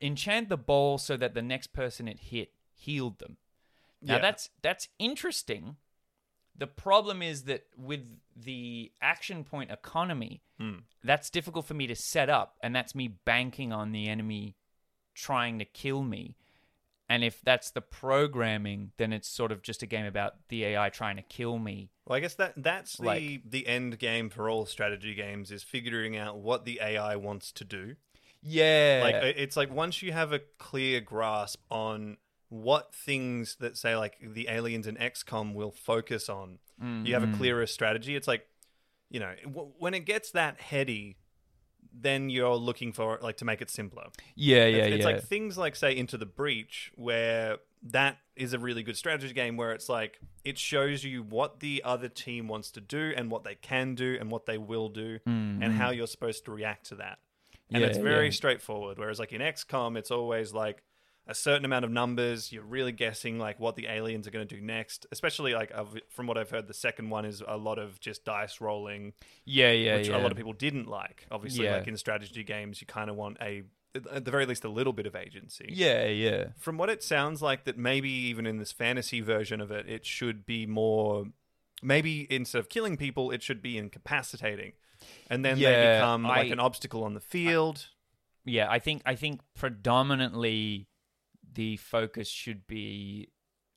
enchant 0.01 0.49
the 0.49 0.57
ball 0.57 0.97
so 0.97 1.17
that 1.17 1.34
the 1.34 1.41
next 1.41 1.67
person 1.74 2.07
it 2.07 2.20
hit 2.20 2.53
healed 2.74 3.20
them. 3.20 3.38
Now 4.01 4.15
Yeah. 4.15 4.22
that's 4.22 4.49
that's 4.61 4.88
interesting. 4.97 5.76
The 6.60 6.68
problem 6.68 7.22
is 7.22 7.43
that 7.45 7.64
with 7.78 8.05
the 8.36 8.91
action 9.01 9.43
point 9.43 9.72
economy, 9.72 10.41
Hmm. 10.60 10.80
that's 11.03 11.30
difficult 11.30 11.66
for 11.66 11.74
me 11.74 11.88
to 11.88 11.95
set 11.95 12.30
up, 12.30 12.57
and 12.62 12.76
that's 12.76 12.93
me 12.93 13.07
banking 13.07 13.72
on 13.74 13.91
the 13.93 14.07
enemy 14.10 14.55
trying 15.16 15.57
to 15.60 15.66
kill 15.66 16.03
me. 16.03 16.36
And 17.12 17.24
if 17.24 17.41
that's 17.41 17.72
the 17.72 17.82
programming, 17.82 18.91
then 18.97 19.12
it's 19.14 19.28
sort 19.28 19.51
of 19.51 19.64
just 19.64 19.82
a 19.82 19.88
game 19.88 20.05
about 20.05 20.47
the 20.49 20.64
AI 20.66 20.89
trying 20.89 21.16
to 21.16 21.24
kill 21.24 21.57
me. 21.57 21.89
Well, 22.05 22.18
I 22.18 22.20
guess 22.20 22.36
that 22.36 22.53
that's 22.57 22.97
the 22.97 23.05
Like- 23.05 23.49
the 23.49 23.66
end 23.66 23.97
game 23.97 24.30
for 24.30 24.49
all 24.49 24.66
strategy 24.66 25.16
games 25.16 25.49
is 25.51 25.64
figuring 25.64 26.16
out 26.18 26.38
what 26.38 26.66
the 26.66 26.80
AI 26.82 27.16
wants 27.16 27.51
to 27.53 27.64
do. 27.64 27.95
Yeah, 28.41 29.01
Like 29.03 29.36
it's 29.38 29.57
like 29.57 29.72
once 29.72 30.01
you 30.01 30.12
have 30.12 30.32
a 30.34 30.39
clear 30.39 31.01
grasp 31.01 31.62
on 31.72 32.18
what 32.50 32.93
things 32.93 33.58
that 33.60 33.78
say 33.78 33.95
like 33.95 34.18
the 34.22 34.47
aliens 34.50 34.88
in 34.88 34.95
XCOM 34.97 35.54
will 35.54 35.72
focus 35.72 36.30
on, 36.30 36.60
you 36.82 37.14
have 37.14 37.24
a 37.24 37.28
Mhm. 37.28 37.38
clearer 37.38 37.66
strategy. 37.68 38.16
It's 38.16 38.28
like 38.28 38.47
you 39.10 39.20
know 39.20 39.34
w- 39.43 39.72
when 39.80 39.93
it 39.93 40.02
gets 40.02 40.32
that 40.32 40.60
heady, 40.62 41.18
then 41.93 42.30
you're 42.30 42.56
looking 42.56 42.91
for 42.93 43.18
like 43.22 43.38
to 43.38 43.45
make 43.45 43.62
it 43.62 43.70
simpler. 43.70 44.08
Yeah, 44.36 44.66
yeah, 44.66 44.78
it's, 44.84 44.95
it's 44.95 45.06
yeah. 45.06 45.12
like 45.14 45.24
things 45.24 45.58
like 45.58 45.76
say 45.76 45.95
Into 45.95 46.18
the 46.18 46.26
Breach, 46.26 46.91
where 46.95 47.58
that 47.82 48.18
is 48.36 48.54
a 48.54 48.60
really 48.60 48.84
good 48.84 48.97
strategy 48.97 49.34
game 49.34 49.58
where 49.58 49.72
it's 49.72 49.89
like 49.89 50.20
it 50.43 50.58
shows 50.58 51.04
you 51.04 51.24
what 51.24 51.60
the 51.60 51.82
other 51.84 52.08
team 52.10 52.47
wants 52.47 52.72
to 52.72 52.82
do 52.82 53.14
and 53.16 53.30
what 53.32 53.43
they 53.43 53.56
can 53.56 53.95
do 53.95 54.18
and 54.20 54.30
what 54.32 54.45
they 54.45 54.58
will 54.58 54.89
do 54.89 55.20
Mm, 55.20 55.64
and 55.64 55.74
mm. 55.74 55.76
how 55.76 55.89
you're 55.91 56.08
supposed 56.08 56.45
to 56.45 56.52
react 56.52 56.86
to 56.88 56.95
that. 56.95 57.20
And 57.72 57.82
Yeah, 57.82 57.88
it's 57.89 57.97
very 57.97 58.26
yeah. 58.26 58.32
straightforward. 58.32 58.97
Whereas 58.97 59.20
like 59.20 59.34
in 59.34 59.41
XCOM, 59.41 59.97
it's 59.97 60.12
always 60.12 60.54
like 60.54 60.84
a 61.30 61.36
certain 61.36 61.64
amount 61.64 61.86
of 61.86 61.92
numbers. 61.92 62.52
You're 62.52 62.64
really 62.64 62.92
guessing 62.92 63.38
like 63.38 63.60
what 63.60 63.76
the 63.76 63.86
aliens 63.88 64.28
are 64.28 64.32
going 64.32 64.48
to 64.48 64.56
do 64.56 64.62
next. 64.62 65.06
Especially 65.12 65.54
like 65.54 65.72
from 66.10 66.28
what 66.28 66.38
I've 66.38 66.50
heard, 66.50 66.68
the 66.68 66.74
second 66.74 67.10
one 67.12 67.24
is 67.24 67.42
a 67.48 67.56
lot 67.56 67.78
of 67.80 68.00
just 68.00 68.26
dice 68.26 68.60
rolling 68.60 69.14
yeah, 69.46 69.72
yeah, 69.72 69.98
which 69.98 70.10
yeah. 70.10 70.18
a 70.18 70.20
lot 70.20 70.32
of 70.32 70.38
people 70.38 70.54
didn't 70.54 70.88
like. 70.88 71.28
Obviously, 71.32 71.66
Yeah. 71.66 71.78
like 71.78 71.88
in 71.88 71.96
strategy 71.98 72.44
games, 72.44 72.82
you 72.82 72.88
kind 72.88 73.10
of 73.10 73.16
want 73.16 73.38
a, 73.42 73.64
at 74.12 74.26
the 74.26 74.32
very 74.32 74.46
least, 74.46 74.64
a 74.66 74.70
little 74.70 74.92
bit 74.94 75.06
of 75.06 75.16
agency. 75.16 75.70
Yeah, 75.72 76.06
yeah. 76.08 76.48
From 76.58 76.78
what 76.78 76.90
it 76.90 77.04
sounds 77.04 77.42
like, 77.42 77.64
that 77.66 77.78
maybe 77.78 78.10
even 78.10 78.46
in 78.46 78.58
this 78.58 78.72
fantasy 78.72 79.22
version 79.22 79.62
of 79.62 79.72
it, 79.72 79.88
it 79.88 80.06
should 80.06 80.46
be 80.46 80.66
more. 80.66 81.26
Maybe 81.82 82.28
instead 82.30 82.60
of 82.60 82.68
killing 82.70 82.98
people, 82.98 83.32
it 83.32 83.42
should 83.42 83.62
be 83.62 83.78
incapacitating, 83.78 84.74
and 85.30 85.46
then 85.46 85.56
they 85.58 85.64
Yeah, 85.64 86.00
become 86.00 86.24
like 86.24 86.48
I- 86.48 86.52
an 86.52 86.60
obstacle 86.60 87.04
on 87.06 87.14
the 87.14 87.22
field. 87.22 87.88
Yeah, 88.46 88.68
I 88.70 88.80
think 88.80 89.02
I 89.06 89.16
think 89.16 89.42
predominantly 89.56 90.88
the 91.54 91.78
focus 91.78 92.28
should 92.28 92.68
be 92.68 93.30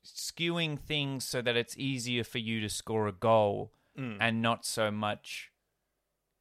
skewing 0.05 0.77
things 0.79 1.23
so 1.23 1.41
that 1.41 1.55
it's 1.55 1.77
easier 1.77 2.23
for 2.23 2.37
you 2.39 2.59
to 2.61 2.69
score 2.69 3.07
a 3.07 3.11
goal 3.13 3.71
Mm. 3.97 4.17
and 4.19 4.41
not 4.41 4.65
so 4.65 4.89
much 4.89 5.51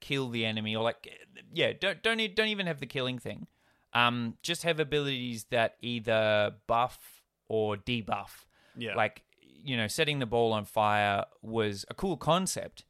kill 0.00 0.30
the 0.30 0.46
enemy 0.46 0.74
or 0.74 0.82
like 0.82 1.06
yeah, 1.52 1.72
don't 1.78 2.02
don't 2.02 2.34
don't 2.34 2.48
even 2.48 2.66
have 2.66 2.80
the 2.80 2.86
killing 2.86 3.18
thing. 3.18 3.46
Um 3.92 4.38
just 4.42 4.62
have 4.62 4.80
abilities 4.80 5.44
that 5.50 5.76
either 5.82 6.54
buff 6.66 7.22
or 7.48 7.76
debuff. 7.76 8.46
yeah, 8.74 8.94
like 8.94 9.22
you 9.38 9.76
know 9.76 9.86
setting 9.86 10.18
the 10.18 10.24
ball 10.26 10.54
on 10.54 10.64
fire 10.64 11.26
was 11.42 11.84
a 11.90 11.94
cool 11.94 12.16
concept 12.16 12.86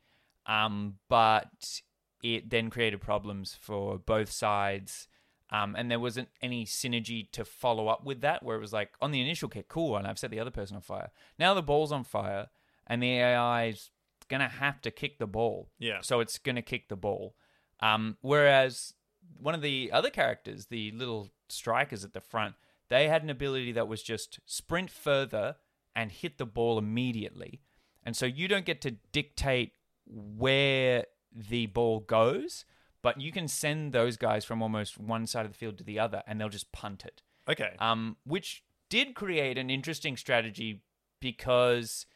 um, 0.47 0.95
but 1.09 1.80
it 2.22 2.49
then 2.51 2.70
created 2.70 3.01
problems 3.01 3.57
for 3.61 3.99
both 3.99 4.30
sides 4.30 5.09
um, 5.53 5.76
and 5.76 5.90
there 5.90 6.00
wasn't 6.00 6.28
any 6.40 6.64
synergy 6.64 7.30
to 7.30 7.44
follow 7.44 7.86
up 7.86 8.05
with 8.05 8.22
that 8.22 8.42
where 8.42 8.57
it 8.57 8.61
was 8.61 8.72
like 8.72 8.92
on 9.00 9.12
the 9.12 9.20
initial 9.20 9.48
kick 9.48 9.68
cool 9.68 9.96
and 9.96 10.07
i've 10.07 10.18
set 10.18 10.30
the 10.30 10.40
other 10.40 10.50
person 10.50 10.74
on 10.76 10.82
fire 10.82 11.11
now 11.38 11.55
the 11.55 11.62
ball's 11.62 11.92
on 11.92 12.03
fire 12.03 12.48
and 12.86 13.03
the 13.03 13.18
ai 13.18 13.66
is 13.66 13.90
gonna 14.32 14.48
have 14.48 14.80
to 14.80 14.90
kick 14.90 15.18
the 15.18 15.26
ball 15.26 15.68
yeah, 15.78 16.00
so 16.00 16.20
it's 16.20 16.38
to 16.38 16.62
kick 16.62 16.88
the 16.88 16.96
ball. 16.96 17.36
Um, 17.80 18.16
whereas 18.22 18.94
one 19.38 19.55
of 19.55 19.61
the 19.61 19.90
other 19.92 20.09
characters, 20.11 20.66
the 20.66 20.90
little 20.92 21.30
strikers 21.48 22.05
at 22.05 22.14
the 22.14 22.20
front, 22.20 22.55
they 22.88 23.09
had 23.09 23.22
an 23.22 23.30
ability 23.30 23.72
that 23.72 23.88
was 23.88 24.03
just 24.03 24.38
sprint 24.46 24.90
further 24.90 25.57
and 25.94 26.11
hit 26.11 26.38
the 26.38 26.46
ball 26.46 26.78
immediately. 26.78 27.61
And 28.05 28.16
so 28.16 28.24
you 28.24 28.48
don't 28.48 28.64
get 28.64 28.80
to 28.82 28.92
dictate 29.12 29.72
where 30.07 31.07
the 31.30 31.66
ball 31.66 32.00
goes, 32.00 32.64
but 33.03 33.20
you 33.20 33.32
can 33.32 33.48
send 33.48 33.92
those 33.92 34.16
guys 34.16 34.44
from 34.44 34.62
almost 34.62 34.98
one 34.98 35.26
side 35.26 35.44
of 35.44 35.53
the 35.53 35.59
field 35.59 35.76
to 35.78 35.84
the 35.84 35.98
other 35.98 36.22
and 36.26 36.40
they'll 36.40 36.48
just 36.48 36.72
punt 36.72 37.05
it 37.05 37.22
okay, 37.48 37.74
um, 37.78 38.16
which 38.24 38.62
did 38.88 39.14
create 39.14 39.59
an 39.59 39.70
interesting 39.70 40.16
strategy 40.16 40.82
because 41.20 42.07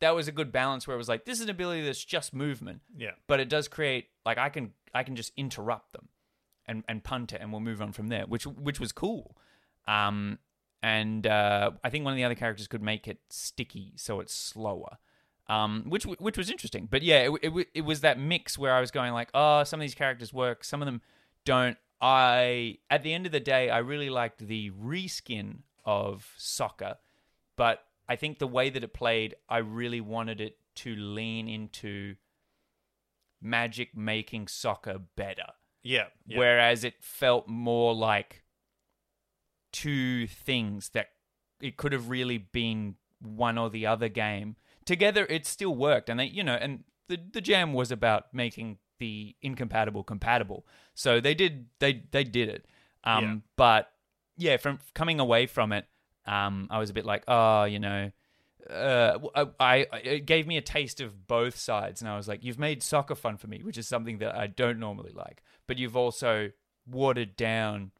that 0.00 0.14
was 0.14 0.28
a 0.28 0.32
good 0.32 0.52
balance 0.52 0.86
where 0.86 0.94
it 0.94 0.98
was 0.98 1.08
like 1.08 1.24
this 1.24 1.38
is 1.38 1.44
an 1.44 1.50
ability 1.50 1.82
that's 1.82 2.04
just 2.04 2.34
movement, 2.34 2.80
yeah, 2.96 3.12
but 3.26 3.40
it 3.40 3.48
does 3.48 3.68
create 3.68 4.08
like 4.24 4.38
I 4.38 4.48
can 4.48 4.72
I 4.94 5.02
can 5.02 5.16
just 5.16 5.32
interrupt 5.36 5.92
them 5.92 6.08
and 6.66 6.84
and 6.88 7.02
punt 7.02 7.32
it 7.32 7.40
and 7.40 7.52
we'll 7.52 7.60
move 7.60 7.82
on 7.82 7.92
from 7.92 8.08
there, 8.08 8.24
which 8.26 8.46
which 8.46 8.80
was 8.80 8.92
cool. 8.92 9.36
Um, 9.86 10.38
and 10.82 11.26
uh, 11.26 11.72
I 11.84 11.90
think 11.90 12.04
one 12.04 12.12
of 12.14 12.16
the 12.16 12.24
other 12.24 12.34
characters 12.34 12.66
could 12.66 12.82
make 12.82 13.06
it 13.06 13.18
sticky 13.28 13.92
so 13.96 14.20
it's 14.20 14.34
slower. 14.34 14.98
Um, 15.50 15.82
which 15.88 16.04
which 16.04 16.38
was 16.38 16.48
interesting, 16.48 16.86
but 16.88 17.02
yeah, 17.02 17.28
it, 17.28 17.32
it 17.42 17.68
it 17.74 17.80
was 17.80 18.02
that 18.02 18.20
mix 18.20 18.56
where 18.56 18.72
I 18.72 18.80
was 18.80 18.92
going 18.92 19.12
like, 19.12 19.30
oh, 19.34 19.64
some 19.64 19.80
of 19.80 19.82
these 19.82 19.96
characters 19.96 20.32
work, 20.32 20.62
some 20.62 20.80
of 20.80 20.86
them 20.86 21.02
don't. 21.44 21.76
I 22.00 22.78
at 22.88 23.02
the 23.02 23.12
end 23.12 23.26
of 23.26 23.32
the 23.32 23.40
day, 23.40 23.68
I 23.68 23.78
really 23.78 24.10
liked 24.10 24.46
the 24.46 24.70
reskin 24.70 25.62
of 25.84 26.32
soccer, 26.36 26.98
but 27.56 27.82
I 28.08 28.14
think 28.14 28.38
the 28.38 28.46
way 28.46 28.70
that 28.70 28.84
it 28.84 28.94
played, 28.94 29.34
I 29.48 29.58
really 29.58 30.00
wanted 30.00 30.40
it 30.40 30.56
to 30.76 30.94
lean 30.94 31.48
into 31.48 32.14
magic 33.42 33.96
making 33.96 34.46
soccer 34.46 35.00
better. 35.16 35.52
yeah, 35.82 36.06
yeah. 36.26 36.38
Whereas 36.38 36.84
it 36.84 36.94
felt 37.00 37.48
more 37.48 37.92
like 37.92 38.44
two 39.72 40.28
things 40.28 40.90
that 40.90 41.08
it 41.60 41.76
could 41.76 41.92
have 41.92 42.08
really 42.08 42.38
been 42.38 42.94
one 43.20 43.58
or 43.58 43.68
the 43.68 43.86
other 43.86 44.08
game. 44.08 44.56
Together 44.94 45.24
it 45.36 45.46
still 45.46 45.74
worked 45.74 46.08
and 46.10 46.18
they 46.20 46.26
you 46.38 46.44
know, 46.48 46.58
and 46.64 46.84
the 47.08 47.16
the 47.36 47.40
jam 47.40 47.72
was 47.80 47.90
about 47.92 48.22
making 48.32 48.78
the 48.98 49.36
incompatible 49.40 50.02
compatible. 50.04 50.66
So 50.94 51.20
they 51.20 51.34
did 51.34 51.66
they 51.78 51.92
they 52.10 52.24
did 52.24 52.48
it. 52.48 52.66
Um 53.04 53.24
Yeah. 53.24 53.36
but 53.56 53.92
yeah, 54.36 54.56
from 54.56 54.78
coming 54.94 55.20
away 55.20 55.46
from 55.46 55.72
it, 55.72 55.84
um, 56.26 56.66
I 56.70 56.78
was 56.78 56.90
a 56.90 56.94
bit 56.94 57.04
like, 57.04 57.24
oh, 57.28 57.64
you 57.64 57.78
know, 57.78 58.10
uh, 58.70 59.18
I, 59.60 59.86
I 59.92 59.98
it 60.16 60.26
gave 60.26 60.46
me 60.46 60.56
a 60.56 60.62
taste 60.62 61.00
of 61.00 61.26
both 61.26 61.56
sides, 61.56 62.00
and 62.00 62.08
I 62.10 62.16
was 62.16 62.26
like, 62.26 62.42
you've 62.42 62.58
made 62.58 62.82
soccer 62.82 63.14
fun 63.14 63.36
for 63.36 63.48
me, 63.48 63.60
which 63.62 63.78
is 63.78 63.86
something 63.86 64.18
that 64.18 64.34
I 64.34 64.46
don't 64.46 64.78
normally 64.78 65.12
like, 65.14 65.42
but 65.66 65.78
you've 65.78 65.96
also 65.96 66.50
watered 66.86 67.36
down 67.36 67.92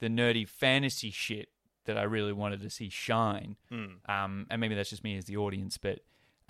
the 0.00 0.08
nerdy 0.08 0.48
fantasy 0.48 1.10
shit 1.10 1.48
that 1.84 1.98
I 1.98 2.02
really 2.04 2.32
wanted 2.32 2.60
to 2.62 2.70
see 2.70 2.88
shine. 2.88 3.56
Hmm. 3.68 3.84
Um, 4.08 4.46
and 4.50 4.60
maybe 4.60 4.74
that's 4.74 4.90
just 4.90 5.04
me 5.04 5.16
as 5.16 5.26
the 5.26 5.36
audience, 5.36 5.78
but 5.78 6.00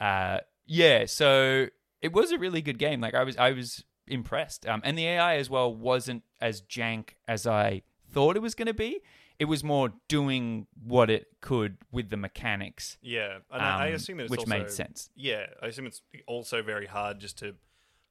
uh, 0.00 0.38
yeah. 0.66 1.06
So 1.06 1.66
it 2.00 2.12
was 2.12 2.32
a 2.32 2.38
really 2.38 2.62
good 2.62 2.78
game. 2.78 3.00
Like 3.00 3.14
I 3.14 3.24
was, 3.24 3.36
I 3.36 3.52
was 3.52 3.84
impressed. 4.06 4.66
Um, 4.66 4.80
and 4.84 4.96
the 4.96 5.06
AI 5.06 5.36
as 5.36 5.48
well 5.48 5.74
wasn't 5.74 6.22
as 6.40 6.62
jank 6.62 7.10
as 7.26 7.46
I 7.46 7.82
thought 8.10 8.36
it 8.36 8.42
was 8.42 8.54
going 8.54 8.66
to 8.66 8.74
be. 8.74 9.00
It 9.38 9.46
was 9.46 9.64
more 9.64 9.92
doing 10.08 10.66
what 10.84 11.10
it 11.10 11.26
could 11.40 11.78
with 11.90 12.10
the 12.10 12.16
mechanics, 12.16 12.96
Yeah, 13.02 13.38
and 13.50 13.60
I, 13.60 13.86
I 13.86 13.88
um, 13.88 13.94
assume 13.94 14.20
it's 14.20 14.30
which 14.30 14.40
also, 14.40 14.50
made 14.50 14.70
sense. 14.70 15.10
Yeah, 15.16 15.46
I 15.60 15.66
assume 15.66 15.86
it's 15.86 16.00
also 16.28 16.62
very 16.62 16.86
hard 16.86 17.18
just 17.18 17.38
to 17.38 17.56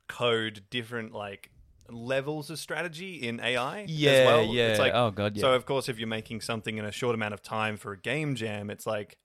code 0.10 0.64
different 0.70 1.14
like 1.14 1.52
levels 1.90 2.50
of 2.50 2.60
strategy 2.60 3.16
in 3.16 3.40
AI. 3.40 3.86
Yeah, 3.88 4.12
as 4.12 4.26
well. 4.28 4.44
yeah. 4.46 4.68
It's 4.70 4.80
like, 4.80 4.94
oh 4.94 5.12
god, 5.12 5.38
yeah. 5.38 5.42
So 5.42 5.54
of 5.54 5.66
course, 5.66 5.88
if 5.88 6.00
you're 6.00 6.08
making 6.08 6.42
something 6.42 6.78
in 6.78 6.84
a 6.84 6.92
short 6.92 7.16
amount 7.16 7.34
of 7.34 7.42
time 7.42 7.78
for 7.78 7.94
a 7.94 7.98
game 7.98 8.36
jam, 8.36 8.70
it's 8.70 8.86
like, 8.86 9.18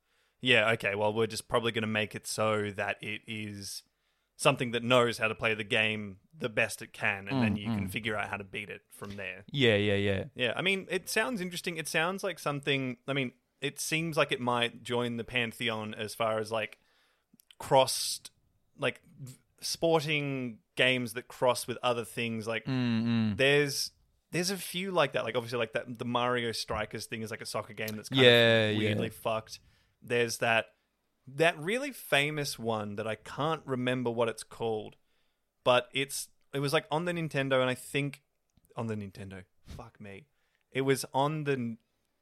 yeah, 0.46 0.70
okay, 0.72 0.94
well, 0.94 1.12
we're 1.12 1.26
just 1.26 1.48
probably 1.48 1.72
going 1.72 1.82
to 1.82 1.88
make 2.02 2.14
it 2.14 2.26
so 2.26 2.70
that 2.76 2.96
it 3.02 3.22
is 3.26 3.82
something 4.36 4.70
that 4.72 4.82
knows 4.82 5.18
how 5.18 5.28
to 5.28 5.34
play 5.34 5.54
the 5.54 5.64
game 5.64 6.18
the 6.38 6.48
best 6.50 6.82
it 6.82 6.92
can, 6.92 7.26
and 7.28 7.42
then 7.42 7.54
Mm, 7.56 7.60
you 7.60 7.66
can 7.76 7.86
mm. 7.88 7.90
figure 7.90 8.14
out 8.14 8.28
how 8.28 8.36
to 8.36 8.44
beat 8.44 8.68
it 8.68 8.82
from 8.92 9.16
there. 9.16 9.44
yeah, 9.50 9.76
yeah, 9.76 9.94
yeah. 9.94 10.24
Yeah, 10.34 10.52
I 10.54 10.62
mean, 10.62 10.86
it 10.90 11.08
sounds 11.08 11.40
interesting. 11.40 11.78
It 11.78 11.88
sounds 11.88 12.22
like 12.22 12.38
something. 12.38 12.98
I 13.08 13.12
mean, 13.14 13.32
it 13.60 13.80
seems 13.80 14.16
like 14.16 14.30
it 14.32 14.40
might 14.40 14.82
join 14.82 15.16
the 15.16 15.24
pantheon 15.24 15.94
as 15.94 16.14
far 16.14 16.38
as 16.38 16.52
like 16.52 16.78
crossed, 17.58 18.30
like 18.78 19.00
sporting 19.60 20.58
games 20.76 21.14
that 21.14 21.28
cross 21.28 21.66
with 21.66 21.78
other 21.82 22.04
things. 22.04 22.46
Like 22.46 22.64
Mm-mm. 22.66 23.36
there's 23.36 23.90
there's 24.32 24.50
a 24.50 24.56
few 24.56 24.90
like 24.90 25.12
that. 25.14 25.24
Like 25.24 25.36
obviously, 25.36 25.58
like 25.58 25.72
that 25.72 25.98
the 25.98 26.04
Mario 26.04 26.52
Strikers 26.52 27.06
thing 27.06 27.22
is 27.22 27.30
like 27.30 27.40
a 27.40 27.46
soccer 27.46 27.72
game 27.72 27.94
that's 27.96 28.08
kind 28.08 28.22
Yeah, 28.22 28.68
of 28.68 28.76
weirdly 28.78 29.06
yeah. 29.06 29.12
fucked. 29.22 29.60
There's 30.06 30.38
that 30.38 30.66
that 31.26 31.58
really 31.58 31.90
famous 31.90 32.58
one 32.58 32.96
that 32.96 33.06
I 33.06 33.16
can't 33.16 33.62
remember 33.64 34.10
what 34.10 34.28
it's 34.28 34.44
called, 34.44 34.96
but 35.64 35.88
it's 35.92 36.28
it 36.54 36.60
was 36.60 36.72
like 36.72 36.86
on 36.90 37.04
the 37.04 37.12
Nintendo, 37.12 37.60
and 37.60 37.68
I 37.68 37.74
think 37.74 38.22
on 38.76 38.86
the 38.86 38.94
Nintendo. 38.94 39.42
Fuck 39.66 40.00
me, 40.00 40.26
it 40.70 40.82
was 40.82 41.04
on 41.12 41.44
the 41.44 41.76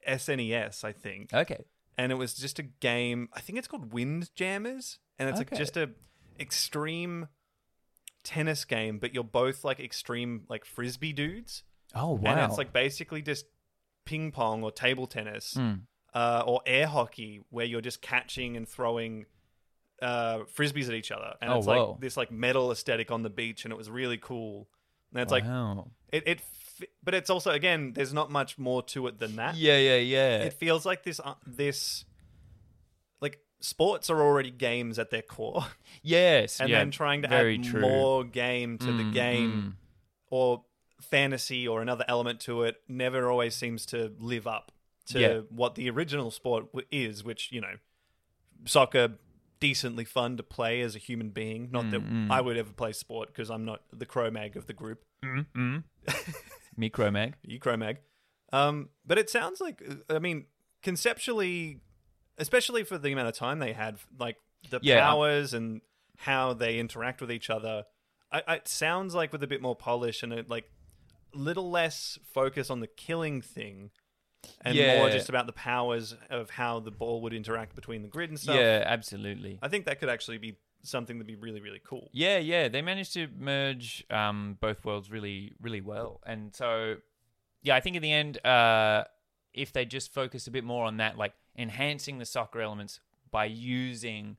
SNES, 0.09 0.83
I 0.85 0.93
think, 0.93 1.33
Okay. 1.35 1.65
and 1.99 2.11
it 2.11 2.15
was 2.15 2.35
just 2.35 2.59
a 2.59 2.63
game. 2.63 3.29
I 3.35 3.41
think 3.41 3.59
it's 3.59 3.69
called 3.69 3.93
Wind 3.93 4.31
Jammers, 4.35 4.99
and 5.19 5.29
it's 5.29 5.39
like 5.39 5.55
just 5.55 5.77
a 5.77 5.91
extreme 6.41 7.29
tennis 8.23 8.65
game, 8.65 8.99
but 8.99 9.15
you're 9.15 9.23
both 9.25 9.65
like 9.65 9.81
extreme 9.81 10.45
like 10.49 10.65
frisbee 10.65 11.13
dudes, 11.13 11.63
Oh 11.95 12.13
wow. 12.13 12.31
and 12.31 12.41
it's 12.41 12.57
like 12.59 12.73
basically 12.73 13.21
just 13.23 13.45
ping 14.07 14.33
pong 14.33 14.63
or 14.63 14.71
table 14.73 15.07
tennis 15.07 15.55
Mm. 15.55 15.83
Uh, 16.15 16.43
or 16.47 16.61
air 16.67 16.87
hockey, 16.87 17.43
where 17.51 17.67
you're 17.67 17.81
just 17.81 18.01
catching 18.01 18.57
and 18.57 18.69
throwing 18.69 19.27
uh, 20.03 20.39
frisbees 20.57 20.89
at 20.89 20.95
each 20.95 21.11
other, 21.11 21.35
and 21.41 21.53
Oh, 21.53 21.59
it's 21.59 21.67
whoa. 21.67 21.91
like 21.93 22.01
this 22.01 22.17
like 22.17 22.31
metal 22.31 22.71
aesthetic 22.73 23.11
on 23.11 23.23
the 23.23 23.31
beach, 23.31 23.65
and 23.65 23.73
it 23.73 23.77
was 23.77 23.91
really 23.91 24.19
cool. 24.19 24.69
And 25.13 25.21
it's 25.23 25.31
like 25.33 25.45
it, 26.13 26.23
it, 26.27 26.41
but 27.03 27.15
it's 27.15 27.31
also 27.31 27.51
again, 27.53 27.93
there's 27.95 28.13
not 28.13 28.31
much 28.31 28.59
more 28.59 28.83
to 28.83 29.07
it 29.07 29.19
than 29.19 29.37
that. 29.37 29.57
yeah, 29.57 29.79
yeah, 29.79 29.97
yeah. 29.97 30.43
It 30.45 30.53
feels 30.55 30.85
like 30.85 31.05
this, 31.05 31.21
uh, 31.25 31.35
this, 31.47 32.05
like 33.21 33.39
sports 33.61 34.11
are 34.11 34.21
already 34.21 34.51
games 34.51 34.99
at 34.99 35.11
their 35.11 35.23
core, 35.23 35.65
yes. 36.03 36.61
and 36.61 36.69
yeah, 36.71 36.79
then 36.81 36.91
trying 36.91 37.23
to 37.23 37.33
add 37.33 37.63
true. 37.65 37.81
more 37.81 38.25
game 38.25 38.79
to 38.79 38.87
the 38.93 39.05
Mm, 39.05 39.13
game 39.13 39.77
or 40.31 40.65
fantasy 41.01 41.67
or 41.69 41.83
another 41.83 42.05
element 42.09 42.41
to 42.41 42.63
it 42.63 42.77
never 42.89 43.31
always 43.31 43.55
seems 43.55 43.85
to 43.87 44.13
live 44.19 44.47
up 44.47 44.73
to 45.07 45.21
Yeah. 45.21 45.39
what 45.51 45.75
the 45.75 45.89
original 45.91 46.31
sport 46.31 46.67
is, 46.91 47.23
which 47.25 47.51
you 47.53 47.61
know, 47.61 47.75
soccer 48.65 49.19
decently 49.61 50.05
fun 50.05 50.37
to 50.37 50.43
play 50.43 50.81
as 50.83 50.95
a 50.95 50.99
human 50.99 51.31
being. 51.31 51.71
Not 51.71 51.91
that 51.91 52.01
Mm, 52.03 52.29
mm. 52.29 52.31
I 52.31 52.41
would 52.41 52.57
ever 52.57 52.73
play 52.73 52.93
sport 52.93 53.29
because 53.29 53.51
I'm 53.51 53.65
not 53.65 53.83
the 53.93 54.05
Cro-Mag 54.07 54.57
of 54.57 54.67
the 54.67 54.73
group. 54.75 55.05
Mm, 55.25 55.47
mm. 55.57 55.85
Micro 56.77 57.11
Mag. 57.11 57.35
You 57.43 57.59
Cro-Mag. 57.59 57.99
Um, 58.53 58.91
but 59.07 59.17
it 59.19 59.31
sounds 59.31 59.61
like 59.61 59.83
I 60.11 60.19
mean 60.19 60.47
conceptually, 60.83 61.81
especially 62.39 62.85
for 62.85 62.99
the 62.99 63.11
amount 63.13 63.29
of 63.29 63.35
time 63.35 63.59
they 63.59 63.73
had, 63.73 63.97
like 64.19 64.37
the 64.71 64.81
Yeah, 64.83 65.01
powers 65.01 65.55
and 65.55 65.81
how 66.19 66.53
they 66.53 66.79
interact 66.79 67.21
with 67.21 67.33
each 67.33 67.49
other. 67.51 67.85
I, 68.31 68.43
I, 68.47 68.55
it 68.57 68.69
sounds 68.69 69.15
like 69.15 69.33
with 69.33 69.43
a 69.43 69.47
bit 69.47 69.63
more 69.63 69.75
polish 69.75 70.23
and 70.23 70.33
a, 70.33 70.45
like 70.47 70.71
little 71.33 71.71
less 71.71 72.19
focus 72.33 72.71
on 72.71 72.81
the 72.81 72.87
killing 72.87 73.41
thing, 73.41 73.91
and 74.63 74.77
more 74.77 75.11
just 75.11 75.29
about 75.29 75.47
the 75.47 75.53
powers 75.53 76.15
of 76.31 76.51
how 76.51 76.81
the 76.81 76.91
ball 76.91 77.21
would 77.23 77.33
interact 77.33 77.75
between 77.75 78.03
the 78.03 78.09
grid 78.09 78.31
and 78.31 78.39
stuff. 78.39 78.57
Yeah, 78.57 78.83
absolutely. 78.85 79.59
I 79.63 79.69
think 79.69 79.87
that 79.87 80.01
could 80.01 80.09
actually 80.09 80.39
be 80.39 80.57
something 80.83 81.17
that'd 81.17 81.27
be 81.27 81.37
really 81.37 81.61
really 81.61 81.81
cool. 81.85 82.11
Yeah, 82.13 82.39
yeah, 82.39 82.69
they 82.69 82.83
managed 82.83 83.15
to 83.15 83.29
merge 83.39 84.05
um, 84.11 84.59
both 84.61 84.85
worlds 84.85 85.11
really, 85.11 85.53
really 85.61 85.81
well, 85.81 86.21
and 86.27 86.55
so 86.55 86.97
yeah, 87.63 87.75
I 87.75 87.81
think 87.81 87.97
in 87.97 88.03
the 88.03 88.13
end, 88.13 88.45
uh, 88.47 89.05
if 89.53 89.73
they 89.73 89.85
just 89.85 90.13
focus 90.13 90.47
a 90.47 90.51
bit 90.51 90.65
more 90.65 90.85
on 90.85 90.99
that, 90.99 91.17
like 91.17 91.33
enhancing 91.57 92.19
the 92.19 92.27
soccer 92.27 92.61
elements 92.61 93.01
by 93.31 93.47
using 93.47 94.37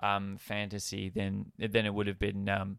um, 0.00 0.36
fantasy, 0.38 1.08
then 1.08 1.52
then 1.58 1.86
it 1.86 1.94
would 1.94 2.06
have 2.06 2.18
been 2.18 2.48
um, 2.48 2.78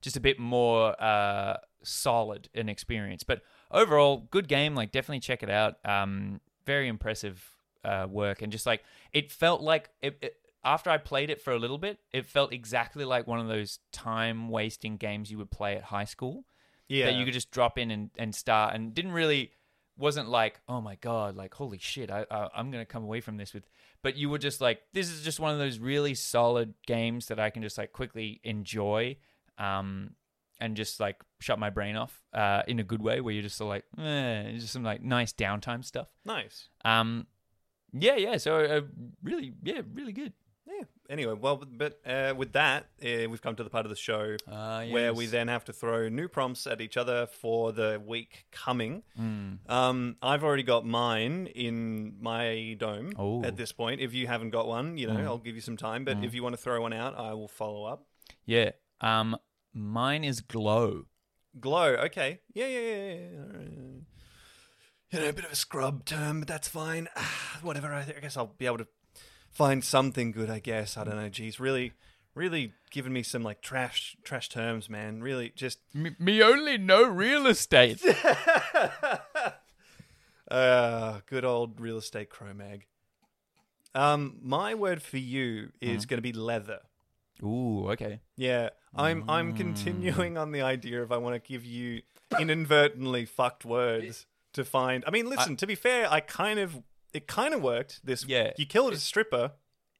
just 0.00 0.16
a 0.16 0.20
bit 0.20 0.38
more 0.38 1.00
uh, 1.02 1.58
solid 1.82 2.48
an 2.54 2.68
experience. 2.68 3.22
But 3.22 3.42
overall, 3.70 4.28
good 4.30 4.48
game. 4.48 4.74
Like 4.74 4.92
definitely 4.92 5.20
check 5.20 5.42
it 5.42 5.50
out. 5.50 5.76
Um, 5.84 6.40
very 6.66 6.88
impressive 6.88 7.44
uh, 7.84 8.06
work, 8.08 8.42
and 8.42 8.52
just 8.52 8.66
like 8.66 8.82
it 9.12 9.30
felt 9.30 9.60
like 9.60 9.90
it, 10.02 10.18
it, 10.22 10.36
after 10.64 10.90
I 10.90 10.98
played 10.98 11.30
it 11.30 11.40
for 11.40 11.52
a 11.52 11.58
little 11.58 11.78
bit, 11.78 11.98
it 12.12 12.26
felt 12.26 12.52
exactly 12.52 13.04
like 13.04 13.26
one 13.26 13.40
of 13.40 13.48
those 13.48 13.78
time 13.92 14.48
wasting 14.48 14.96
games 14.96 15.30
you 15.30 15.38
would 15.38 15.50
play 15.50 15.76
at 15.76 15.84
high 15.84 16.04
school. 16.04 16.44
Yeah, 16.88 17.06
that 17.06 17.14
you 17.14 17.24
could 17.24 17.34
just 17.34 17.50
drop 17.50 17.78
in 17.78 17.90
and, 17.90 18.10
and 18.18 18.34
start. 18.34 18.74
And 18.74 18.92
didn't 18.94 19.12
really 19.12 19.52
wasn't 20.00 20.28
like 20.30 20.58
oh 20.66 20.80
my 20.80 20.94
god 21.02 21.36
like 21.36 21.52
holy 21.52 21.76
shit 21.76 22.10
I, 22.10 22.24
I 22.30 22.48
I'm 22.56 22.70
gonna 22.70 22.86
come 22.86 23.04
away 23.04 23.20
from 23.20 23.36
this 23.36 23.52
with 23.52 23.68
but 24.02 24.16
you 24.16 24.30
were 24.30 24.38
just 24.38 24.60
like 24.60 24.80
this 24.94 25.10
is 25.10 25.22
just 25.22 25.38
one 25.38 25.52
of 25.52 25.58
those 25.58 25.78
really 25.78 26.14
solid 26.14 26.72
games 26.86 27.26
that 27.26 27.38
I 27.38 27.50
can 27.50 27.62
just 27.62 27.76
like 27.76 27.92
quickly 27.92 28.40
enjoy. 28.42 29.18
Um 29.58 30.14
and 30.60 30.76
just 30.76 31.00
like 31.00 31.16
shut 31.40 31.58
my 31.58 31.70
brain 31.70 31.96
off 31.96 32.22
uh 32.34 32.62
in 32.68 32.78
a 32.80 32.84
good 32.84 33.02
way 33.02 33.20
where 33.20 33.32
you're 33.34 33.42
just 33.42 33.56
sort 33.56 33.66
of 33.68 33.82
like 33.98 34.06
eh, 34.06 34.52
just 34.58 34.72
some 34.72 34.82
like 34.84 35.02
nice 35.02 35.32
downtime 35.32 35.84
stuff 35.84 36.08
nice. 36.24 36.68
um 36.84 37.26
yeah 37.92 38.16
yeah 38.16 38.36
so 38.36 38.56
uh, 38.64 38.80
really 39.22 39.52
yeah 39.62 39.80
really 39.94 40.12
good 40.12 40.32
Yeah. 40.66 40.84
Anyway, 41.08 41.34
well, 41.34 41.56
but 41.56 41.98
uh, 42.06 42.32
with 42.36 42.52
that, 42.52 42.84
uh, 43.02 43.26
we've 43.28 43.42
come 43.42 43.56
to 43.56 43.64
the 43.64 43.70
part 43.70 43.84
of 43.86 43.90
the 43.90 43.96
show 43.96 44.36
uh, 44.46 44.84
where 44.94 45.12
we 45.12 45.26
then 45.26 45.48
have 45.48 45.64
to 45.64 45.72
throw 45.72 46.08
new 46.08 46.28
prompts 46.28 46.64
at 46.68 46.80
each 46.80 46.96
other 46.96 47.26
for 47.26 47.72
the 47.72 48.00
week 48.06 48.46
coming. 48.52 49.02
mm. 49.18 49.58
Um, 49.68 50.14
I've 50.22 50.44
already 50.44 50.62
got 50.62 50.86
mine 50.86 51.48
in 51.66 52.14
my 52.20 52.76
dome 52.78 53.10
Oh. 53.18 53.42
at 53.42 53.56
this 53.56 53.72
point. 53.72 54.00
If 54.00 54.14
you 54.14 54.28
haven't 54.28 54.50
got 54.50 54.68
one, 54.68 54.96
you 54.96 55.08
know, 55.08 55.16
Mm. 55.18 55.24
I'll 55.26 55.38
give 55.48 55.56
you 55.56 55.60
some 55.70 55.76
time. 55.76 56.04
But 56.04 56.18
Mm. 56.18 56.24
if 56.26 56.34
you 56.34 56.44
want 56.44 56.52
to 56.56 56.62
throw 56.62 56.80
one 56.80 56.92
out, 56.92 57.18
I 57.18 57.34
will 57.34 57.48
follow 57.62 57.82
up. 57.92 58.06
yeah 58.46 58.70
um 59.00 59.36
mine 59.72 60.24
is 60.24 60.40
glow 60.40 61.04
Glow, 61.58 61.96
okay, 61.96 62.40
yeah, 62.52 62.66
yeah, 62.66 62.80
yeah. 62.80 63.14
yeah. 63.14 63.20
You 65.10 65.18
know, 65.18 65.28
a 65.28 65.32
bit 65.32 65.44
of 65.44 65.50
a 65.50 65.56
scrub 65.56 66.04
term, 66.04 66.40
but 66.40 66.48
that's 66.48 66.68
fine. 66.68 67.08
Ah, 67.16 67.58
whatever. 67.62 67.92
I, 67.92 68.02
I 68.02 68.20
guess 68.20 68.36
I'll 68.36 68.54
be 68.56 68.66
able 68.66 68.78
to 68.78 68.86
find 69.50 69.82
something 69.82 70.30
good. 70.30 70.48
I 70.48 70.60
guess 70.60 70.96
I 70.96 71.02
don't 71.02 71.16
know. 71.16 71.28
Geez, 71.28 71.58
really, 71.58 71.92
really 72.36 72.74
giving 72.92 73.12
me 73.12 73.24
some 73.24 73.42
like 73.42 73.62
trash, 73.62 74.16
trash 74.22 74.48
terms, 74.48 74.88
man. 74.88 75.20
Really, 75.22 75.52
just 75.56 75.80
me, 75.92 76.14
me 76.20 76.40
only 76.40 76.78
know 76.78 77.02
real 77.02 77.48
estate 77.48 78.00
uh, 80.48 81.20
good 81.26 81.44
old 81.44 81.80
real 81.80 81.98
estate 81.98 82.30
Cro-Mag. 82.30 82.86
Um, 83.92 84.38
my 84.40 84.74
word 84.74 85.02
for 85.02 85.18
you 85.18 85.72
is 85.80 86.06
going 86.06 86.18
to 86.18 86.22
be 86.22 86.32
leather. 86.32 86.78
Ooh, 87.42 87.88
okay. 87.90 88.20
Yeah, 88.36 88.70
I'm 88.94 89.28
I'm 89.28 89.54
continuing 89.54 90.36
on 90.36 90.52
the 90.52 90.62
idea 90.62 91.02
of 91.02 91.12
I 91.12 91.16
want 91.16 91.42
to 91.42 91.48
give 91.48 91.64
you 91.64 92.02
inadvertently 92.38 93.24
fucked 93.24 93.64
words 93.64 94.26
to 94.54 94.64
find. 94.64 95.04
I 95.06 95.10
mean, 95.10 95.28
listen. 95.28 95.56
to 95.56 95.66
be 95.66 95.74
fair, 95.74 96.10
I 96.10 96.20
kind 96.20 96.58
of 96.58 96.82
it 97.12 97.26
kind 97.26 97.54
of 97.54 97.62
worked. 97.62 98.00
This 98.04 98.24
Yeah. 98.26 98.52
you 98.56 98.66
killed 98.66 98.92
a 98.92 98.98
stripper. 98.98 99.52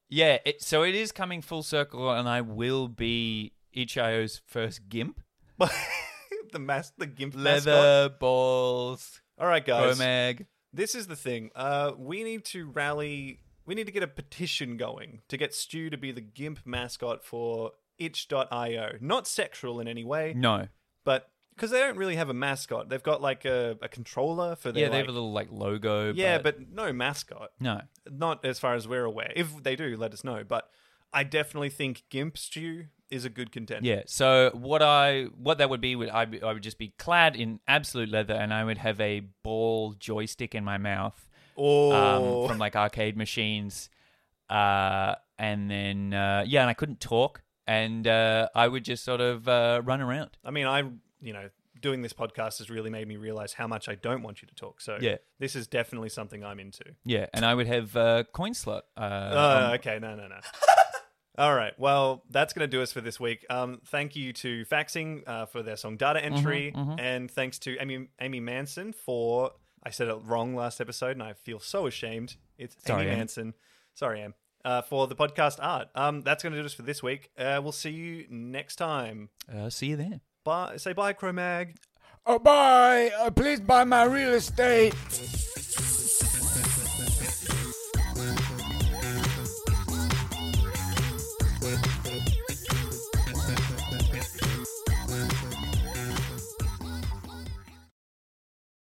Yeah, 0.09 0.39
it, 0.45 0.61
so 0.63 0.83
it 0.83 0.95
is 0.95 1.13
coming 1.13 1.41
full 1.41 1.63
circle, 1.63 2.11
and 2.11 2.29
I 2.29 2.41
will 2.41 2.89
be 2.89 3.53
itch.io's 3.73 4.43
first 4.45 4.89
gimp. 4.89 5.21
the 6.53 6.59
mask, 6.59 6.95
the 6.99 7.07
gimp 7.07 7.35
mascot. 7.35 7.67
Leather 7.67 8.09
balls, 8.19 9.21
All 9.39 9.47
right, 9.47 9.65
guys. 9.65 9.97
Cro-Mag. 9.97 10.47
This 10.73 10.95
is 10.95 11.07
the 11.07 11.17
thing. 11.17 11.51
Uh, 11.55 11.93
we 11.97 12.25
need 12.25 12.45
to 12.47 12.71
rally. 12.71 13.41
We 13.71 13.77
need 13.77 13.87
to 13.87 13.93
get 13.93 14.03
a 14.03 14.09
petition 14.09 14.77
going 14.77 15.21
to 15.29 15.37
get 15.37 15.55
Stu 15.55 15.91
to 15.91 15.97
be 15.97 16.11
the 16.11 16.21
GIMP 16.21 16.59
mascot 16.65 17.25
for 17.25 17.71
itch.io. 17.99 18.97
Not 19.01 19.29
sexual 19.29 19.79
in 19.79 19.87
any 19.87 20.03
way, 20.03 20.35
No. 20.37 20.67
but 21.05 21.31
because 21.55 21.71
they 21.71 21.79
don't 21.79 21.97
really 21.97 22.17
have 22.17 22.29
a 22.29 22.35
mascot. 22.35 22.89
They've 22.89 23.01
got 23.01 23.23
like 23.23 23.45
a, 23.45 23.79
a 23.81 23.89
controller 23.89 24.57
for 24.57 24.73
their. 24.73 24.83
Yeah, 24.83 24.89
they 24.89 24.97
like- 24.97 25.07
have 25.07 25.09
a 25.11 25.13
little 25.13 25.31
like 25.33 25.53
logo. 25.53 26.13
Yeah, 26.13 26.39
but, 26.39 26.59
but 26.59 26.69
no 26.75 26.93
mascot. 26.93 27.53
no. 27.61 27.83
Not 28.11 28.45
as 28.45 28.59
far 28.59 28.75
as 28.75 28.89
we're 28.89 29.05
aware. 29.05 29.33
If 29.37 29.63
they 29.63 29.77
do, 29.77 29.97
let 29.97 30.13
us 30.15 30.25
know. 30.25 30.43
But 30.43 30.69
I 31.13 31.23
definitely 31.23 31.71
think 31.71 32.03
GIMP 32.11 32.39
Stu 32.39 32.87
is 33.09 33.25
a 33.25 33.31
good 33.31 33.53
contender. 33.53 33.89
Yeah. 33.89 34.03
So 34.07 34.51
what 34.53 34.83
I 34.83 35.27
what 35.37 35.59
that 35.59 35.71
would 35.71 35.81
be 35.81 35.95
would 35.95 36.09
I 36.09 36.25
be- 36.25 36.43
I 36.43 36.53
would 36.53 36.65
just 36.65 36.79
be 36.79 36.89
clad 36.99 37.37
in 37.37 37.61
absolute 37.69 38.09
leather 38.09 38.35
and 38.35 38.53
I 38.53 38.65
would 38.65 38.79
have 38.79 39.01
a 39.01 39.21
ball 39.45 39.95
joystick 39.97 40.57
in 40.57 40.65
my 40.65 40.77
mouth 40.77 41.29
Or 41.61 41.95
um, 41.95 42.47
from 42.49 42.59
like 42.59 42.75
arcade 42.77 43.17
machines, 43.17 43.91
uh, 44.49 45.15
and 45.39 45.71
then 45.71 46.15
uh, 46.15 46.45
yeah, 46.47 46.63
and 46.63 46.71
I 46.71 46.75
couldn't 46.75 47.01
talk 47.01 47.43
and 47.71 48.09
uh, 48.09 48.49
I 48.53 48.67
would 48.67 48.85
just 48.85 49.05
sort 49.05 49.21
of 49.21 49.47
uh, 49.49 49.81
run 49.85 50.01
around. 50.01 50.31
I 50.45 50.51
mean, 50.51 50.67
I 50.67 50.81
you 51.21 51.33
know 51.33 51.49
doing 51.81 52.03
this 52.03 52.13
podcast 52.13 52.59
has 52.59 52.69
really 52.69 52.91
made 52.91 53.07
me 53.09 53.17
realize 53.17 53.53
how 53.55 53.67
much 53.67 53.89
I 53.89 53.95
don't 53.95 54.23
want 54.23 54.43
you 54.43 54.49
to 54.49 54.55
talk. 54.55 54.81
So 54.81 54.99
Yeah. 55.01 55.17
this 55.39 55.57
is 55.57 55.67
definitely 55.67 56.11
something 56.11 56.45
I'm 56.45 56.61
into. 56.61 56.85
Yeah, 57.05 57.27
and 57.33 57.45
I 57.45 57.55
would 57.55 57.69
have 57.69 57.97
uh, 57.97 58.25
coin 58.33 58.53
slot. 58.55 58.85
Uh, 58.97 59.31
Oh, 59.33 59.59
um, 59.67 59.73
okay, 59.75 59.99
no, 59.99 60.15
no, 60.17 60.29
no. 60.29 60.41
All 61.39 61.55
right, 61.55 61.73
well, 61.79 62.23
that's 62.29 62.53
going 62.53 62.69
to 62.69 62.77
do 62.77 62.83
us 62.83 62.93
for 62.93 63.01
this 63.01 63.19
week. 63.19 63.47
Um, 63.49 63.81
thank 63.87 64.15
you 64.15 64.33
to 64.35 64.65
Faxing 64.67 65.23
uh, 65.27 65.47
for 65.47 65.63
their 65.63 65.77
song 65.77 65.97
data 65.97 66.23
entry, 66.23 66.75
and 66.99 67.31
thanks 67.31 67.59
to 67.61 67.79
Amy 67.79 68.09
Amy 68.21 68.41
Manson 68.41 68.93
for 68.93 69.53
I 69.83 69.91
said 69.91 70.09
it 70.09 70.17
wrong 70.25 70.55
last 70.55 70.81
episode, 70.81 71.13
and 71.13 71.23
I 71.23 71.33
feel 71.33 71.59
so 71.61 71.87
ashamed. 71.87 72.37
It's 72.59 72.77
Sorry, 72.85 73.03
Amy 73.05 73.13
Em. 73.13 73.19
Manson. 73.19 73.55
Sorry, 73.95 74.21
Em. 74.23 74.35
Uh, 74.65 74.83
for 74.83 75.07
the 75.07 75.15
podcast 75.17 75.59
art. 75.61 75.89
Um, 75.95 76.21
that's 76.23 76.43
going 76.43 76.53
to 76.53 76.59
do 76.61 76.67
us 76.67 76.75
for 76.75 76.83
this 76.83 77.03
week. 77.03 77.31
Uh, 77.39 77.61
we'll 77.63 77.73
see 77.73 77.91
you 77.91 78.27
next 78.29 78.77
time. 78.77 79.31
uh, 79.53 79.71
see 79.71 79.87
you 79.87 79.97
there. 79.97 80.21
Bye. 80.45 80.77
Say 80.77 80.93
bye, 80.93 81.15
Cro-Mag. 81.15 81.77
Oh, 82.27 82.39
bye. 82.39 83.11
Uh, 83.19 83.31
please 83.31 83.61
buy 83.61 83.85
my 83.85 84.05
real 84.05 84.35
estate. 84.35 84.95